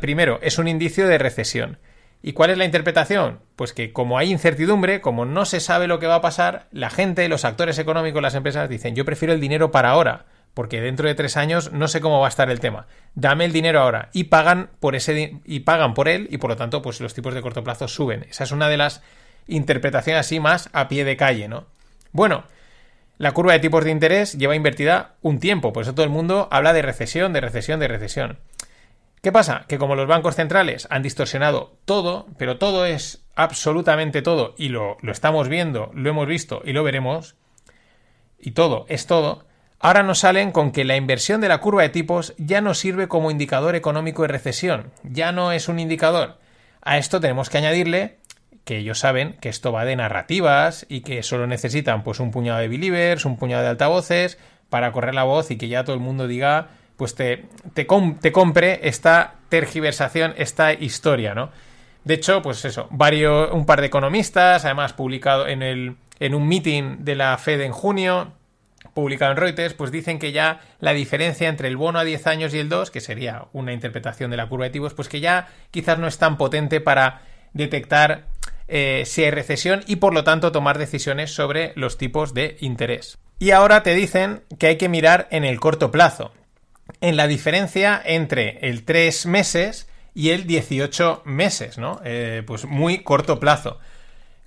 primero, 0.00 0.40
es 0.42 0.58
un 0.58 0.66
indicio 0.66 1.06
de 1.06 1.18
recesión. 1.18 1.78
¿Y 2.26 2.32
cuál 2.32 2.48
es 2.48 2.56
la 2.56 2.64
interpretación? 2.64 3.40
Pues 3.54 3.74
que 3.74 3.92
como 3.92 4.16
hay 4.16 4.32
incertidumbre, 4.32 5.02
como 5.02 5.26
no 5.26 5.44
se 5.44 5.60
sabe 5.60 5.86
lo 5.86 5.98
que 5.98 6.06
va 6.06 6.14
a 6.14 6.20
pasar, 6.22 6.68
la 6.72 6.88
gente, 6.88 7.28
los 7.28 7.44
actores 7.44 7.78
económicos, 7.78 8.22
las 8.22 8.34
empresas 8.34 8.66
dicen, 8.70 8.94
yo 8.94 9.04
prefiero 9.04 9.34
el 9.34 9.42
dinero 9.42 9.70
para 9.70 9.90
ahora, 9.90 10.24
porque 10.54 10.80
dentro 10.80 11.06
de 11.06 11.14
tres 11.14 11.36
años 11.36 11.70
no 11.72 11.86
sé 11.86 12.00
cómo 12.00 12.20
va 12.20 12.28
a 12.28 12.30
estar 12.30 12.48
el 12.48 12.60
tema. 12.60 12.86
Dame 13.14 13.44
el 13.44 13.52
dinero 13.52 13.78
ahora. 13.82 14.08
Y 14.14 14.24
pagan 14.24 14.70
por 14.80 14.96
ese 14.96 15.38
y 15.44 15.60
pagan 15.60 15.92
por 15.92 16.08
él, 16.08 16.26
y 16.30 16.38
por 16.38 16.48
lo 16.48 16.56
tanto, 16.56 16.80
pues 16.80 16.98
los 17.02 17.12
tipos 17.12 17.34
de 17.34 17.42
corto 17.42 17.62
plazo 17.62 17.88
suben. 17.88 18.24
Esa 18.30 18.44
es 18.44 18.52
una 18.52 18.70
de 18.70 18.78
las 18.78 19.02
interpretaciones 19.46 20.20
así 20.20 20.40
más 20.40 20.70
a 20.72 20.88
pie 20.88 21.04
de 21.04 21.18
calle, 21.18 21.46
¿no? 21.48 21.66
Bueno, 22.12 22.44
la 23.18 23.32
curva 23.32 23.52
de 23.52 23.58
tipos 23.58 23.84
de 23.84 23.90
interés 23.90 24.32
lleva 24.38 24.56
invertida 24.56 25.16
un 25.20 25.40
tiempo, 25.40 25.74
por 25.74 25.82
eso 25.82 25.94
todo 25.94 26.04
el 26.04 26.10
mundo 26.10 26.48
habla 26.50 26.72
de 26.72 26.80
recesión, 26.80 27.34
de 27.34 27.42
recesión, 27.42 27.80
de 27.80 27.88
recesión. 27.88 28.38
¿Qué 29.24 29.32
pasa? 29.32 29.64
Que 29.68 29.78
como 29.78 29.96
los 29.96 30.06
bancos 30.06 30.36
centrales 30.36 30.86
han 30.90 31.02
distorsionado 31.02 31.78
todo, 31.86 32.26
pero 32.36 32.58
todo 32.58 32.84
es 32.84 33.24
absolutamente 33.34 34.20
todo, 34.20 34.54
y 34.58 34.68
lo, 34.68 34.98
lo 35.00 35.12
estamos 35.12 35.48
viendo, 35.48 35.90
lo 35.94 36.10
hemos 36.10 36.28
visto 36.28 36.60
y 36.62 36.74
lo 36.74 36.84
veremos, 36.84 37.34
y 38.38 38.50
todo 38.50 38.84
es 38.90 39.06
todo, 39.06 39.46
ahora 39.80 40.02
nos 40.02 40.18
salen 40.18 40.52
con 40.52 40.72
que 40.72 40.84
la 40.84 40.96
inversión 40.96 41.40
de 41.40 41.48
la 41.48 41.62
curva 41.62 41.80
de 41.80 41.88
tipos 41.88 42.34
ya 42.36 42.60
no 42.60 42.74
sirve 42.74 43.08
como 43.08 43.30
indicador 43.30 43.76
económico 43.76 44.20
de 44.20 44.28
recesión, 44.28 44.92
ya 45.04 45.32
no 45.32 45.52
es 45.52 45.70
un 45.70 45.78
indicador. 45.78 46.38
A 46.82 46.98
esto 46.98 47.18
tenemos 47.18 47.48
que 47.48 47.56
añadirle 47.56 48.18
que 48.66 48.76
ellos 48.76 48.98
saben 48.98 49.38
que 49.40 49.48
esto 49.48 49.72
va 49.72 49.86
de 49.86 49.96
narrativas 49.96 50.84
y 50.90 51.00
que 51.00 51.22
solo 51.22 51.46
necesitan 51.46 52.02
pues 52.02 52.20
un 52.20 52.30
puñado 52.30 52.58
de 52.58 52.68
believers, 52.68 53.24
un 53.24 53.38
puñado 53.38 53.62
de 53.62 53.70
altavoces 53.70 54.36
para 54.68 54.92
correr 54.92 55.14
la 55.14 55.24
voz 55.24 55.50
y 55.50 55.56
que 55.56 55.68
ya 55.68 55.82
todo 55.82 55.96
el 55.96 56.02
mundo 56.02 56.26
diga 56.26 56.68
pues 56.96 57.14
te, 57.14 57.46
te, 57.74 57.86
compre 57.86 58.80
esta 58.88 59.34
tergiversación, 59.48 60.34
esta 60.36 60.72
historia, 60.72 61.34
¿no? 61.34 61.50
De 62.04 62.14
hecho, 62.14 62.42
pues 62.42 62.64
eso, 62.64 62.86
varios, 62.90 63.50
un 63.52 63.66
par 63.66 63.80
de 63.80 63.86
economistas, 63.86 64.64
además 64.64 64.92
publicado 64.92 65.48
en, 65.48 65.62
el, 65.62 65.96
en 66.20 66.34
un 66.34 66.46
meeting 66.46 66.98
de 67.04 67.14
la 67.14 67.36
Fed 67.38 67.62
en 67.62 67.72
junio, 67.72 68.32
publicado 68.92 69.32
en 69.32 69.38
Reuters, 69.38 69.74
pues 69.74 69.90
dicen 69.90 70.18
que 70.18 70.32
ya 70.32 70.60
la 70.80 70.92
diferencia 70.92 71.48
entre 71.48 71.68
el 71.68 71.76
bono 71.76 71.98
a 71.98 72.04
10 72.04 72.26
años 72.26 72.54
y 72.54 72.58
el 72.58 72.68
2, 72.68 72.90
que 72.90 73.00
sería 73.00 73.46
una 73.52 73.72
interpretación 73.72 74.30
de 74.30 74.36
la 74.36 74.48
curva 74.48 74.66
de 74.66 74.70
tipos, 74.70 74.94
pues 74.94 75.08
que 75.08 75.20
ya 75.20 75.48
quizás 75.70 75.98
no 75.98 76.06
es 76.06 76.18
tan 76.18 76.36
potente 76.36 76.80
para 76.80 77.22
detectar 77.54 78.26
eh, 78.68 79.04
si 79.06 79.24
hay 79.24 79.30
recesión 79.30 79.82
y 79.86 79.96
por 79.96 80.14
lo 80.14 80.24
tanto 80.24 80.52
tomar 80.52 80.78
decisiones 80.78 81.34
sobre 81.34 81.72
los 81.76 81.98
tipos 81.98 82.34
de 82.34 82.56
interés. 82.60 83.18
Y 83.38 83.50
ahora 83.50 83.82
te 83.82 83.94
dicen 83.94 84.42
que 84.58 84.68
hay 84.68 84.76
que 84.76 84.88
mirar 84.88 85.26
en 85.30 85.44
el 85.44 85.58
corto 85.58 85.90
plazo, 85.90 86.32
en 87.00 87.16
la 87.16 87.26
diferencia 87.26 88.00
entre 88.04 88.58
el 88.68 88.84
3 88.84 89.26
meses 89.26 89.88
y 90.14 90.30
el 90.30 90.46
18 90.46 91.22
meses, 91.24 91.78
¿no? 91.78 92.00
Eh, 92.04 92.42
pues 92.46 92.64
muy 92.64 92.98
corto 92.98 93.40
plazo. 93.40 93.78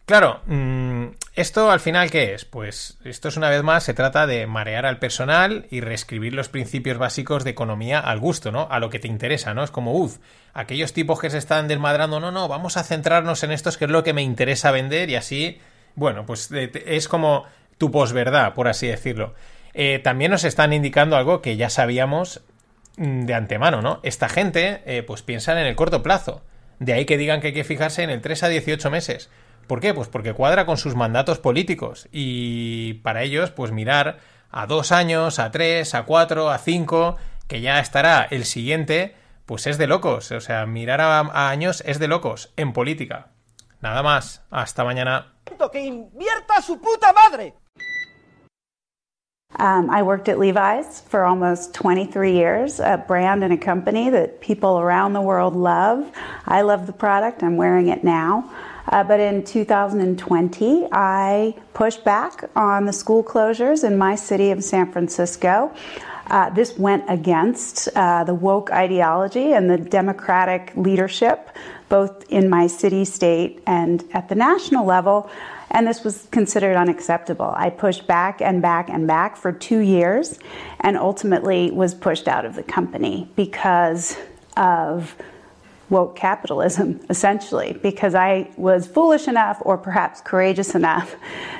Claro, 0.07 0.39
mm, 0.45 1.07
¿esto 1.35 1.69
al 1.69 1.81
final 1.81 2.09
qué 2.09 2.33
es? 2.33 2.45
Pues 2.45 2.97
esto 3.03 3.27
es 3.27 3.35
una 3.35 3.49
vez 3.49 3.61
más, 3.61 3.83
se 3.83 3.93
trata 3.93 4.25
de 4.25 4.47
marear 4.47 4.85
al 4.85 4.99
personal 4.99 5.67
y 5.69 5.81
reescribir 5.81 6.33
los 6.33 6.47
principios 6.47 6.97
básicos 6.97 7.43
de 7.43 7.49
economía 7.49 7.99
al 7.99 8.19
gusto, 8.19 8.53
¿no? 8.53 8.69
A 8.71 8.79
lo 8.79 8.89
que 8.89 8.99
te 8.99 9.09
interesa, 9.09 9.53
¿no? 9.53 9.65
Es 9.65 9.71
como, 9.71 9.91
uff, 9.91 10.19
aquellos 10.53 10.93
tipos 10.93 11.19
que 11.19 11.29
se 11.29 11.37
están 11.37 11.67
desmadrando, 11.67 12.21
no, 12.21 12.31
no, 12.31 12.47
vamos 12.47 12.77
a 12.77 12.83
centrarnos 12.83 13.43
en 13.43 13.51
estos 13.51 13.77
que 13.77 13.83
es 13.83 13.91
lo 13.91 14.05
que 14.05 14.13
me 14.13 14.21
interesa 14.21 14.71
vender 14.71 15.09
y 15.09 15.17
así, 15.17 15.59
bueno, 15.95 16.25
pues 16.25 16.49
es 16.53 17.09
como 17.09 17.43
tu 17.77 17.91
posverdad, 17.91 18.53
por 18.53 18.69
así 18.69 18.87
decirlo. 18.87 19.33
Eh, 19.79 19.99
también 19.99 20.31
nos 20.31 20.43
están 20.43 20.73
indicando 20.73 21.17
algo 21.17 21.43
que 21.43 21.55
ya 21.55 21.69
sabíamos 21.69 22.41
mm, 22.97 23.25
de 23.25 23.33
antemano, 23.35 23.83
¿no? 23.83 23.99
Esta 24.01 24.27
gente, 24.27 24.81
eh, 24.87 25.03
pues 25.03 25.21
piensan 25.21 25.59
en 25.59 25.67
el 25.67 25.75
corto 25.75 26.01
plazo. 26.01 26.41
De 26.79 26.93
ahí 26.93 27.05
que 27.05 27.15
digan 27.15 27.41
que 27.41 27.47
hay 27.47 27.53
que 27.53 27.63
fijarse 27.63 28.01
en 28.01 28.09
el 28.09 28.19
3 28.19 28.41
a 28.41 28.47
18 28.47 28.89
meses. 28.89 29.29
¿Por 29.67 29.79
qué? 29.79 29.93
Pues 29.93 30.07
porque 30.07 30.33
cuadra 30.33 30.65
con 30.65 30.77
sus 30.77 30.95
mandatos 30.95 31.37
políticos 31.37 32.07
y 32.11 32.95
para 33.03 33.21
ellos, 33.21 33.51
pues 33.51 33.71
mirar 33.71 34.17
a 34.49 34.65
dos 34.65 34.91
años, 34.91 35.37
a 35.37 35.51
tres, 35.51 35.93
a 35.93 36.03
cuatro, 36.03 36.49
a 36.49 36.57
cinco, 36.57 37.17
que 37.47 37.61
ya 37.61 37.79
estará 37.79 38.27
el 38.31 38.45
siguiente, 38.45 39.15
pues 39.45 39.67
es 39.67 39.77
de 39.77 39.85
locos. 39.85 40.31
O 40.31 40.41
sea, 40.41 40.65
mirar 40.65 41.01
a, 41.01 41.49
años 41.49 41.83
es 41.85 41.99
de 41.99 42.07
locos 42.07 42.51
en 42.57 42.73
política. 42.73 43.27
Nada 43.81 44.01
más. 44.01 44.41
Hasta 44.49 44.83
mañana. 44.83 45.35
¡Que 45.71 45.81
invierta 45.81 46.63
su 46.63 46.81
puta 46.81 47.13
madre! 47.13 47.53
Um, 49.55 49.89
I 49.89 50.03
worked 50.03 50.29
at 50.29 50.37
Levi's 50.37 51.01
for 51.01 51.23
almost 51.23 51.73
23 51.73 52.33
years, 52.33 52.79
a 52.79 53.03
brand 53.07 53.43
and 53.43 53.53
a 53.53 53.57
company 53.57 54.09
that 54.09 54.39
people 54.39 54.77
around 54.77 55.13
the 55.13 55.21
world 55.21 55.55
love. 55.55 56.11
I 56.45 56.61
love 56.61 56.85
the 56.85 56.93
product. 56.93 57.41
I'm 57.41 57.57
wearing 57.57 57.87
it 57.87 58.03
now. 58.03 58.51
Uh, 58.89 59.03
but 59.03 59.19
in 59.19 59.43
2020, 59.43 60.87
I 60.91 61.55
pushed 61.73 62.03
back 62.03 62.49
on 62.55 62.85
the 62.85 62.93
school 62.93 63.23
closures 63.23 63.83
in 63.83 63.97
my 63.97 64.15
city 64.15 64.51
of 64.51 64.63
San 64.63 64.91
Francisco. 64.91 65.73
Uh, 66.27 66.49
this 66.49 66.77
went 66.77 67.05
against 67.07 67.87
uh, 67.95 68.23
the 68.25 68.35
woke 68.35 68.69
ideology 68.71 69.53
and 69.53 69.69
the 69.69 69.77
democratic 69.77 70.73
leadership, 70.75 71.49
both 71.89 72.29
in 72.29 72.49
my 72.49 72.67
city, 72.67 73.05
state, 73.05 73.63
and 73.65 74.03
at 74.13 74.29
the 74.29 74.35
national 74.35 74.85
level. 74.85 75.29
And 75.71 75.85
this 75.85 76.03
was 76.03 76.27
considered 76.31 76.75
unacceptable. 76.75 77.53
I 77.55 77.69
pushed 77.69 78.07
back 78.07 78.41
and 78.41 78.61
back 78.61 78.89
and 78.89 79.05
back 79.05 79.35
for 79.35 79.51
two 79.51 79.79
years 79.79 80.39
and 80.79 80.97
ultimately 80.97 81.71
was 81.71 81.93
pushed 81.93 82.27
out 82.27 82.45
of 82.45 82.55
the 82.55 82.63
company 82.63 83.29
because 83.35 84.17
of 84.55 85.15
woke 85.89 86.15
capitalism, 86.15 86.99
essentially, 87.09 87.77
because 87.81 88.15
I 88.15 88.49
was 88.57 88.87
foolish 88.87 89.27
enough 89.27 89.57
or 89.61 89.77
perhaps 89.77 90.21
courageous 90.21 90.75
enough 90.75 91.15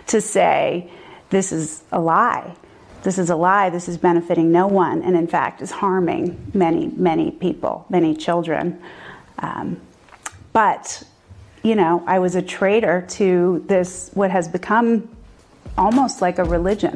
to 0.08 0.22
say, 0.22 0.89
this 1.30 1.51
is 1.51 1.84
a 1.91 1.99
lie. 1.99 2.55
This 3.03 3.18
is 3.18 3.30
a 3.30 3.36
lie. 3.36 3.70
This 3.70 3.88
is 3.88 3.97
benefiting 3.97 4.51
no 4.51 4.68
one, 4.68 5.03
and 5.03 5.16
in 5.16 5.28
fact, 5.28 5.62
is 5.62 5.72
harming 5.72 6.51
many, 6.53 6.88
many 6.88 7.32
people, 7.32 7.86
many 7.89 8.16
children. 8.16 8.82
Um, 9.39 9.80
but, 10.51 11.03
you 11.68 11.76
know, 11.76 12.01
I 12.07 12.18
was 12.18 12.36
a 12.36 12.41
traitor 12.41 13.05
to 13.18 13.61
this, 13.68 14.09
what 14.13 14.32
has 14.32 14.47
become 14.47 15.09
almost 15.78 16.22
like 16.22 16.39
a 16.39 16.45
religion, 16.45 16.95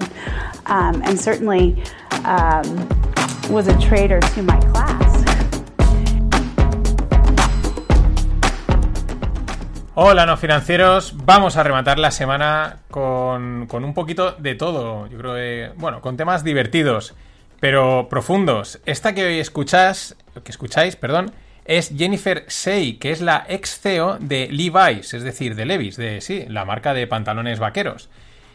um, 0.66 1.02
and 1.04 1.20
certainly 1.20 1.84
um, 2.24 2.88
was 3.50 3.68
a 3.68 3.78
traitor 3.82 4.22
to 4.22 4.42
my 4.42 4.58
class. 4.72 5.12
Hola, 9.94 10.26
no 10.26 10.38
financieros. 10.38 11.14
Vamos 11.26 11.58
a 11.58 11.64
rematar 11.64 12.00
la 12.00 12.12
semana 12.12 12.78
con, 12.90 13.68
un 13.70 13.94
poquito 13.94 14.32
de 14.40 14.56
todo. 14.56 15.08
Yo 15.08 15.18
creo 15.18 15.36
que, 15.36 15.74
bueno, 15.76 16.00
con 16.00 16.16
temas 16.16 16.46
divertidos, 16.46 17.14
pero 17.60 18.08
profundos. 18.10 18.80
Esta 18.86 19.14
que 19.14 19.26
hoy 19.26 19.40
escuchás, 19.42 20.16
que 20.46 20.52
escucháis, 20.52 20.96
perdón, 20.96 21.34
es 21.66 21.94
Jennifer 21.96 22.46
Say, 22.48 22.94
que 22.94 23.12
es 23.12 23.22
la 23.22 23.46
ex 23.48 23.80
CEO 23.80 24.18
de 24.20 24.50
Levi's, 24.52 25.14
es 25.14 25.24
decir, 25.24 25.56
de 25.56 25.66
Levi's, 25.66 25.98
de 25.98 26.22
sí, 26.22 26.46
la 26.48 26.66
marca 26.66 26.94
de 26.94 27.08
pantalones 27.08 27.60
vaqueros. 27.60 28.10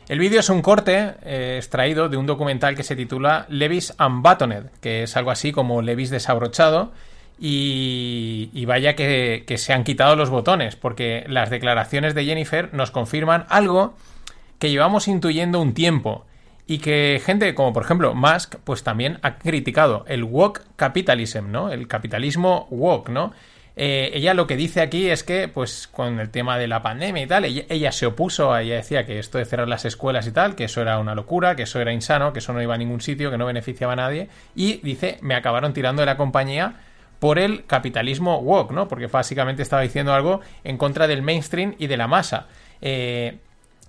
El 0.08 0.20
vídeo 0.20 0.40
es 0.40 0.48
un 0.48 0.62
corte 0.62 1.14
eh, 1.24 1.56
extraído 1.58 2.08
de 2.08 2.16
un 2.16 2.26
documental 2.26 2.76
que 2.76 2.84
se 2.84 2.94
titula 2.94 3.46
Levi's 3.48 3.94
Unbuttoned, 3.98 4.70
que 4.80 5.02
es 5.02 5.16
algo 5.16 5.32
así 5.32 5.50
como 5.50 5.82
Levi's 5.82 6.10
desabrochado 6.10 6.92
y, 7.38 8.64
vaya 8.66 8.94
que, 8.94 9.44
se 9.56 9.72
han 9.72 9.84
quitado 9.84 10.16
los 10.16 10.30
botones, 10.30 10.76
porque 10.76 11.24
las 11.28 11.50
declaraciones 11.50 12.14
de 12.14 12.24
Jennifer 12.24 12.72
nos 12.72 12.90
confirman 12.90 13.46
algo 13.48 13.94
que 14.58 14.70
llevamos 14.70 15.08
intuyendo 15.08 15.60
un 15.60 15.74
tiempo 15.74 16.24
y 16.66 16.78
que 16.78 17.20
gente 17.24 17.54
como 17.54 17.72
por 17.72 17.84
ejemplo 17.84 18.14
Musk 18.14 18.56
pues 18.64 18.82
también 18.82 19.18
ha 19.22 19.38
criticado 19.38 20.04
el 20.08 20.24
woke 20.24 20.62
capitalism, 20.76 21.50
¿no? 21.50 21.70
El 21.70 21.86
capitalismo 21.88 22.66
woke, 22.70 23.10
¿no? 23.10 23.32
Eh, 23.78 24.10
ella 24.14 24.32
lo 24.32 24.46
que 24.46 24.56
dice 24.56 24.80
aquí 24.80 25.10
es 25.10 25.22
que, 25.22 25.48
pues, 25.48 25.86
con 25.86 26.18
el 26.18 26.30
tema 26.30 26.56
de 26.56 26.66
la 26.66 26.80
pandemia 26.80 27.22
y 27.22 27.26
tal, 27.26 27.44
ella, 27.44 27.92
se 27.92 28.06
opuso, 28.06 28.56
ella 28.56 28.76
decía 28.76 29.04
que 29.04 29.18
esto 29.18 29.36
de 29.36 29.44
cerrar 29.44 29.68
las 29.68 29.84
escuelas 29.84 30.26
y 30.26 30.32
tal, 30.32 30.54
que 30.54 30.64
eso 30.64 30.80
era 30.80 30.98
una 30.98 31.14
locura, 31.14 31.56
que 31.56 31.64
eso 31.64 31.78
era 31.78 31.92
insano, 31.92 32.32
que 32.32 32.38
eso 32.38 32.54
no 32.54 32.62
iba 32.62 32.74
a 32.74 32.78
ningún 32.78 33.02
sitio, 33.02 33.30
que 33.30 33.36
no 33.36 33.44
beneficiaba 33.44 33.92
a 33.92 33.96
nadie, 33.96 34.30
y 34.54 34.78
dice, 34.78 35.18
me 35.20 35.34
acabaron 35.34 35.74
tirando 35.74 36.00
de 36.00 36.06
la 36.06 36.16
compañía 36.16 36.76
por 37.18 37.38
el 37.38 37.66
capitalismo 37.66 38.38
woke, 38.38 38.72
¿no? 38.72 38.88
Porque 38.88 39.08
básicamente 39.08 39.62
estaba 39.62 39.82
diciendo 39.82 40.14
algo 40.14 40.40
en 40.64 40.78
contra 40.78 41.06
del 41.06 41.20
mainstream 41.20 41.74
y 41.78 41.86
de 41.86 41.98
la 41.98 42.08
masa. 42.08 42.46
Eh, 42.80 43.36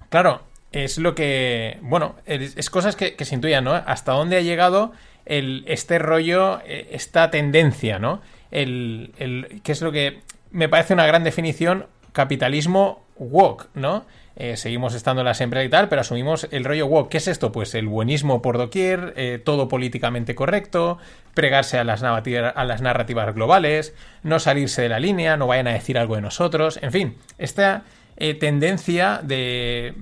claro, 0.09 0.41
es 0.71 0.97
lo 0.97 1.15
que. 1.15 1.77
Bueno, 1.81 2.15
es, 2.25 2.69
cosas 2.69 2.95
que, 2.95 3.15
se 3.23 3.35
intuyan, 3.35 3.63
¿no? 3.63 3.73
Hasta 3.73 4.13
dónde 4.13 4.37
ha 4.37 4.41
llegado 4.41 4.91
el, 5.25 5.63
este 5.67 5.99
rollo, 5.99 6.59
eh, 6.65 6.89
esta 6.91 7.31
tendencia, 7.31 7.99
¿no? 7.99 8.21
El, 8.51 9.13
el, 9.17 9.61
que 9.63 9.71
es 9.71 9.81
lo 9.81 9.91
que 9.91 10.21
me 10.51 10.69
parece 10.69 10.93
una 10.93 11.05
gran 11.05 11.23
definición, 11.23 11.85
capitalismo 12.13 13.03
woke, 13.17 13.69
¿no? 13.73 14.05
Eh, 14.39 14.55
seguimos 14.55 14.93
estando 14.93 15.21
en 15.21 15.25
las 15.25 15.41
empresas 15.41 15.65
y 15.65 15.69
tal, 15.69 15.89
pero 15.89 16.01
asumimos 16.01 16.47
el 16.51 16.63
rollo 16.63 16.85
woke. 16.85 17.09
¿Qué 17.09 17.17
es 17.17 17.27
esto? 17.27 17.51
Pues 17.51 17.73
el 17.73 17.87
buenismo 17.87 18.43
por 18.43 18.59
doquier, 18.59 19.13
eh, 19.17 19.41
todo 19.43 19.67
políticamente 19.67 20.35
correcto, 20.35 20.99
pregarse 21.33 21.79
a 21.79 21.83
las, 21.83 22.03
a 22.03 22.65
las 22.65 22.81
narrativas 22.81 23.33
globales, 23.33 23.95
no 24.21 24.37
salirse 24.39 24.83
de 24.83 24.89
la 24.89 24.99
línea, 24.99 25.37
no 25.37 25.47
vayan 25.47 25.67
a 25.67 25.73
decir 25.73 25.97
algo 25.97 26.15
de 26.15 26.21
nosotros, 26.21 26.77
en 26.83 26.91
fin, 26.91 27.17
esta 27.39 27.83
eh, 28.17 28.33
tendencia 28.33 29.21
de 29.23 29.93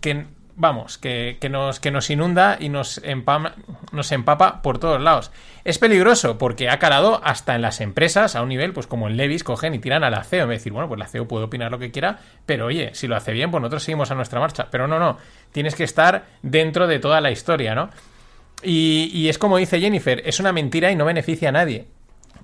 que 0.00 0.26
vamos, 0.58 0.98
que, 0.98 1.38
nos, 1.48 1.78
que 1.78 1.90
nos 1.90 2.10
inunda 2.10 2.56
y 2.58 2.68
nos, 2.68 3.00
nos 3.92 4.12
empapa 4.12 4.60
por 4.60 4.78
todos 4.78 5.00
lados. 5.00 5.30
Es 5.64 5.78
peligroso 5.78 6.36
porque 6.36 6.68
ha 6.68 6.78
calado 6.78 7.20
hasta 7.22 7.54
en 7.54 7.62
las 7.62 7.80
empresas 7.80 8.34
a 8.34 8.42
un 8.42 8.48
nivel, 8.48 8.72
pues 8.72 8.86
como 8.86 9.06
en 9.06 9.16
Levis, 9.16 9.44
cogen 9.44 9.74
y 9.74 9.78
tiran 9.78 10.02
a 10.02 10.10
la 10.10 10.24
CEO. 10.24 10.46
De 10.46 10.54
decir, 10.54 10.72
bueno, 10.72 10.88
pues 10.88 10.98
la 10.98 11.06
CEO 11.06 11.28
puede 11.28 11.44
opinar 11.44 11.70
lo 11.70 11.78
que 11.78 11.92
quiera, 11.92 12.18
pero 12.44 12.66
oye, 12.66 12.90
si 12.94 13.06
lo 13.06 13.14
hace 13.14 13.32
bien, 13.32 13.50
pues 13.50 13.60
nosotros 13.60 13.84
seguimos 13.84 14.10
a 14.10 14.16
nuestra 14.16 14.40
marcha. 14.40 14.66
Pero 14.70 14.88
no, 14.88 14.98
no, 14.98 15.16
tienes 15.52 15.76
que 15.76 15.84
estar 15.84 16.26
dentro 16.42 16.88
de 16.88 16.98
toda 16.98 17.20
la 17.20 17.30
historia, 17.30 17.74
¿no? 17.74 17.90
Y, 18.62 19.28
es 19.28 19.38
como 19.38 19.58
dice 19.58 19.78
Jennifer, 19.78 20.20
es 20.26 20.40
una 20.40 20.52
mentira 20.52 20.90
y 20.90 20.96
no 20.96 21.04
beneficia 21.04 21.50
a 21.50 21.52
nadie. 21.52 21.86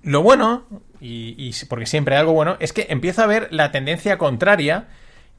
Lo 0.04 0.22
bueno, 0.22 0.66
y, 1.00 1.34
y 1.36 1.52
porque 1.66 1.86
siempre 1.86 2.14
hay 2.14 2.20
algo 2.20 2.34
bueno, 2.34 2.56
es 2.60 2.72
que 2.72 2.86
empieza 2.90 3.24
a 3.24 3.26
ver 3.26 3.48
la 3.50 3.72
tendencia 3.72 4.18
contraria 4.18 4.86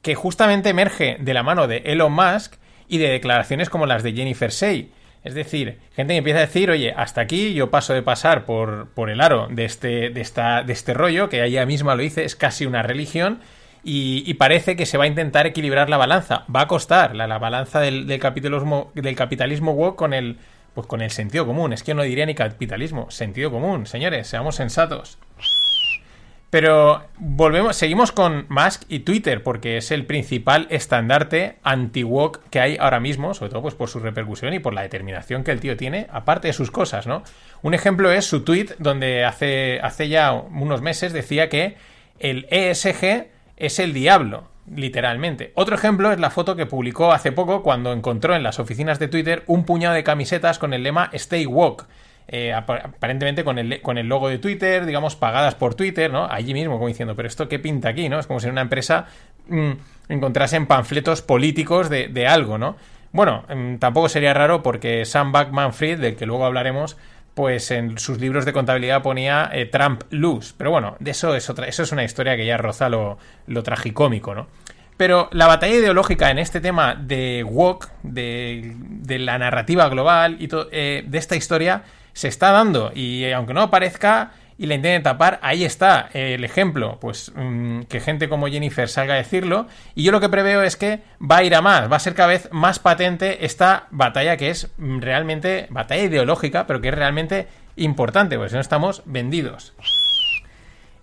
que 0.06 0.14
justamente 0.14 0.68
emerge 0.68 1.16
de 1.18 1.34
la 1.34 1.42
mano 1.42 1.66
de 1.66 1.78
Elon 1.78 2.12
Musk 2.12 2.54
y 2.86 2.98
de 2.98 3.08
declaraciones 3.08 3.68
como 3.68 3.86
las 3.86 4.04
de 4.04 4.12
Jennifer 4.12 4.52
Say. 4.52 4.92
Es 5.24 5.34
decir, 5.34 5.80
gente 5.96 6.14
que 6.14 6.18
empieza 6.18 6.38
a 6.38 6.46
decir, 6.46 6.70
oye, 6.70 6.94
hasta 6.96 7.22
aquí 7.22 7.54
yo 7.54 7.72
paso 7.72 7.92
de 7.92 8.02
pasar 8.02 8.44
por, 8.44 8.90
por 8.90 9.10
el 9.10 9.20
aro 9.20 9.48
de 9.50 9.64
este, 9.64 10.10
de, 10.10 10.20
esta, 10.20 10.62
de 10.62 10.72
este 10.72 10.94
rollo, 10.94 11.28
que 11.28 11.42
ella 11.42 11.66
misma 11.66 11.96
lo 11.96 12.02
dice, 12.02 12.24
es 12.24 12.36
casi 12.36 12.66
una 12.66 12.84
religión, 12.84 13.40
y, 13.82 14.32
parece 14.34 14.76
que 14.76 14.86
se 14.86 14.96
va 14.96 15.04
a 15.04 15.08
intentar 15.08 15.44
equilibrar 15.48 15.90
la 15.90 15.96
balanza. 15.96 16.44
Va 16.54 16.60
a 16.60 16.68
costar 16.68 17.16
la, 17.16 17.26
la 17.26 17.38
balanza 17.38 17.80
del, 17.80 18.06
del, 18.06 18.20
capitalismo, 18.20 18.92
del 18.94 19.16
capitalismo 19.16 19.72
woke 19.72 19.96
con 19.96 20.14
el, 20.14 20.38
pues 20.72 20.86
con 20.86 21.00
el 21.00 21.10
sentido 21.10 21.46
común. 21.46 21.72
Es 21.72 21.82
que 21.82 21.90
yo 21.90 21.94
no 21.96 22.04
diría 22.04 22.26
ni 22.26 22.36
capitalismo, 22.36 23.10
sentido 23.10 23.50
común. 23.50 23.86
Señores, 23.86 24.28
seamos 24.28 24.54
sensatos. 24.54 25.18
Pero 26.58 27.02
volvemos, 27.18 27.76
seguimos 27.76 28.12
con 28.12 28.46
Musk 28.48 28.84
y 28.88 29.00
Twitter, 29.00 29.42
porque 29.42 29.76
es 29.76 29.90
el 29.90 30.06
principal 30.06 30.66
estandarte 30.70 31.56
anti-woke 31.62 32.40
que 32.48 32.60
hay 32.60 32.78
ahora 32.80 32.98
mismo, 32.98 33.34
sobre 33.34 33.50
todo 33.50 33.60
pues 33.60 33.74
por 33.74 33.90
su 33.90 34.00
repercusión 34.00 34.54
y 34.54 34.58
por 34.58 34.72
la 34.72 34.80
determinación 34.80 35.44
que 35.44 35.50
el 35.50 35.60
tío 35.60 35.76
tiene, 35.76 36.06
aparte 36.10 36.48
de 36.48 36.54
sus 36.54 36.70
cosas, 36.70 37.06
¿no? 37.06 37.24
Un 37.60 37.74
ejemplo 37.74 38.10
es 38.10 38.24
su 38.24 38.42
tweet 38.42 38.68
donde 38.78 39.26
hace, 39.26 39.80
hace 39.82 40.08
ya 40.08 40.32
unos 40.32 40.80
meses 40.80 41.12
decía 41.12 41.50
que 41.50 41.76
el 42.20 42.46
ESG 42.48 43.26
es 43.58 43.78
el 43.78 43.92
diablo, 43.92 44.48
literalmente. 44.74 45.52
Otro 45.56 45.74
ejemplo 45.74 46.10
es 46.10 46.18
la 46.18 46.30
foto 46.30 46.56
que 46.56 46.64
publicó 46.64 47.12
hace 47.12 47.32
poco 47.32 47.62
cuando 47.62 47.92
encontró 47.92 48.34
en 48.34 48.42
las 48.42 48.58
oficinas 48.58 48.98
de 48.98 49.08
Twitter 49.08 49.42
un 49.46 49.66
puñado 49.66 49.94
de 49.94 50.04
camisetas 50.04 50.58
con 50.58 50.72
el 50.72 50.84
lema 50.84 51.10
Stay 51.12 51.44
Woke 51.44 51.84
eh, 52.28 52.52
aparentemente 52.52 53.44
con 53.44 53.58
el, 53.58 53.80
con 53.82 53.98
el 53.98 54.08
logo 54.08 54.28
de 54.28 54.38
Twitter, 54.38 54.84
digamos, 54.84 55.14
pagadas 55.14 55.54
por 55.54 55.74
Twitter, 55.74 56.10
¿no? 56.10 56.26
Allí 56.28 56.54
mismo, 56.54 56.74
como 56.74 56.88
diciendo, 56.88 57.14
pero 57.14 57.28
esto 57.28 57.48
qué 57.48 57.58
pinta 57.58 57.90
aquí, 57.90 58.08
¿no? 58.08 58.18
Es 58.18 58.26
como 58.26 58.40
si 58.40 58.46
en 58.46 58.52
una 58.52 58.62
empresa 58.62 59.06
mm, 59.48 59.70
encontrasen 60.08 60.66
panfletos 60.66 61.22
políticos 61.22 61.88
de, 61.88 62.26
algo, 62.26 62.58
¿no? 62.58 62.76
Bueno, 63.12 63.44
mm, 63.48 63.76
tampoco 63.76 64.08
sería 64.08 64.34
raro 64.34 64.62
porque 64.62 65.04
Sam 65.04 65.32
Backman-Fried, 65.32 65.98
del 65.98 66.16
que 66.16 66.26
luego 66.26 66.44
hablaremos, 66.44 66.96
pues 67.34 67.70
en 67.70 67.98
sus 67.98 68.18
libros 68.18 68.44
de 68.44 68.52
contabilidad 68.52 69.02
ponía 69.02 69.48
eh, 69.52 69.66
Trump 69.66 70.02
lose. 70.10 70.54
Pero 70.56 70.72
bueno, 70.72 70.96
de 70.98 71.12
eso 71.12 71.34
es 71.36 71.48
otra, 71.48 71.68
eso 71.68 71.84
es 71.84 71.92
una 71.92 72.02
historia 72.02 72.36
que 72.36 72.44
ya 72.44 72.56
roza 72.56 72.88
lo, 72.88 73.18
lo 73.46 73.62
tragicómico, 73.62 74.34
¿no? 74.34 74.48
Pero 74.96 75.28
la 75.32 75.46
batalla 75.46 75.74
ideológica 75.74 76.30
en 76.30 76.38
este 76.38 76.60
tema 76.60 76.94
de 76.94 77.44
woke, 77.44 77.88
de, 78.02 78.74
de 78.74 79.18
la 79.18 79.38
narrativa 79.38 79.88
global 79.88 80.38
y 80.40 80.48
eh, 80.72 81.04
de 81.06 81.18
esta 81.18 81.36
historia, 81.36 81.82
se 82.16 82.28
está 82.28 82.50
dando 82.50 82.92
y 82.94 83.30
aunque 83.30 83.52
no 83.52 83.60
aparezca 83.60 84.32
y 84.56 84.64
la 84.64 84.74
intenten 84.74 85.02
tapar, 85.02 85.38
ahí 85.42 85.66
está 85.66 86.08
el 86.14 86.44
ejemplo, 86.44 86.96
pues 86.98 87.30
mm, 87.36 87.82
que 87.82 88.00
gente 88.00 88.30
como 88.30 88.48
Jennifer 88.48 88.88
salga 88.88 89.12
a 89.12 89.18
decirlo 89.18 89.66
y 89.94 90.02
yo 90.02 90.12
lo 90.12 90.20
que 90.20 90.30
preveo 90.30 90.62
es 90.62 90.76
que 90.76 91.00
va 91.20 91.36
a 91.36 91.44
ir 91.44 91.54
a 91.54 91.60
más, 91.60 91.92
va 91.92 91.96
a 91.96 92.00
ser 92.00 92.14
cada 92.14 92.28
vez 92.28 92.48
más 92.52 92.78
patente 92.78 93.44
esta 93.44 93.86
batalla 93.90 94.38
que 94.38 94.48
es 94.48 94.70
mm, 94.78 95.00
realmente 95.00 95.66
batalla 95.68 96.04
ideológica, 96.04 96.66
pero 96.66 96.80
que 96.80 96.88
es 96.88 96.94
realmente 96.94 97.48
importante, 97.76 98.36
porque 98.36 98.48
si 98.48 98.54
no 98.54 98.62
estamos 98.62 99.02
vendidos. 99.04 99.74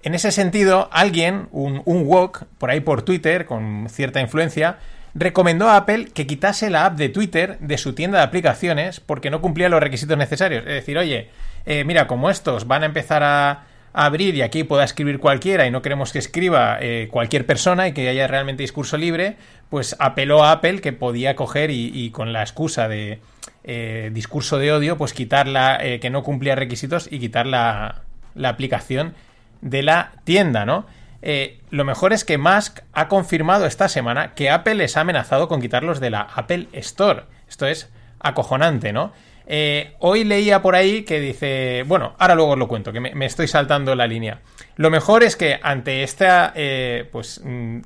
En 0.02 0.16
ese 0.16 0.32
sentido, 0.32 0.90
alguien, 0.92 1.48
un, 1.52 1.84
un 1.86 2.08
wok, 2.08 2.46
por 2.58 2.72
ahí 2.72 2.80
por 2.80 3.04
Twitter, 3.04 3.46
con 3.46 3.88
cierta 3.88 4.20
influencia, 4.20 4.80
recomendó 5.16 5.70
a 5.70 5.78
Apple 5.78 6.06
que 6.14 6.28
quitase 6.28 6.70
la 6.70 6.86
app 6.86 6.98
de 6.98 7.10
Twitter 7.10 7.58
de 7.60 7.78
su 7.78 7.94
tienda 7.94 8.20
de 8.20 8.24
aplicaciones 8.24 9.00
porque 9.00 9.30
no 9.30 9.42
cumplía 9.42 9.70
los 9.70 9.82
requisitos 9.82 10.18
necesarios. 10.18 10.64
Es 10.66 10.74
decir, 10.74 10.98
oye, 10.98 11.30
eh, 11.66 11.84
mira, 11.84 12.08
como 12.08 12.30
estos 12.30 12.68
van 12.68 12.84
a 12.84 12.88
empezar 12.88 13.24
a, 13.24 13.66
abrir 13.96 14.34
y 14.34 14.42
aquí 14.42 14.64
pueda 14.64 14.84
escribir 14.84 15.20
cualquiera 15.20 15.68
y 15.68 15.72
no 15.72 15.84
queremos 15.84 16.12
que 16.12 16.18
escriba 16.18 16.80
eh, 16.82 17.10
cualquier 17.12 17.46
persona 17.46 17.88
y 17.88 17.92
que 17.92 18.10
haya 18.10 18.26
realmente 18.26 18.64
discurso 18.64 18.98
libre, 18.98 19.36
pues 19.70 19.96
apeló 20.00 20.44
a 20.44 20.52
Apple 20.52 20.82
que 20.82 20.94
podía 20.94 21.36
coger 21.36 21.70
y, 21.70 22.10
con 22.10 22.34
la 22.34 22.42
excusa 22.42 22.88
de 22.88 23.20
eh, 23.64 24.10
discurso 24.12 24.58
de 24.58 24.72
odio, 24.72 24.98
pues 24.98 25.14
quitarla, 25.14 25.80
que 26.02 26.10
no 26.10 26.24
cumplía 26.24 26.56
requisitos 26.56 27.08
y 27.12 27.20
quitar 27.20 27.46
la, 27.46 28.02
la 28.34 28.50
aplicación 28.50 29.14
de 29.62 29.84
la 29.84 30.14
tienda, 30.24 30.66
¿no? 30.66 30.88
Eh, 31.26 31.62
lo 31.70 31.86
mejor 31.86 32.12
es 32.12 32.26
que 32.26 32.38
Musk 32.38 32.82
ha 32.92 33.08
confirmado 33.08 33.66
esta 33.66 33.88
semana 33.88 34.34
que 34.36 34.50
Apple 34.50 34.76
les 34.76 34.98
ha 34.98 35.02
amenazado 35.02 35.48
con 35.48 35.62
quitarlos 35.62 36.02
de 36.02 36.10
la 36.10 36.22
Apple 36.22 36.68
Store. 36.74 37.24
Esto 37.48 37.66
es 37.66 37.90
acojonante, 38.20 38.92
¿no? 38.92 39.14
Eh, 39.46 39.96
hoy 40.00 40.26
leía 40.26 40.62
por 40.62 40.76
ahí 40.76 41.04
que 41.04 41.22
dice, 41.22 41.86
bueno, 41.88 42.14
ahora 42.20 42.36
luego 42.36 42.52
os 42.52 42.58
lo 42.58 42.68
cuento, 42.68 42.92
que 42.92 43.00
me, 43.00 43.26
estoy 43.26 43.48
saltando 43.48 43.96
la 43.96 44.06
línea. 44.06 44.42
Lo 44.76 44.90
mejor 44.90 45.24
es 45.24 45.38
que 45.38 45.62
ante 45.64 46.04
esta 46.04 46.52
eh, 46.56 47.08
pues, 47.10 47.40
mm, 47.42 47.80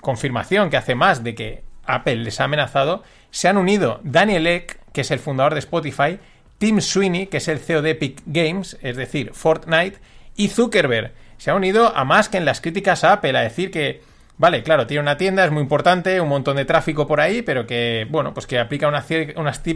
confirmación 0.00 0.70
que 0.70 0.78
hace 0.78 0.94
más 0.94 1.22
de 1.22 1.34
que 1.34 1.62
Apple 1.84 2.16
les 2.16 2.40
ha 2.40 2.44
amenazado, 2.44 3.02
se 3.30 3.48
han 3.48 3.58
unido 3.58 4.00
Daniel 4.02 4.46
Ek, 4.46 4.80
que 4.94 5.02
es 5.02 5.10
el 5.10 5.18
fundador 5.18 5.52
de 5.52 5.60
Spotify, 5.60 6.18
Tim 6.56 6.80
Sweeney, 6.80 7.26
que 7.26 7.36
es 7.36 7.48
el 7.48 7.58
CEO 7.58 7.82
de 7.82 7.90
Epic 7.90 8.22
Games, 8.24 8.78
es 8.80 8.96
decir, 8.96 9.32
Fortnite, 9.34 9.98
y 10.36 10.48
Zuckerberg, 10.48 11.12
se 11.38 11.50
ha 11.50 11.54
unido 11.54 11.96
a 11.96 12.04
más 12.04 12.28
que 12.28 12.36
en 12.36 12.44
las 12.44 12.60
críticas 12.60 13.04
a 13.04 13.14
Apple, 13.14 13.36
a 13.38 13.42
decir 13.42 13.70
que, 13.70 14.02
vale, 14.36 14.62
claro, 14.62 14.86
tiene 14.86 15.02
una 15.02 15.16
tienda, 15.16 15.44
es 15.44 15.50
muy 15.50 15.62
importante, 15.62 16.20
un 16.20 16.28
montón 16.28 16.56
de 16.56 16.64
tráfico 16.64 17.06
por 17.06 17.20
ahí, 17.20 17.42
pero 17.42 17.66
que, 17.66 18.06
bueno, 18.10 18.34
pues 18.34 18.46
que 18.46 18.58
aplica 18.58 18.88
unas, 18.88 19.06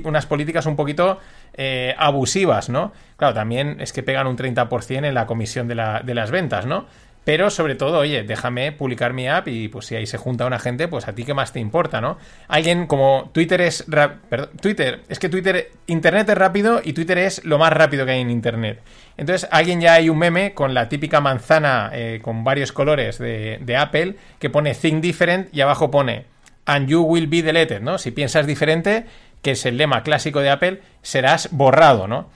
unas 0.04 0.26
políticas 0.26 0.66
un 0.66 0.76
poquito 0.76 1.18
eh, 1.54 1.94
abusivas, 1.96 2.68
¿no? 2.68 2.92
Claro, 3.16 3.34
también 3.34 3.80
es 3.80 3.92
que 3.92 4.02
pegan 4.02 4.26
un 4.26 4.36
30% 4.36 5.06
en 5.06 5.14
la 5.14 5.26
comisión 5.26 5.68
de, 5.68 5.76
la, 5.76 6.00
de 6.00 6.14
las 6.14 6.30
ventas, 6.30 6.66
¿no? 6.66 6.86
Pero 7.24 7.50
sobre 7.50 7.76
todo, 7.76 7.98
oye, 7.98 8.24
déjame 8.24 8.72
publicar 8.72 9.12
mi 9.12 9.28
app 9.28 9.46
y 9.46 9.68
pues 9.68 9.86
si 9.86 9.94
ahí 9.94 10.06
se 10.06 10.18
junta 10.18 10.44
una 10.44 10.58
gente, 10.58 10.88
pues 10.88 11.06
a 11.06 11.14
ti 11.14 11.24
qué 11.24 11.34
más 11.34 11.52
te 11.52 11.60
importa, 11.60 12.00
¿no? 12.00 12.18
Alguien 12.48 12.86
como 12.86 13.30
Twitter 13.32 13.60
es... 13.60 13.84
Perdón, 14.28 14.50
Twitter, 14.60 15.02
es 15.08 15.20
que 15.20 15.28
Twitter, 15.28 15.70
Internet 15.86 16.28
es 16.28 16.36
rápido 16.36 16.80
y 16.82 16.94
Twitter 16.94 17.18
es 17.18 17.44
lo 17.44 17.58
más 17.58 17.72
rápido 17.72 18.04
que 18.04 18.12
hay 18.12 18.20
en 18.22 18.30
Internet. 18.30 18.80
Entonces, 19.16 19.48
alguien 19.52 19.80
ya 19.80 19.94
hay 19.94 20.08
un 20.08 20.18
meme 20.18 20.52
con 20.52 20.74
la 20.74 20.88
típica 20.88 21.20
manzana 21.20 21.90
eh, 21.92 22.20
con 22.22 22.42
varios 22.42 22.72
colores 22.72 23.18
de, 23.18 23.58
de 23.60 23.76
Apple 23.76 24.16
que 24.40 24.50
pone 24.50 24.74
Think 24.74 25.00
Different 25.00 25.54
y 25.54 25.60
abajo 25.60 25.90
pone 25.90 26.24
And 26.64 26.88
you 26.88 27.02
will 27.02 27.26
be 27.26 27.42
deleted, 27.42 27.82
¿no? 27.82 27.98
Si 27.98 28.10
piensas 28.10 28.46
diferente, 28.46 29.04
que 29.42 29.52
es 29.52 29.66
el 29.66 29.76
lema 29.76 30.02
clásico 30.02 30.40
de 30.40 30.50
Apple, 30.50 30.80
serás 31.02 31.48
borrado, 31.52 32.08
¿no? 32.08 32.30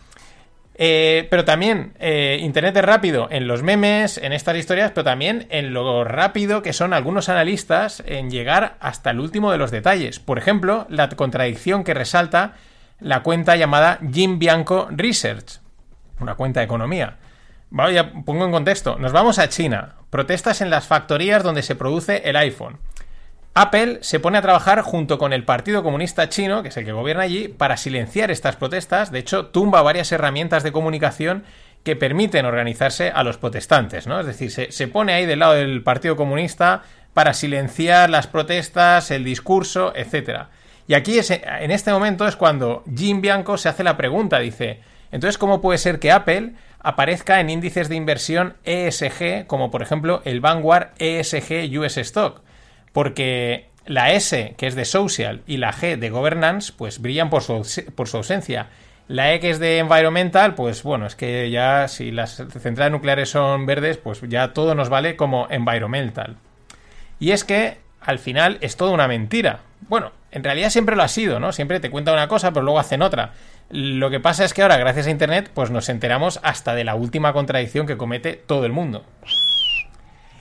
Eh, 0.78 1.26
pero 1.30 1.46
también 1.46 1.94
eh, 1.98 2.38
Internet 2.42 2.76
es 2.76 2.84
rápido 2.84 3.28
en 3.30 3.48
los 3.48 3.62
memes, 3.62 4.18
en 4.18 4.34
estas 4.34 4.56
historias, 4.56 4.90
pero 4.90 5.04
también 5.04 5.46
en 5.48 5.72
lo 5.72 6.04
rápido 6.04 6.60
que 6.60 6.74
son 6.74 6.92
algunos 6.92 7.30
analistas 7.30 8.02
en 8.06 8.30
llegar 8.30 8.76
hasta 8.80 9.10
el 9.10 9.20
último 9.20 9.50
de 9.50 9.58
los 9.58 9.70
detalles. 9.70 10.20
Por 10.20 10.36
ejemplo, 10.36 10.86
la 10.90 11.08
contradicción 11.08 11.82
que 11.82 11.94
resalta 11.94 12.52
la 13.00 13.22
cuenta 13.22 13.56
llamada 13.56 13.98
Jim 14.12 14.38
Bianco 14.38 14.88
Research, 14.90 15.60
una 16.20 16.34
cuenta 16.34 16.60
de 16.60 16.66
economía. 16.66 17.16
Vaya, 17.70 18.12
pongo 18.24 18.44
en 18.44 18.52
contexto. 18.52 18.96
Nos 18.98 19.12
vamos 19.12 19.38
a 19.38 19.48
China. 19.48 19.94
Protestas 20.10 20.60
en 20.60 20.70
las 20.70 20.86
factorías 20.86 21.42
donde 21.42 21.62
se 21.62 21.74
produce 21.74 22.22
el 22.24 22.36
iPhone. 22.36 22.78
Apple 23.58 24.00
se 24.02 24.20
pone 24.20 24.36
a 24.36 24.42
trabajar 24.42 24.82
junto 24.82 25.16
con 25.16 25.32
el 25.32 25.42
Partido 25.42 25.82
Comunista 25.82 26.28
Chino, 26.28 26.62
que 26.62 26.68
es 26.68 26.76
el 26.76 26.84
que 26.84 26.92
gobierna 26.92 27.22
allí, 27.22 27.48
para 27.48 27.78
silenciar 27.78 28.30
estas 28.30 28.54
protestas. 28.54 29.10
De 29.10 29.18
hecho, 29.18 29.46
tumba 29.46 29.80
varias 29.80 30.12
herramientas 30.12 30.62
de 30.62 30.72
comunicación 30.72 31.42
que 31.82 31.96
permiten 31.96 32.44
organizarse 32.44 33.10
a 33.10 33.22
los 33.22 33.38
protestantes, 33.38 34.06
¿no? 34.06 34.20
Es 34.20 34.26
decir, 34.26 34.50
se, 34.50 34.88
pone 34.88 35.14
ahí 35.14 35.24
del 35.24 35.38
lado 35.38 35.54
del 35.54 35.82
Partido 35.82 36.16
Comunista 36.16 36.82
para 37.14 37.32
silenciar 37.32 38.10
las 38.10 38.26
protestas, 38.26 39.10
el 39.10 39.24
discurso, 39.24 39.94
etc. 39.96 40.48
Y 40.86 40.92
aquí 40.92 41.18
en 41.18 41.70
este 41.70 41.92
momento 41.92 42.28
es 42.28 42.36
cuando 42.36 42.84
Jim 42.94 43.22
Bianco 43.22 43.56
se 43.56 43.70
hace 43.70 43.84
la 43.84 43.96
pregunta, 43.96 44.38
dice, 44.38 44.80
entonces, 45.12 45.38
¿cómo 45.38 45.62
puede 45.62 45.78
ser 45.78 45.98
que 45.98 46.12
Apple 46.12 46.52
aparezca 46.78 47.40
en 47.40 47.48
índices 47.48 47.88
de 47.88 47.96
inversión 47.96 48.54
ESG, 48.64 49.46
como 49.46 49.70
por 49.70 49.80
ejemplo 49.80 50.20
el 50.26 50.42
Vanguard 50.42 50.90
ESG 50.98 51.74
US 51.78 51.96
Stock? 51.96 52.44
Porque 52.96 53.66
la 53.84 54.12
S, 54.12 54.54
que 54.56 54.66
es 54.66 54.74
de 54.74 54.86
social, 54.86 55.42
y 55.46 55.58
la 55.58 55.70
G 55.70 55.98
de 55.98 56.08
governance, 56.08 56.72
pues 56.74 56.98
brillan 56.98 57.28
por 57.28 57.42
su, 57.42 57.62
por 57.94 58.08
su 58.08 58.16
ausencia. 58.16 58.68
La 59.06 59.34
E 59.34 59.38
que 59.38 59.50
es 59.50 59.58
de 59.58 59.80
environmental, 59.80 60.54
pues 60.54 60.82
bueno, 60.82 61.04
es 61.04 61.14
que 61.14 61.50
ya 61.50 61.88
si 61.88 62.10
las 62.10 62.36
centrales 62.36 62.92
nucleares 62.92 63.28
son 63.28 63.66
verdes, 63.66 63.98
pues 63.98 64.22
ya 64.22 64.54
todo 64.54 64.74
nos 64.74 64.88
vale 64.88 65.14
como 65.14 65.46
environmental. 65.50 66.36
Y 67.20 67.32
es 67.32 67.44
que 67.44 67.76
al 68.00 68.18
final 68.18 68.56
es 68.62 68.78
todo 68.78 68.92
una 68.92 69.08
mentira. 69.08 69.60
Bueno, 69.90 70.12
en 70.30 70.42
realidad 70.42 70.70
siempre 70.70 70.96
lo 70.96 71.02
ha 71.02 71.08
sido, 71.08 71.38
¿no? 71.38 71.52
Siempre 71.52 71.80
te 71.80 71.90
cuenta 71.90 72.14
una 72.14 72.28
cosa, 72.28 72.52
pero 72.52 72.64
luego 72.64 72.78
hacen 72.78 73.02
otra. 73.02 73.32
Lo 73.68 74.08
que 74.08 74.20
pasa 74.20 74.46
es 74.46 74.54
que 74.54 74.62
ahora, 74.62 74.78
gracias 74.78 75.06
a 75.06 75.10
Internet, 75.10 75.50
pues 75.52 75.70
nos 75.70 75.90
enteramos 75.90 76.40
hasta 76.42 76.74
de 76.74 76.84
la 76.84 76.94
última 76.94 77.34
contradicción 77.34 77.86
que 77.86 77.98
comete 77.98 78.42
todo 78.46 78.64
el 78.64 78.72
mundo. 78.72 79.04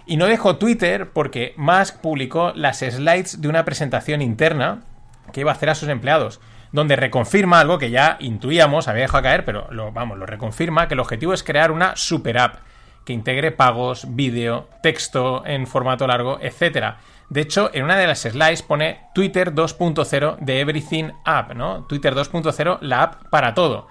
Y 0.05 0.17
no 0.17 0.27
dejo 0.27 0.57
Twitter 0.57 1.09
porque 1.11 1.53
Musk 1.57 1.97
publicó 1.97 2.51
las 2.55 2.79
slides 2.79 3.41
de 3.41 3.47
una 3.47 3.65
presentación 3.65 4.21
interna 4.21 4.83
que 5.31 5.41
iba 5.41 5.51
a 5.51 5.55
hacer 5.55 5.69
a 5.69 5.75
sus 5.75 5.89
empleados 5.89 6.39
donde 6.75 6.95
reconfirma 6.97 7.61
algo 7.61 7.79
que 7.79 7.89
ya 7.89 8.17
intuíamos, 8.19 8.87
había 8.87 9.03
dejado 9.03 9.23
caer, 9.23 9.45
pero 9.45 9.67
lo, 9.71 9.91
vamos, 9.91 10.17
lo 10.17 10.25
reconfirma, 10.25 10.87
que 10.87 10.93
el 10.93 10.99
objetivo 10.99 11.33
es 11.33 11.41
crear 11.41 11.71
una 11.71 11.95
super 11.95 12.37
app 12.37 12.57
que 13.05 13.13
integre 13.13 13.51
pagos, 13.51 14.15
vídeo, 14.15 14.67
texto 14.83 15.43
en 15.45 15.67
formato 15.67 16.05
largo, 16.05 16.39
etc. 16.41 16.95
De 17.29 17.41
hecho, 17.41 17.69
en 17.73 17.83
una 17.83 17.97
de 17.97 18.07
las 18.07 18.21
slides 18.21 18.61
pone 18.61 18.99
Twitter 19.13 19.53
2.0 19.53 20.37
de 20.39 20.59
Everything 20.59 21.11
App, 21.23 21.53
¿no? 21.53 21.85
Twitter 21.85 22.13
2.0, 22.13 22.79
la 22.81 23.03
app 23.03 23.29
para 23.29 23.53
todo. 23.53 23.87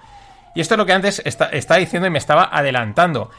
Y 0.53 0.61
esto 0.61 0.75
es 0.75 0.77
lo 0.77 0.85
que 0.85 0.93
antes 0.93 1.21
estaba 1.25 1.79
diciendo 1.79 2.07
y 2.07 2.11
me 2.11 2.19
estaba 2.19 2.49
adelantando. 2.51 3.31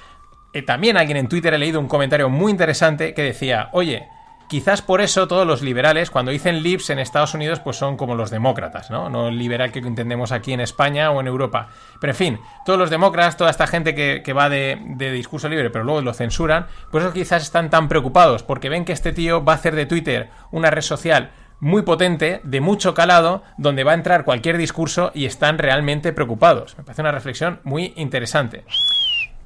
Eh, 0.57 0.63
también 0.63 0.97
alguien 0.97 1.19
en 1.19 1.29
Twitter 1.29 1.53
he 1.53 1.59
leído 1.59 1.79
un 1.79 1.87
comentario 1.87 2.31
muy 2.31 2.51
interesante 2.51 3.13
que 3.13 3.23
decía, 3.23 3.69
oye, 3.73 4.09
Quizás 4.49 4.81
por 4.81 5.01
eso 5.01 5.27
todos 5.27 5.45
los 5.45 5.61
liberales, 5.61 6.09
cuando 6.09 6.31
dicen 6.31 6.63
libs 6.63 6.91
en 6.91 7.01
Estados 7.01 7.35
Unidos, 7.35 7.59
pues 7.59 7.79
son 7.79 7.97
como 7.97 8.15
los 8.15 8.31
demócratas, 8.31 8.93
¿no? 8.93 9.11
No 9.11 9.27
el 9.27 9.37
liberal 9.37 9.73
que 9.73 9.81
entendemos 9.81 10.31
aquí 10.31 10.53
en 10.53 10.61
España 10.61 11.11
o 11.11 11.21
en 11.21 11.27
Europa. 11.27 11.71
Pero 12.01 12.13
en 12.13 12.17
fin, 12.17 12.41
todos 12.65 12.79
los 12.79 12.89
demócratas, 12.89 13.37
toda 13.37 13.51
esta 13.51 13.67
gente 13.67 13.97
que, 13.97 14.33
va 14.33 14.49
de, 14.49 14.79
discurso 15.13 15.49
libre, 15.49 15.71
pero 15.71 15.85
luego 15.85 16.01
lo 16.01 16.15
censuran, 16.15 16.69
por 16.93 17.03
eso 17.03 17.13
quizás 17.13 17.43
están 17.43 17.71
tan 17.71 17.89
preocupados, 17.89 18.45
porque 18.45 18.69
ven 18.69 18.85
que 18.85 18.93
este 18.93 19.13
tío 19.13 19.45
va 19.45 19.55
a 19.55 19.57
hacer 19.57 19.75
de 19.75 19.87
Twitter 19.87 20.31
una 20.53 20.71
red 20.71 20.83
social 20.83 21.33
muy 21.59 21.83
potente, 21.83 22.41
de 22.45 22.61
mucho 22.61 22.95
calado, 22.95 23.43
donde 23.59 23.83
va 23.83 23.91
a 23.91 23.97
entrar 23.97 24.25
cualquier 24.25 24.59
discurso 24.59 25.11
y 25.13 25.27
están 25.27 25.59
realmente 25.59 26.13
preocupados. 26.13 26.79
Me 26.79 26.85
parece 26.85 27.03
una 27.03 27.11
reflexión 27.11 27.59
muy 27.65 27.95
interesante. 27.97 28.65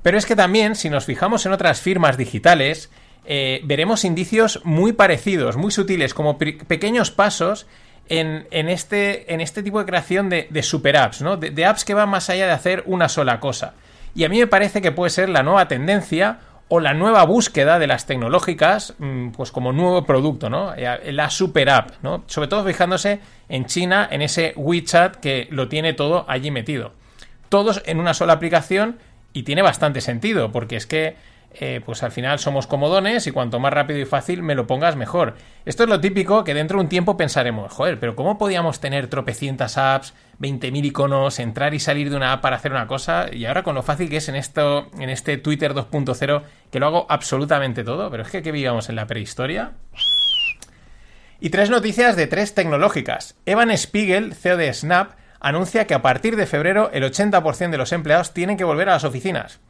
Pero 0.02 0.18
es 0.18 0.26
que 0.26 0.36
también, 0.36 0.74
si 0.74 0.88
nos 0.88 1.04
fijamos 1.04 1.44
en 1.46 1.52
otras 1.52 1.80
firmas 1.80 2.16
digitales, 2.16 2.90
eh, 3.24 3.60
veremos 3.64 4.04
indicios 4.04 4.60
muy 4.64 4.92
parecidos, 4.92 5.56
muy 5.56 5.70
sutiles, 5.70 6.14
como 6.14 6.38
pequeños 6.38 7.10
pasos 7.10 7.66
en, 8.08 8.68
este, 8.68 9.32
en, 9.32 9.40
este, 9.40 9.62
tipo 9.62 9.78
de 9.78 9.86
creación 9.86 10.28
de, 10.28 10.62
super 10.62 10.96
apps, 10.96 11.22
¿no? 11.22 11.36
De, 11.36 11.64
apps 11.64 11.84
que 11.84 11.94
van 11.94 12.08
más 12.08 12.28
allá 12.28 12.46
de 12.46 12.52
hacer 12.52 12.82
una 12.86 13.08
sola 13.08 13.38
cosa. 13.38 13.74
Y 14.14 14.24
a 14.24 14.28
mí 14.28 14.40
me 14.40 14.48
parece 14.48 14.82
que 14.82 14.90
puede 14.90 15.10
ser 15.10 15.28
la 15.28 15.44
nueva 15.44 15.68
tendencia 15.68 16.40
o 16.68 16.80
la 16.80 16.94
nueva 16.94 17.24
búsqueda 17.24 17.78
de 17.78 17.86
las 17.86 18.06
tecnológicas, 18.06 18.94
mm, 18.98 19.30
pues 19.30 19.52
como 19.52 19.72
nuevo 19.72 20.04
producto, 20.04 20.50
¿no? 20.50 20.74
Eh, 20.74 21.12
la 21.12 21.30
super 21.30 21.70
app, 21.70 21.90
¿no? 22.02 22.24
Sobre 22.26 22.48
todo 22.48 22.64
fijándose 22.64 23.20
en 23.48 23.66
China, 23.66 24.08
en 24.10 24.22
ese 24.22 24.54
WeChat 24.56 25.16
que 25.16 25.46
lo 25.50 25.68
tiene 25.68 25.92
todo 25.92 26.24
allí 26.28 26.50
metido. 26.50 26.92
Todos 27.48 27.82
en 27.86 28.00
una 28.00 28.14
sola 28.14 28.34
aplicación 28.34 28.98
y 29.32 29.42
tiene 29.44 29.62
bastante 29.62 30.00
sentido, 30.00 30.52
porque 30.52 30.76
es 30.76 30.86
que 30.86 31.16
eh, 31.52 31.80
pues 31.84 32.04
al 32.04 32.12
final 32.12 32.38
somos 32.38 32.68
comodones 32.68 33.26
y 33.26 33.32
cuanto 33.32 33.58
más 33.58 33.72
rápido 33.72 33.98
y 33.98 34.04
fácil 34.04 34.42
me 34.42 34.54
lo 34.54 34.68
pongas 34.68 34.94
mejor. 34.94 35.34
Esto 35.64 35.82
es 35.82 35.88
lo 35.88 36.00
típico 36.00 36.44
que 36.44 36.54
dentro 36.54 36.78
de 36.78 36.84
un 36.84 36.88
tiempo 36.88 37.16
pensaremos, 37.16 37.72
joder, 37.72 37.98
pero 37.98 38.14
¿cómo 38.14 38.38
podíamos 38.38 38.78
tener 38.78 39.08
tropecientas 39.08 39.76
apps, 39.76 40.14
20.000 40.38 40.84
iconos, 40.86 41.40
entrar 41.40 41.74
y 41.74 41.80
salir 41.80 42.08
de 42.08 42.16
una 42.16 42.32
app 42.32 42.40
para 42.40 42.56
hacer 42.56 42.70
una 42.70 42.86
cosa? 42.86 43.26
Y 43.32 43.46
ahora 43.46 43.64
con 43.64 43.74
lo 43.74 43.82
fácil 43.82 44.08
que 44.08 44.18
es 44.18 44.28
en 44.28 44.36
esto, 44.36 44.88
en 44.98 45.10
este 45.10 45.38
Twitter 45.38 45.74
2.0, 45.74 46.42
que 46.70 46.78
lo 46.78 46.86
hago 46.86 47.06
absolutamente 47.08 47.82
todo, 47.82 48.10
pero 48.10 48.22
es 48.22 48.30
que 48.30 48.42
¿qué 48.42 48.52
vivíamos 48.52 48.88
en 48.88 48.96
la 48.96 49.06
prehistoria? 49.06 49.72
Y 51.40 51.50
tres 51.50 51.70
noticias 51.70 52.16
de 52.16 52.26
tres 52.26 52.54
tecnológicas. 52.54 53.34
Evan 53.46 53.76
Spiegel, 53.76 54.34
CEO 54.34 54.56
de 54.56 54.72
Snap, 54.72 55.12
anuncia 55.40 55.86
que 55.86 55.94
a 55.94 56.02
partir 56.02 56.36
de 56.36 56.46
febrero 56.46 56.90
el 56.92 57.02
80% 57.02 57.70
de 57.70 57.78
los 57.78 57.92
empleados 57.92 58.32
tienen 58.32 58.56
que 58.56 58.64
volver 58.64 58.88
a 58.88 58.92
las 58.92 59.04
oficinas. 59.04 59.60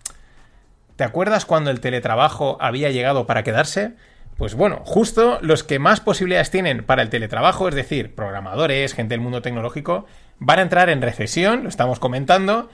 ¿Te 0.97 1.05
acuerdas 1.05 1.47
cuando 1.47 1.71
el 1.71 1.81
teletrabajo 1.81 2.59
había 2.61 2.91
llegado 2.91 3.27
para 3.27 3.43
quedarse? 3.43 3.95
Pues 4.37 4.55
bueno, 4.55 4.83
justo 4.85 5.39
los 5.43 5.65
que 5.65 5.79
más 5.79 6.01
posibilidades 6.01 6.51
tienen 6.51 6.85
para 6.85 7.03
el 7.03 7.11
teletrabajo, 7.11 7.69
es 7.69 7.75
decir, 7.75 8.15
programadores, 8.15 8.95
gente 8.95 9.15
del 9.15 9.21
mundo 9.21 9.43
tecnológico, 9.43 10.07
van 10.39 10.59
a 10.59 10.63
entrar 10.63 10.91
en 10.91 11.03
recesión, 11.03 11.63
lo 11.63 11.69
estamos 11.69 11.99
comentando, 11.99 12.69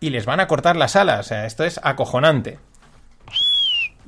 y 0.00 0.10
les 0.10 0.26
van 0.26 0.40
a 0.40 0.46
cortar 0.46 0.76
las 0.76 0.96
alas. 0.96 1.20
O 1.20 1.28
sea, 1.28 1.46
esto 1.46 1.64
es 1.64 1.80
acojonante. 1.82 2.58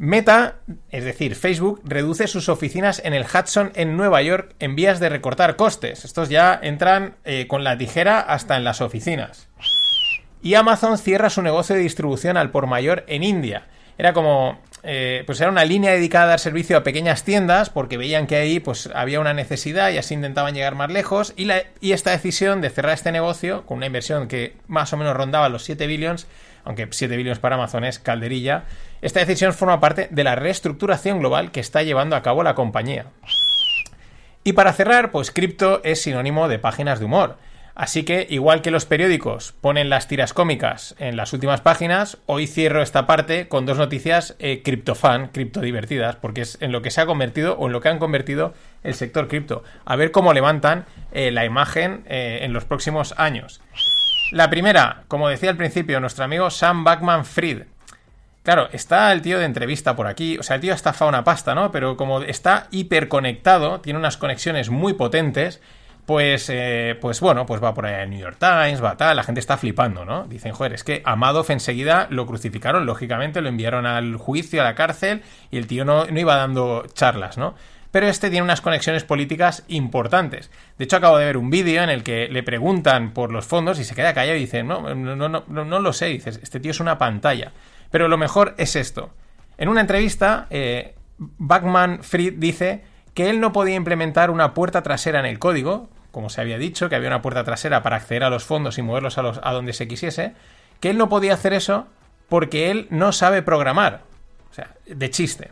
Meta, 0.03 0.55
es 0.89 1.05
decir, 1.05 1.35
Facebook, 1.35 1.83
reduce 1.85 2.27
sus 2.27 2.49
oficinas 2.49 3.03
en 3.05 3.13
el 3.13 3.27
Hudson 3.27 3.71
en 3.75 3.99
Nueva 3.99 4.23
York 4.23 4.55
en 4.59 4.75
vías 4.75 4.99
de 4.99 5.11
recortar 5.11 5.57
costes. 5.57 6.07
Estos 6.07 6.31
ya 6.31 6.59
entran 6.63 7.17
eh, 7.27 7.47
con 7.47 7.65
la 7.65 7.77
tijera 7.77 8.19
hasta 8.19 8.57
en 8.57 8.65
las 8.65 8.81
oficinas. 8.81 9.51
Y 10.41 10.55
Amazon 10.55 10.97
cierra 10.97 11.29
su 11.29 11.43
negocio 11.43 11.77
de 11.77 11.83
distribución 11.83 12.39
al 12.39 12.51
por 12.51 12.67
mayor 12.67 13.05
en 13.09 13.23
India. 13.23 13.67
Era 13.99 14.15
como, 14.15 14.59
eh, 14.85 15.23
pues 15.27 15.39
era 15.43 15.51
una 15.51 15.67
línea 15.67 15.93
dedicada 15.93 16.25
a 16.25 16.29
dar 16.29 16.41
servicio 16.41 16.79
a 16.79 16.83
pequeñas 16.83 17.23
tiendas 17.23 17.69
porque 17.69 17.99
veían 17.99 18.27
que 18.27 18.37
ahí 18.37 18.59
pues 18.59 18.89
había 18.95 19.21
una 19.21 19.35
necesidad 19.35 19.91
y 19.91 19.99
así 19.99 20.15
intentaban 20.15 20.55
llegar 20.55 20.77
más 20.77 20.91
lejos 20.91 21.35
y, 21.37 21.51
esta 21.93 22.13
decisión 22.13 22.63
de 22.63 22.71
cerrar 22.71 22.95
este 22.95 23.13
negocio 23.13 23.67
con 23.67 23.77
una 23.77 23.87
inversión 23.87 24.29
que 24.29 24.57
más 24.67 24.95
o 24.95 24.97
menos 24.97 25.15
rondaba 25.15 25.51
los 25.51 25.65
7 25.65 25.87
billones, 25.87 26.27
aunque 26.65 26.89
7 26.91 27.15
billones 27.19 27.39
para 27.39 27.57
Amazon 27.57 27.85
es 27.85 27.99
calderilla, 27.99 28.65
esta 29.03 29.21
decisión 29.21 29.53
forma 29.53 29.81
parte 29.81 30.09
de 30.11 30.25
la 30.25 30.35
reestructuración 30.35 31.21
global 31.21 31.51
que 31.51 31.61
está 31.61 31.83
llevando 31.83 32.17
a 32.17 32.23
cabo 32.23 32.43
la 32.43 32.55
compañía. 32.55 33.07
Y 34.45 34.55
para 34.55 34.73
cerrar, 34.73 35.11
pues 35.11 35.31
cripto 35.31 35.81
es 35.85 36.03
sinónimo 36.03 36.49
de 36.49 36.59
páginas 36.59 36.99
de 36.99 37.05
humor. 37.05 37.37
Así 37.75 38.03
que, 38.03 38.27
igual 38.29 38.63
que 38.63 38.71
los 38.71 38.85
periódicos 38.85 39.55
ponen 39.61 39.89
las 39.89 40.07
tiras 40.07 40.35
cómicas 40.35 40.95
en 40.99 41.17
las 41.17 41.33
últimas 41.33 41.61
páginas, 41.61 42.19
hoy 42.27 42.47
cierro 42.47 42.83
esta 42.83 43.07
parte 43.07 43.49
con 43.49 43.65
dos 43.65 43.79
noticias 43.79 44.37
eh, 44.39 44.63
criptofan, 44.63 45.29
criptodivertidas, 45.29 46.17
porque 46.17 46.43
es 46.43 46.59
en 46.61 46.73
lo 46.73 46.83
que 46.83 46.91
se 46.91 47.01
ha 47.01 47.07
convertido 47.07 47.57
o 47.57 47.69
en 47.69 47.73
lo 47.73 47.81
que 47.81 47.89
han 47.89 47.99
convertido 47.99 48.53
el 48.83 48.95
sector 48.95 49.29
cripto. 49.29 49.63
A 49.85 49.97
ver 49.97 50.11
cómo 50.11 50.35
levantan 50.35 50.85
eh, 51.13 51.31
la 51.31 51.45
imagen 51.45 52.03
eh, 52.07 52.41
en 52.43 52.53
los 52.53 52.67
próximos 52.67 53.15
años. 53.17 53.63
La 54.33 54.51
primera, 54.51 55.05
como 55.09 55.29
decía 55.29 55.51
al 55.51 55.57
principio, 55.57 56.01
nuestro 56.01 56.25
amigo 56.25 56.51
Sam 56.51 56.85
Backman 56.85 57.25
Fried. 57.25 57.63
Claro, 58.43 58.71
está 58.73 59.13
el 59.13 59.21
tío 59.21 59.39
de 59.39 59.45
entrevista 59.45 59.95
por 59.95 60.07
aquí, 60.07 60.39
o 60.39 60.43
sea, 60.43 60.57
el 60.57 60.63
tío 60.63 60.73
está 60.73 60.95
fa 60.95 61.05
una 61.07 61.25
pasta, 61.25 61.55
¿no? 61.55 61.71
Pero 61.71 61.97
como 61.99 62.23
está 62.23 62.69
hiperconectado, 62.71 63.81
tiene 63.81 63.99
unas 63.99 64.17
conexiones 64.17 64.71
muy 64.71 64.95
potentes, 64.95 65.61
pues, 66.07 66.49
eh, 66.49 66.97
pues 67.01 67.21
bueno, 67.21 67.45
pues 67.45 67.63
va 67.63 67.75
por 67.75 67.85
ahí 67.85 68.03
el 68.03 68.11
New 68.11 68.19
York 68.19 68.39
Times, 68.41 68.83
va 68.83 68.97
tal, 68.97 69.17
la 69.17 69.25
gente 69.25 69.41
está 69.41 69.59
flipando, 69.59 70.07
¿no? 70.07 70.25
Dicen, 70.25 70.53
joder, 70.53 70.73
es 70.73 70.85
que 70.85 71.03
a 71.05 71.17
Madoff 71.17 71.51
enseguida 71.51 72.07
lo 72.11 72.27
crucificaron, 72.27 72.87
lógicamente, 72.87 73.43
lo 73.43 73.51
enviaron 73.51 73.85
al 73.85 74.17
juicio, 74.17 74.63
a 74.63 74.65
la 74.65 74.75
cárcel, 74.75 75.23
y 75.51 75.59
el 75.59 75.67
tío 75.67 75.85
no, 75.85 76.07
iba 76.09 76.35
dando 76.35 76.87
charlas, 76.95 77.37
¿no? 77.37 77.55
Pero 77.91 78.09
este 78.09 78.31
tiene 78.31 78.43
unas 78.43 78.63
conexiones 78.63 79.05
políticas 79.05 79.65
importantes. 79.69 80.51
De 80.79 80.85
hecho, 80.85 80.97
acabo 80.97 81.19
de 81.19 81.27
ver 81.27 81.37
un 81.37 81.51
vídeo 81.51 81.83
en 81.83 81.91
el 81.91 82.03
que 82.03 82.29
le 82.29 82.43
preguntan 82.43 83.13
por 83.13 83.33
los 83.33 83.45
fondos 83.45 83.79
y 83.79 83.85
se 83.85 83.95
queda 83.95 84.15
callado 84.15 84.37
y 84.37 84.41
dice, 84.41 84.63
no, 84.63 84.95
no, 84.95 85.15
no, 85.15 85.29
no, 85.29 85.65
no 85.65 85.79
lo 85.79 85.93
sé, 85.93 86.07
dices, 86.07 86.41
este 86.43 86.59
tío 86.59 86.71
es 86.71 86.81
una 86.81 86.99
pantalla. 86.99 87.53
Pero 87.91 88.09
lo 88.09 88.19
mejor 88.19 88.55
es 88.59 88.77
esto. 88.77 89.11
En 89.59 89.69
una 89.69 89.81
entrevista, 89.81 90.47
eh, 90.51 90.95
Backman 91.19 92.03
Fried 92.03 92.35
dice 92.39 92.83
que 93.15 93.31
él 93.31 93.41
no 93.41 93.53
podía 93.53 93.75
implementar 93.75 94.31
una 94.31 94.55
puerta 94.55 94.83
trasera 94.83 95.21
en 95.21 95.27
el 95.27 95.39
código, 95.39 95.91
como 96.13 96.31
se 96.31 96.41
había 96.41 96.59
dicho, 96.59 96.89
que 96.89 96.97
había 96.97 97.09
una 97.09 97.23
puerta 97.23 97.45
trasera 97.45 97.83
para 97.83 97.97
acceder 97.97 98.25
a 98.25 98.31
los 98.31 98.45
fondos 98.45 98.79
y 98.79 98.83
moverlos 98.83 99.19
a, 99.19 99.33
a 99.43 99.53
donde 99.53 99.73
se 99.73 99.89
quisiese, 99.89 100.35
que 100.81 100.91
él 100.91 100.99
no 100.99 101.09
podía 101.09 101.35
hacer 101.35 101.53
eso 101.53 101.89
porque 102.29 102.71
él 102.71 102.87
no 102.91 103.13
sabe 103.13 103.43
programar. 103.43 104.03
O 104.51 104.55
sea, 104.55 104.75
de 104.87 105.11
chiste. 105.11 105.51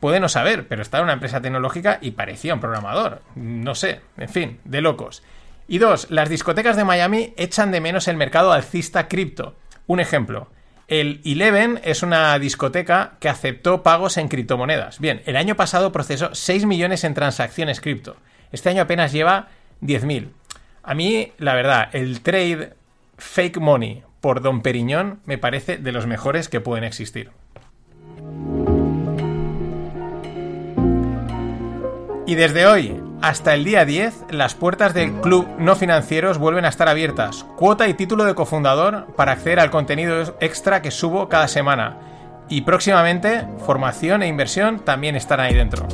Puede 0.00 0.20
no 0.20 0.28
saber, 0.28 0.68
pero 0.68 0.82
está 0.82 0.98
en 0.98 1.04
una 1.04 1.14
empresa 1.14 1.40
tecnológica 1.40 1.98
y 2.00 2.12
parecía 2.12 2.54
un 2.54 2.60
programador. 2.60 3.22
No 3.34 3.74
sé, 3.74 4.00
en 4.16 4.28
fin, 4.28 4.60
de 4.64 4.80
locos. 4.80 5.22
Y 5.68 5.78
dos, 5.78 6.10
las 6.10 6.28
discotecas 6.28 6.76
de 6.76 6.84
Miami 6.84 7.34
echan 7.36 7.72
de 7.72 7.80
menos 7.80 8.08
el 8.08 8.16
mercado 8.16 8.52
alcista 8.52 9.08
cripto. 9.08 9.56
Un 9.86 10.00
ejemplo, 10.00 10.48
el 10.88 11.20
Eleven 11.24 11.80
es 11.82 12.02
una 12.02 12.38
discoteca 12.38 13.14
que 13.18 13.28
aceptó 13.28 13.82
pagos 13.82 14.16
en 14.18 14.28
criptomonedas. 14.28 15.00
Bien, 15.00 15.22
el 15.26 15.36
año 15.36 15.56
pasado 15.56 15.90
procesó 15.90 16.34
6 16.34 16.64
millones 16.66 17.02
en 17.02 17.14
transacciones 17.14 17.80
cripto. 17.80 18.16
Este 18.52 18.68
año 18.68 18.82
apenas 18.82 19.12
lleva 19.12 19.48
10.000. 19.82 20.28
A 20.84 20.94
mí, 20.94 21.32
la 21.38 21.54
verdad, 21.54 21.88
el 21.92 22.20
trade 22.20 22.74
fake 23.18 23.58
money 23.58 24.04
por 24.20 24.40
Don 24.42 24.62
Periñón 24.62 25.20
me 25.24 25.38
parece 25.38 25.76
de 25.76 25.92
los 25.92 26.06
mejores 26.06 26.48
que 26.48 26.60
pueden 26.60 26.84
existir. 26.84 27.30
Y 32.28 32.34
desde 32.34 32.66
hoy 32.66 33.00
hasta 33.26 33.54
el 33.54 33.64
día 33.64 33.84
10, 33.84 34.26
las 34.30 34.54
puertas 34.54 34.94
del 34.94 35.12
Club 35.14 35.48
No 35.58 35.74
Financieros 35.74 36.38
vuelven 36.38 36.64
a 36.64 36.68
estar 36.68 36.88
abiertas. 36.88 37.44
Cuota 37.56 37.88
y 37.88 37.94
título 37.94 38.24
de 38.24 38.36
cofundador 38.36 39.08
para 39.16 39.32
acceder 39.32 39.58
al 39.58 39.72
contenido 39.72 40.36
extra 40.38 40.80
que 40.80 40.92
subo 40.92 41.28
cada 41.28 41.48
semana. 41.48 41.98
Y 42.48 42.60
próximamente, 42.60 43.44
formación 43.66 44.22
e 44.22 44.28
inversión 44.28 44.78
también 44.78 45.16
estarán 45.16 45.46
ahí 45.46 45.54
dentro. 45.54 45.88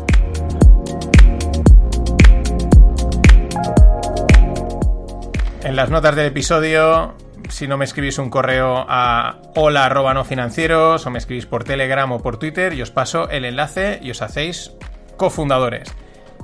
En 5.64 5.74
las 5.74 5.89
notas 5.89 6.14
del 6.14 6.26
episodio, 6.26 7.14
si 7.49 7.66
no 7.66 7.78
me 7.78 7.87
escribís 7.87 8.18
un 8.18 8.28
correo 8.28 8.85
a 8.87 9.41
hola 9.55 9.87
arroba 9.87 10.12
no 10.12 10.26
financieros 10.26 11.07
o 11.07 11.11
me 11.11 11.18
escribís 11.18 11.47
por 11.47 11.64
Telegram 11.64 12.12
o 12.12 12.18
por 12.18 12.37
Twitter 12.37 12.74
y 12.74 12.83
os 12.83 12.91
paso 12.91 13.30
el 13.30 13.47
enlace 13.47 14.01
y 14.03 14.11
os 14.11 14.20
hacéis 14.20 14.72
cofundadores. 15.16 15.95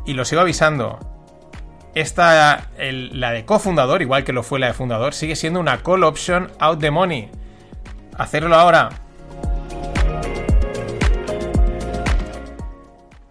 Y 0.06 0.14
lo 0.14 0.24
sigo 0.24 0.40
avisando. 0.40 0.98
Esta, 1.94 2.70
la 2.78 3.32
de 3.32 3.44
cofundador, 3.44 4.02
igual 4.02 4.24
que 4.24 4.32
lo 4.32 4.42
fue 4.42 4.58
la 4.58 4.68
de 4.68 4.74
fundador, 4.74 5.14
sigue 5.14 5.36
siendo 5.36 5.60
una 5.60 5.82
call 5.82 6.04
option 6.04 6.50
out 6.58 6.80
the 6.80 6.90
money. 6.90 7.30
Hacerlo 8.16 8.54
ahora. 8.54 8.90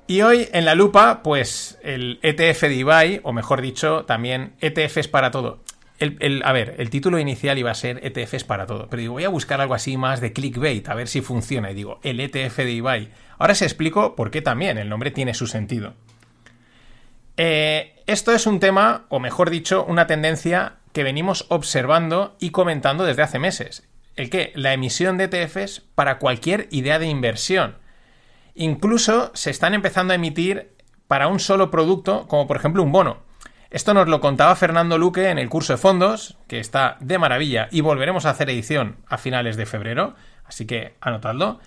Y 0.10 0.22
hoy 0.22 0.48
en 0.54 0.64
la 0.64 0.74
lupa, 0.74 1.22
pues 1.22 1.78
el 1.84 2.20
ETF 2.22 2.62
de 2.62 2.76
Ibai, 2.76 3.20
o 3.24 3.34
mejor 3.34 3.62
dicho, 3.62 4.06
también 4.06 4.54
ETFs 4.62 5.10
para 5.10 5.32
todo. 5.32 5.60
El, 6.00 6.44
a 6.46 6.54
ver, 6.54 6.76
el 6.78 6.90
título 6.90 7.20
inicial 7.20 7.58
iba 7.58 7.72
a 7.72 7.76
ser 7.76 8.00
ETFs 8.06 8.44
para 8.44 8.68
todo, 8.68 8.88
pero 8.88 9.02
digo, 9.02 9.14
voy 9.14 9.24
a 9.26 9.30
buscar 9.30 9.60
algo 9.60 9.74
así 9.74 9.98
más 9.98 10.22
de 10.22 10.32
clickbait, 10.32 10.88
a 10.88 10.94
ver 10.94 11.08
si 11.08 11.22
funciona. 11.22 11.72
Y 11.72 11.74
digo, 11.74 12.00
el 12.04 12.20
ETF 12.20 12.58
de 12.58 12.72
Ibai. 12.72 13.10
Ahora 13.38 13.56
se 13.56 13.66
explico 13.66 14.16
por 14.16 14.32
qué 14.32 14.42
también, 14.42 14.78
el 14.78 14.90
nombre 14.90 15.12
tiene 15.12 15.34
su 15.34 15.48
sentido. 15.48 15.96
Eh, 17.38 18.04
esto 18.08 18.32
es 18.32 18.48
un 18.48 18.60
tema, 18.60 19.06
o 19.10 19.20
mejor 19.20 19.50
dicho, 19.50 19.86
una 19.88 20.08
tendencia 20.08 20.78
que 20.92 21.04
venimos 21.04 21.46
observando 21.50 22.36
y 22.40 22.50
comentando 22.50 23.06
desde 23.06 23.22
hace 23.22 23.40
meses. 23.40 23.88
El 24.16 24.32
que 24.32 24.52
la 24.56 24.74
emisión 24.74 25.18
de 25.18 25.26
ETFs 25.26 25.82
para 25.94 26.18
cualquier 26.18 26.68
idea 26.72 26.98
de 26.98 27.06
inversión. 27.06 27.78
Incluso 28.56 29.30
se 29.36 29.52
están 29.52 29.76
empezando 29.76 30.14
a 30.14 30.16
emitir 30.16 30.76
para 31.08 31.28
un 31.28 31.40
solo 31.40 31.70
producto, 31.70 32.28
como 32.28 32.48
por 32.48 32.58
ejemplo 32.58 32.82
un 32.82 32.92
bono. 32.92 33.20
Esto 33.70 33.94
nos 33.94 34.08
lo 34.08 34.22
contaba 34.22 34.56
Fernando 34.56 34.98
Luque 34.98 35.30
en 35.30 35.38
el 35.38 35.50
curso 35.50 35.74
de 35.74 35.78
fondos, 35.78 36.38
que 36.48 36.60
está 36.60 36.98
de 37.02 37.20
maravilla 37.20 37.68
y 37.70 37.82
volveremos 37.82 38.26
a 38.26 38.32
hacer 38.32 38.50
edición 38.50 38.98
a 39.08 39.18
finales 39.18 39.58
de 39.58 39.66
febrero, 39.66 40.16
así 40.46 40.66
que 40.66 40.96
anotadlo. 41.02 41.60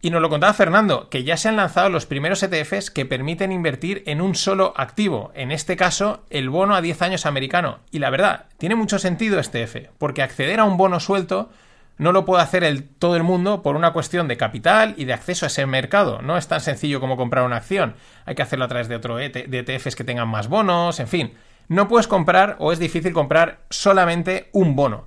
Y 0.00 0.10
nos 0.10 0.22
lo 0.22 0.28
contaba 0.28 0.52
Fernando, 0.52 1.08
que 1.08 1.24
ya 1.24 1.36
se 1.36 1.48
han 1.48 1.56
lanzado 1.56 1.88
los 1.88 2.06
primeros 2.06 2.42
ETFs 2.44 2.92
que 2.92 3.04
permiten 3.04 3.50
invertir 3.50 4.04
en 4.06 4.20
un 4.20 4.36
solo 4.36 4.72
activo, 4.76 5.32
en 5.34 5.50
este 5.50 5.76
caso 5.76 6.22
el 6.30 6.50
bono 6.50 6.76
a 6.76 6.80
10 6.80 7.02
años 7.02 7.26
americano. 7.26 7.80
Y 7.90 7.98
la 7.98 8.10
verdad, 8.10 8.46
tiene 8.58 8.76
mucho 8.76 9.00
sentido 9.00 9.40
este 9.40 9.62
F, 9.62 9.90
porque 9.98 10.22
acceder 10.22 10.60
a 10.60 10.64
un 10.64 10.76
bono 10.76 11.00
suelto 11.00 11.50
no 11.96 12.12
lo 12.12 12.24
puede 12.24 12.44
hacer 12.44 12.64
todo 13.00 13.16
el 13.16 13.24
mundo 13.24 13.60
por 13.62 13.74
una 13.74 13.92
cuestión 13.92 14.28
de 14.28 14.36
capital 14.36 14.94
y 14.96 15.04
de 15.04 15.14
acceso 15.14 15.46
a 15.46 15.48
ese 15.48 15.66
mercado. 15.66 16.22
No 16.22 16.36
es 16.36 16.46
tan 16.46 16.60
sencillo 16.60 17.00
como 17.00 17.16
comprar 17.16 17.44
una 17.44 17.56
acción. 17.56 17.96
Hay 18.24 18.36
que 18.36 18.42
hacerlo 18.42 18.66
a 18.66 18.68
través 18.68 18.86
de 18.86 18.94
otro 18.94 19.18
e 19.18 19.30
de 19.30 19.58
ETFs 19.58 19.96
que 19.96 20.04
tengan 20.04 20.28
más 20.28 20.46
bonos, 20.46 21.00
en 21.00 21.08
fin. 21.08 21.34
No 21.66 21.88
puedes 21.88 22.06
comprar 22.06 22.54
o 22.60 22.70
es 22.70 22.78
difícil 22.78 23.12
comprar 23.12 23.62
solamente 23.68 24.48
un 24.52 24.76
bono. 24.76 25.06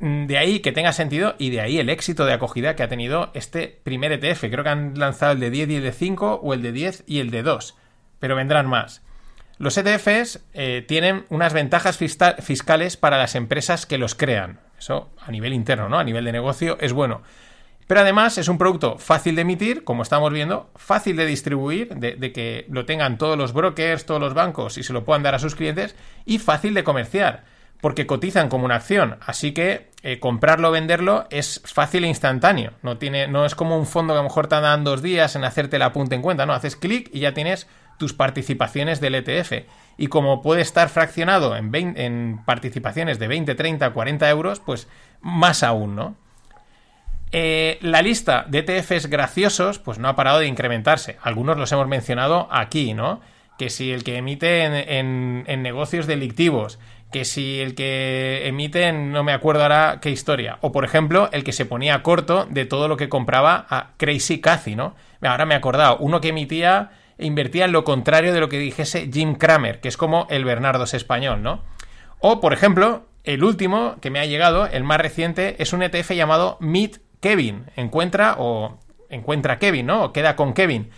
Mm, 0.00 0.26
de 0.26 0.38
ahí 0.38 0.60
que 0.60 0.72
tenga 0.72 0.92
sentido 0.92 1.34
y 1.38 1.50
de 1.50 1.60
ahí 1.60 1.78
el 1.78 1.88
éxito 1.88 2.24
de 2.24 2.32
acogida 2.32 2.76
que 2.76 2.82
ha 2.82 2.88
tenido 2.88 3.30
este 3.34 3.80
primer 3.82 4.12
ETF. 4.12 4.40
Creo 4.50 4.64
que 4.64 4.70
han 4.70 4.98
lanzado 4.98 5.32
el 5.32 5.40
de 5.40 5.50
10 5.50 5.70
y 5.70 5.76
el 5.76 5.82
de 5.82 5.92
5 5.92 6.40
o 6.42 6.54
el 6.54 6.62
de 6.62 6.72
10 6.72 7.04
y 7.06 7.18
el 7.20 7.30
de 7.30 7.42
2. 7.42 7.76
Pero 8.20 8.36
vendrán 8.36 8.66
más. 8.66 9.02
Los 9.58 9.76
ETFs 9.76 10.40
eh, 10.54 10.84
tienen 10.86 11.24
unas 11.30 11.52
ventajas 11.52 11.98
fiscales 11.98 12.96
para 12.96 13.18
las 13.18 13.34
empresas 13.34 13.86
que 13.86 13.98
los 13.98 14.14
crean. 14.14 14.60
Eso 14.78 15.10
a 15.20 15.32
nivel 15.32 15.52
interno, 15.52 15.88
¿no? 15.88 15.98
A 15.98 16.04
nivel 16.04 16.24
de 16.24 16.32
negocio 16.32 16.78
es 16.80 16.92
bueno. 16.92 17.22
Pero 17.88 18.02
además 18.02 18.38
es 18.38 18.48
un 18.48 18.58
producto 18.58 18.98
fácil 18.98 19.34
de 19.34 19.42
emitir, 19.42 19.82
como 19.82 20.02
estamos 20.02 20.32
viendo, 20.32 20.70
fácil 20.76 21.16
de 21.16 21.26
distribuir, 21.26 21.88
de, 21.96 22.32
que 22.32 22.66
lo 22.68 22.84
tengan 22.84 23.18
todos 23.18 23.36
los 23.36 23.52
brokers, 23.52 24.04
todos 24.04 24.20
los 24.20 24.34
bancos 24.34 24.78
y 24.78 24.82
se 24.84 24.92
lo 24.92 25.04
puedan 25.04 25.22
dar 25.22 25.34
a 25.34 25.38
sus 25.38 25.56
clientes, 25.56 25.96
y 26.26 26.38
fácil 26.38 26.74
de 26.74 26.84
comerciar, 26.84 27.44
porque 27.80 28.06
cotizan 28.06 28.48
como 28.48 28.64
una 28.64 28.76
acción. 28.76 29.18
Así 29.24 29.52
que 29.52 29.90
eh, 30.02 30.20
comprarlo 30.20 30.68
o 30.68 30.72
venderlo 30.72 31.26
es 31.30 31.60
fácil 31.64 32.04
e 32.04 32.08
instantáneo. 32.08 32.72
No, 32.82 32.98
tiene, 32.98 33.28
no 33.28 33.44
es 33.44 33.54
como 33.54 33.78
un 33.78 33.86
fondo 33.86 34.14
que 34.14 34.18
a 34.18 34.22
lo 34.22 34.28
mejor 34.28 34.46
te 34.46 34.60
dan 34.60 34.84
dos 34.84 35.02
días 35.02 35.36
en 35.36 35.44
hacerte 35.44 35.78
la 35.78 35.92
punta 35.92 36.14
en 36.14 36.22
cuenta, 36.22 36.46
no, 36.46 36.52
haces 36.52 36.76
clic 36.76 37.10
y 37.12 37.20
ya 37.20 37.34
tienes 37.34 37.66
tus 37.98 38.12
participaciones 38.12 39.00
del 39.00 39.16
ETF. 39.16 39.64
Y 39.96 40.06
como 40.06 40.42
puede 40.42 40.62
estar 40.62 40.88
fraccionado 40.88 41.56
en, 41.56 41.74
en 41.74 42.40
participaciones 42.44 43.18
de 43.18 43.28
20, 43.28 43.54
30, 43.54 43.90
40 43.90 44.30
euros, 44.30 44.60
pues 44.60 44.88
más 45.20 45.62
aún, 45.62 45.96
¿no? 45.96 46.16
Eh, 47.30 47.78
la 47.82 48.00
lista 48.00 48.46
de 48.48 48.60
ETFs 48.60 49.06
graciosos, 49.06 49.78
pues 49.78 49.98
no 49.98 50.08
ha 50.08 50.16
parado 50.16 50.38
de 50.38 50.46
incrementarse. 50.46 51.18
Algunos 51.22 51.58
los 51.58 51.70
hemos 51.72 51.86
mencionado 51.86 52.48
aquí, 52.50 52.94
¿no? 52.94 53.20
Que 53.58 53.70
si 53.70 53.90
el 53.90 54.04
que 54.04 54.16
emite 54.16 54.64
en, 54.64 55.44
en, 55.46 55.62
negocios 55.62 56.06
delictivos, 56.06 56.78
que 57.10 57.24
si 57.24 57.60
el 57.60 57.74
que 57.74 58.46
emite 58.46 58.92
no 58.92 59.24
me 59.24 59.32
acuerdo 59.32 59.62
ahora 59.62 59.98
qué 60.00 60.10
historia, 60.10 60.58
o 60.60 60.72
por 60.72 60.84
ejemplo 60.84 61.30
el 61.32 61.44
que 61.44 61.52
se 61.52 61.64
ponía 61.64 62.02
corto 62.02 62.46
de 62.50 62.66
todo 62.66 62.88
lo 62.88 62.96
que 62.96 63.08
compraba 63.08 63.66
a 63.70 63.92
Crazy 63.96 64.40
Cathy, 64.40 64.76
¿no? 64.76 64.94
Ahora 65.22 65.46
me 65.46 65.54
he 65.54 65.58
acordado, 65.58 65.96
uno 65.98 66.20
que 66.20 66.28
emitía 66.28 66.90
e 67.18 67.26
invertía 67.26 67.64
en 67.64 67.72
lo 67.72 67.84
contrario 67.84 68.32
de 68.32 68.40
lo 68.40 68.48
que 68.48 68.58
dijese 68.58 69.10
Jim 69.12 69.34
Cramer, 69.34 69.80
que 69.80 69.88
es 69.88 69.96
como 69.96 70.26
el 70.30 70.44
Bernardos 70.44 70.94
español, 70.94 71.42
¿no? 71.42 71.62
O, 72.20 72.40
por 72.40 72.52
ejemplo, 72.52 73.06
el 73.24 73.44
último 73.44 73.96
que 74.00 74.10
me 74.10 74.20
ha 74.20 74.26
llegado, 74.26 74.66
el 74.66 74.84
más 74.84 75.00
reciente, 75.00 75.56
es 75.62 75.72
un 75.72 75.82
ETF 75.82 76.12
llamado 76.12 76.56
Meet 76.60 77.00
Kevin. 77.20 77.66
Encuentra 77.76 78.36
o 78.38 78.78
encuentra 79.08 79.58
Kevin, 79.58 79.86
¿no? 79.86 80.04
O 80.04 80.12
queda 80.12 80.36
con 80.36 80.54
Kevin. 80.54 80.90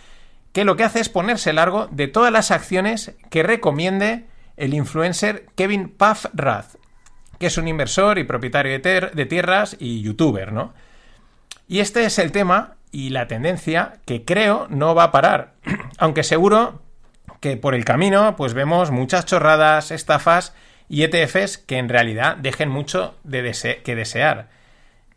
Que 0.53 0.65
lo 0.65 0.75
que 0.75 0.83
hace 0.83 0.99
es 0.99 1.09
ponerse 1.09 1.53
largo 1.53 1.87
de 1.91 2.07
todas 2.07 2.31
las 2.31 2.51
acciones 2.51 3.15
que 3.29 3.43
recomiende 3.43 4.27
el 4.61 4.75
influencer 4.75 5.47
Kevin 5.55 5.89
Paffrath, 5.89 6.75
que 7.39 7.47
es 7.47 7.57
un 7.57 7.67
inversor 7.67 8.19
y 8.19 8.23
propietario 8.23 8.77
de, 8.77 9.09
de 9.11 9.25
tierras 9.25 9.75
y 9.79 10.03
youtuber, 10.03 10.53
¿no? 10.53 10.73
Y 11.67 11.79
este 11.79 12.05
es 12.05 12.19
el 12.19 12.31
tema 12.31 12.75
y 12.91 13.09
la 13.09 13.27
tendencia 13.27 13.93
que 14.05 14.23
creo 14.23 14.67
no 14.69 14.93
va 14.93 15.05
a 15.05 15.11
parar. 15.11 15.53
Aunque 15.97 16.21
seguro 16.21 16.79
que 17.39 17.57
por 17.57 17.73
el 17.73 17.85
camino 17.85 18.35
pues 18.35 18.53
vemos 18.53 18.91
muchas 18.91 19.25
chorradas, 19.25 19.89
estafas 19.89 20.53
y 20.87 21.01
ETFs 21.03 21.57
que 21.57 21.79
en 21.79 21.89
realidad 21.89 22.37
dejen 22.37 22.69
mucho 22.69 23.15
de 23.23 23.81
que 23.83 23.95
desear. 23.95 24.49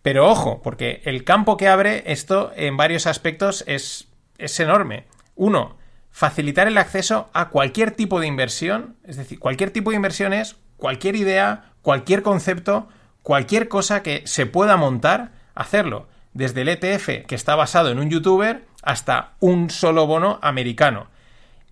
Pero 0.01 0.27
ojo, 0.27 0.63
porque 0.63 1.03
el 1.05 1.23
campo 1.25 1.59
que 1.59 1.69
abre 1.69 2.03
esto 2.07 2.51
en 2.57 2.79
varios 2.79 3.07
aspectos 3.07 3.63
es, 3.67 4.09
es 4.39 4.59
enorme. 4.59 5.05
Uno, 5.35 5.77
facilitar 6.15 6.69
el 6.69 6.79
acceso 6.79 7.29
a 7.33 7.49
cualquier 7.49 7.91
tipo 7.91 8.21
de 8.21 8.29
inversión, 8.29 8.95
es 9.03 9.17
decir, 9.17 9.41
cualquier 9.41 9.73
tipo 9.73 9.91
de 9.91 9.97
inversión 9.97 10.33
es 10.33 10.55
cualquier 10.77 11.17
idea, 11.17 11.73
cualquier 11.83 12.23
concepto, 12.23 12.89
cualquier 13.25 13.67
cosa 13.69 14.05
que 14.05 14.23
se 14.25 14.47
pueda 14.47 14.77
montar, 14.77 15.33
hacerlo 15.57 16.07
desde 16.33 16.61
el 16.61 16.69
ETF 16.69 17.27
que 17.27 17.35
está 17.35 17.57
basado 17.57 17.91
en 17.91 17.99
un 17.99 18.11
youtuber 18.11 18.65
hasta 18.85 19.33
un 19.41 19.71
solo 19.71 20.07
bono 20.07 20.39
americano. 20.41 21.09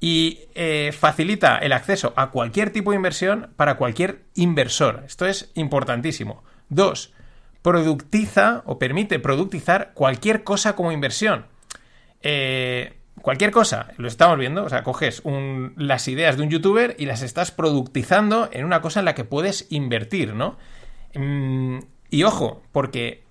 Y 0.01 0.41
eh, 0.57 0.91
facilita 0.93 1.59
el 1.59 1.73
acceso 1.73 2.13
a 2.17 2.31
cualquier 2.31 2.71
tipo 2.71 2.91
de 2.91 2.97
inversión 2.97 3.53
para 3.55 3.77
cualquier 3.77 4.25
inversor. 4.35 5.05
Esto 5.07 5.27
es 5.27 5.53
importantísimo. 5.55 6.43
Dos, 6.69 7.13
productiza 7.63 8.65
o 8.67 8.81
permite 8.81 9.21
productizar 9.21 9.93
cualquier 9.95 10.43
cosa 10.43 10.75
como 10.75 10.91
inversión. 10.91 11.47
Eh, 12.23 12.99
cualquier 13.23 13.51
cosa, 13.51 13.89
lo 13.97 14.09
estamos 14.09 14.39
viendo, 14.39 14.65
o 14.65 14.69
sea, 14.69 14.83
coges 14.83 15.23
las 15.77 16.09
ideas 16.09 16.37
de 16.37 16.43
un 16.43 16.51
youtuber 16.51 16.95
y 16.99 17.07
las 17.07 17.23
estás 17.23 17.51
productizando 17.51 18.49
en 18.53 18.65
una 18.65 18.83
cosa 18.83 19.01
en 19.01 19.07
la 19.07 19.15
que 19.15 19.25
puedes 19.25 19.67
invertir, 19.71 20.35
¿no? 20.35 20.59
Mm, 21.15 21.79
y 22.11 22.25
ojo, 22.25 22.63
porque 22.73 23.25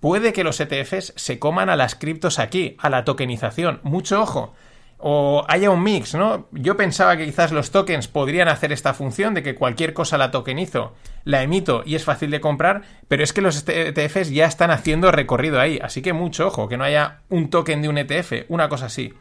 puede 0.00 0.32
que 0.32 0.44
los 0.44 0.60
ETFs 0.60 1.12
se 1.16 1.38
coman 1.38 1.68
a 1.68 1.76
las 1.76 1.94
criptos 1.94 2.38
aquí, 2.38 2.76
a 2.78 2.88
la 2.88 3.04
tokenización. 3.04 3.80
Mucho 3.82 4.22
ojo. 4.22 4.54
O 4.98 5.44
haya 5.48 5.70
un 5.70 5.82
mix, 5.82 6.14
¿no? 6.14 6.48
Yo 6.52 6.76
pensaba 6.76 7.16
que 7.16 7.26
quizás 7.26 7.52
los 7.52 7.70
tokens 7.70 8.08
podrían 8.08 8.48
hacer 8.48 8.72
esta 8.72 8.94
función 8.94 9.34
de 9.34 9.42
que 9.42 9.54
cualquier 9.54 9.92
cosa 9.92 10.16
la 10.16 10.30
tokenizo, 10.30 10.94
la 11.24 11.42
emito 11.42 11.82
y 11.84 11.96
es 11.96 12.04
fácil 12.04 12.30
de 12.30 12.40
comprar, 12.40 12.82
pero 13.08 13.22
es 13.22 13.32
que 13.32 13.42
los 13.42 13.64
ETFs 13.68 14.30
ya 14.30 14.46
están 14.46 14.70
haciendo 14.70 15.12
recorrido 15.12 15.60
ahí, 15.60 15.78
así 15.82 16.00
que 16.00 16.12
mucho 16.12 16.46
ojo, 16.46 16.68
que 16.68 16.76
no 16.78 16.84
haya 16.84 17.20
un 17.28 17.50
token 17.50 17.82
de 17.82 17.88
un 17.88 17.98
ETF, 17.98 18.46
una 18.48 18.68
cosa 18.68 18.86
así. 18.86 19.12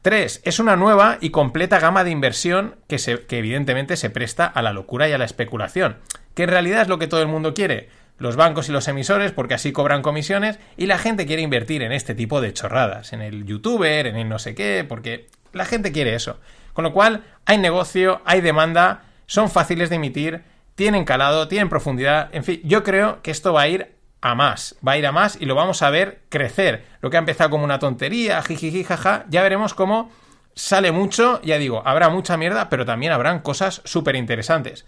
3. 0.00 0.42
Es 0.44 0.58
una 0.58 0.76
nueva 0.76 1.16
y 1.20 1.30
completa 1.30 1.80
gama 1.80 2.04
de 2.04 2.10
inversión 2.10 2.76
que, 2.88 2.98
que 3.26 3.38
evidentemente 3.38 3.96
se 3.96 4.10
presta 4.10 4.46
a 4.46 4.60
la 4.60 4.72
locura 4.72 5.08
y 5.08 5.12
a 5.12 5.18
la 5.18 5.24
especulación, 5.24 5.96
que 6.34 6.42
en 6.42 6.50
realidad 6.50 6.82
es 6.82 6.88
lo 6.88 6.98
que 6.98 7.06
todo 7.06 7.22
el 7.22 7.28
mundo 7.28 7.54
quiere 7.54 7.88
los 8.18 8.36
bancos 8.36 8.68
y 8.68 8.72
los 8.72 8.88
emisores 8.88 9.32
porque 9.32 9.54
así 9.54 9.72
cobran 9.72 10.02
comisiones 10.02 10.58
y 10.76 10.86
la 10.86 10.98
gente 10.98 11.26
quiere 11.26 11.42
invertir 11.42 11.82
en 11.82 11.92
este 11.92 12.14
tipo 12.14 12.40
de 12.40 12.52
chorradas, 12.52 13.12
en 13.12 13.20
el 13.20 13.44
youtuber, 13.44 14.06
en 14.06 14.16
el 14.16 14.28
no 14.28 14.38
sé 14.38 14.54
qué, 14.54 14.84
porque 14.88 15.28
la 15.52 15.64
gente 15.64 15.92
quiere 15.92 16.14
eso. 16.14 16.38
Con 16.72 16.84
lo 16.84 16.92
cual, 16.92 17.24
hay 17.46 17.58
negocio, 17.58 18.20
hay 18.24 18.40
demanda, 18.40 19.04
son 19.26 19.50
fáciles 19.50 19.90
de 19.90 19.96
emitir, 19.96 20.42
tienen 20.74 21.04
calado, 21.04 21.48
tienen 21.48 21.68
profundidad. 21.68 22.28
En 22.32 22.44
fin, 22.44 22.60
yo 22.64 22.82
creo 22.82 23.22
que 23.22 23.30
esto 23.30 23.52
va 23.52 23.62
a 23.62 23.68
ir 23.68 23.94
a 24.20 24.34
más, 24.34 24.76
va 24.86 24.92
a 24.92 24.98
ir 24.98 25.06
a 25.06 25.12
más 25.12 25.36
y 25.40 25.44
lo 25.44 25.54
vamos 25.54 25.82
a 25.82 25.90
ver 25.90 26.22
crecer. 26.28 26.84
Lo 27.00 27.10
que 27.10 27.16
ha 27.16 27.20
empezado 27.20 27.50
como 27.50 27.64
una 27.64 27.78
tontería, 27.78 28.42
jijiji, 28.42 28.82
jaja, 28.82 29.24
ya 29.28 29.42
veremos 29.42 29.74
cómo 29.74 30.10
sale 30.54 30.92
mucho, 30.92 31.40
ya 31.42 31.58
digo, 31.58 31.82
habrá 31.84 32.08
mucha 32.08 32.36
mierda, 32.36 32.68
pero 32.68 32.84
también 32.84 33.12
habrán 33.12 33.40
cosas 33.40 33.82
súper 33.84 34.16
interesantes. 34.16 34.86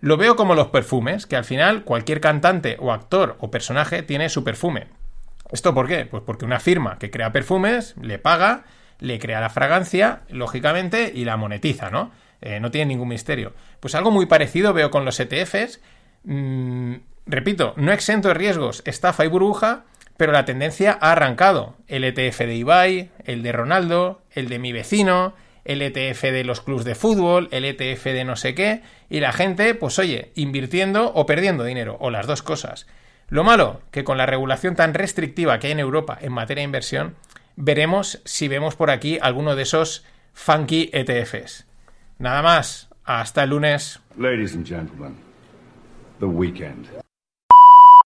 Lo 0.00 0.16
veo 0.16 0.36
como 0.36 0.54
los 0.54 0.68
perfumes, 0.68 1.26
que 1.26 1.36
al 1.36 1.44
final 1.44 1.82
cualquier 1.82 2.20
cantante 2.20 2.76
o 2.78 2.92
actor 2.92 3.36
o 3.40 3.50
personaje 3.50 4.02
tiene 4.02 4.28
su 4.28 4.44
perfume. 4.44 4.86
¿Esto 5.50 5.74
por 5.74 5.88
qué? 5.88 6.06
Pues 6.06 6.22
porque 6.24 6.44
una 6.44 6.60
firma 6.60 6.98
que 6.98 7.10
crea 7.10 7.32
perfumes 7.32 7.94
le 8.00 8.18
paga, 8.18 8.64
le 9.00 9.18
crea 9.18 9.40
la 9.40 9.50
fragancia, 9.50 10.20
lógicamente, 10.28 11.10
y 11.14 11.24
la 11.24 11.36
monetiza, 11.36 11.90
¿no? 11.90 12.12
Eh, 12.40 12.60
no 12.60 12.70
tiene 12.70 12.86
ningún 12.86 13.08
misterio. 13.08 13.54
Pues 13.80 13.94
algo 13.94 14.10
muy 14.10 14.26
parecido 14.26 14.72
veo 14.72 14.90
con 14.90 15.04
los 15.04 15.18
ETFs. 15.18 15.80
Mm, 16.24 16.94
repito, 17.26 17.74
no 17.76 17.92
exento 17.92 18.28
de 18.28 18.34
riesgos, 18.34 18.82
estafa 18.84 19.24
y 19.24 19.28
burbuja, 19.28 19.84
pero 20.16 20.32
la 20.32 20.44
tendencia 20.44 20.96
ha 21.00 21.12
arrancado. 21.12 21.76
El 21.88 22.04
ETF 22.04 22.38
de 22.40 22.54
Ibai, 22.54 23.10
el 23.24 23.42
de 23.42 23.52
Ronaldo, 23.52 24.22
el 24.32 24.48
de 24.48 24.58
mi 24.58 24.72
vecino, 24.72 25.34
el 25.64 25.82
ETF 25.82 26.22
de 26.22 26.44
los 26.44 26.60
clubs 26.60 26.84
de 26.84 26.94
fútbol, 26.94 27.48
el 27.52 27.64
ETF 27.64 28.04
de 28.04 28.24
no 28.24 28.36
sé 28.36 28.54
qué, 28.54 28.82
y 29.10 29.20
la 29.20 29.32
gente, 29.32 29.74
pues 29.74 29.98
oye, 29.98 30.32
invirtiendo 30.34 31.12
o 31.14 31.26
perdiendo 31.26 31.64
dinero, 31.64 31.96
o 32.00 32.10
las 32.10 32.26
dos 32.26 32.42
cosas. 32.42 32.86
Lo 33.28 33.44
malo, 33.44 33.80
que 33.90 34.04
con 34.04 34.18
la 34.18 34.26
regulación 34.26 34.74
tan 34.74 34.94
restrictiva 34.94 35.58
que 35.58 35.68
hay 35.68 35.72
en 35.72 35.80
Europa 35.80 36.18
en 36.20 36.32
materia 36.32 36.62
de 36.62 36.66
inversión, 36.66 37.14
veremos 37.56 38.20
si 38.24 38.48
vemos 38.48 38.74
por 38.74 38.90
aquí 38.90 39.18
alguno 39.20 39.56
de 39.56 39.62
esos 39.62 40.04
funky 40.32 40.90
ETFs. 40.92 41.66
Nada 42.18 42.42
más, 42.42 42.88
hasta 43.04 43.44
el 43.44 43.50
lunes. 43.50 44.00
Ladies 44.16 44.54
and 44.54 44.66
gentlemen, 44.66 45.16
the 46.20 46.26
weekend. 46.26 46.88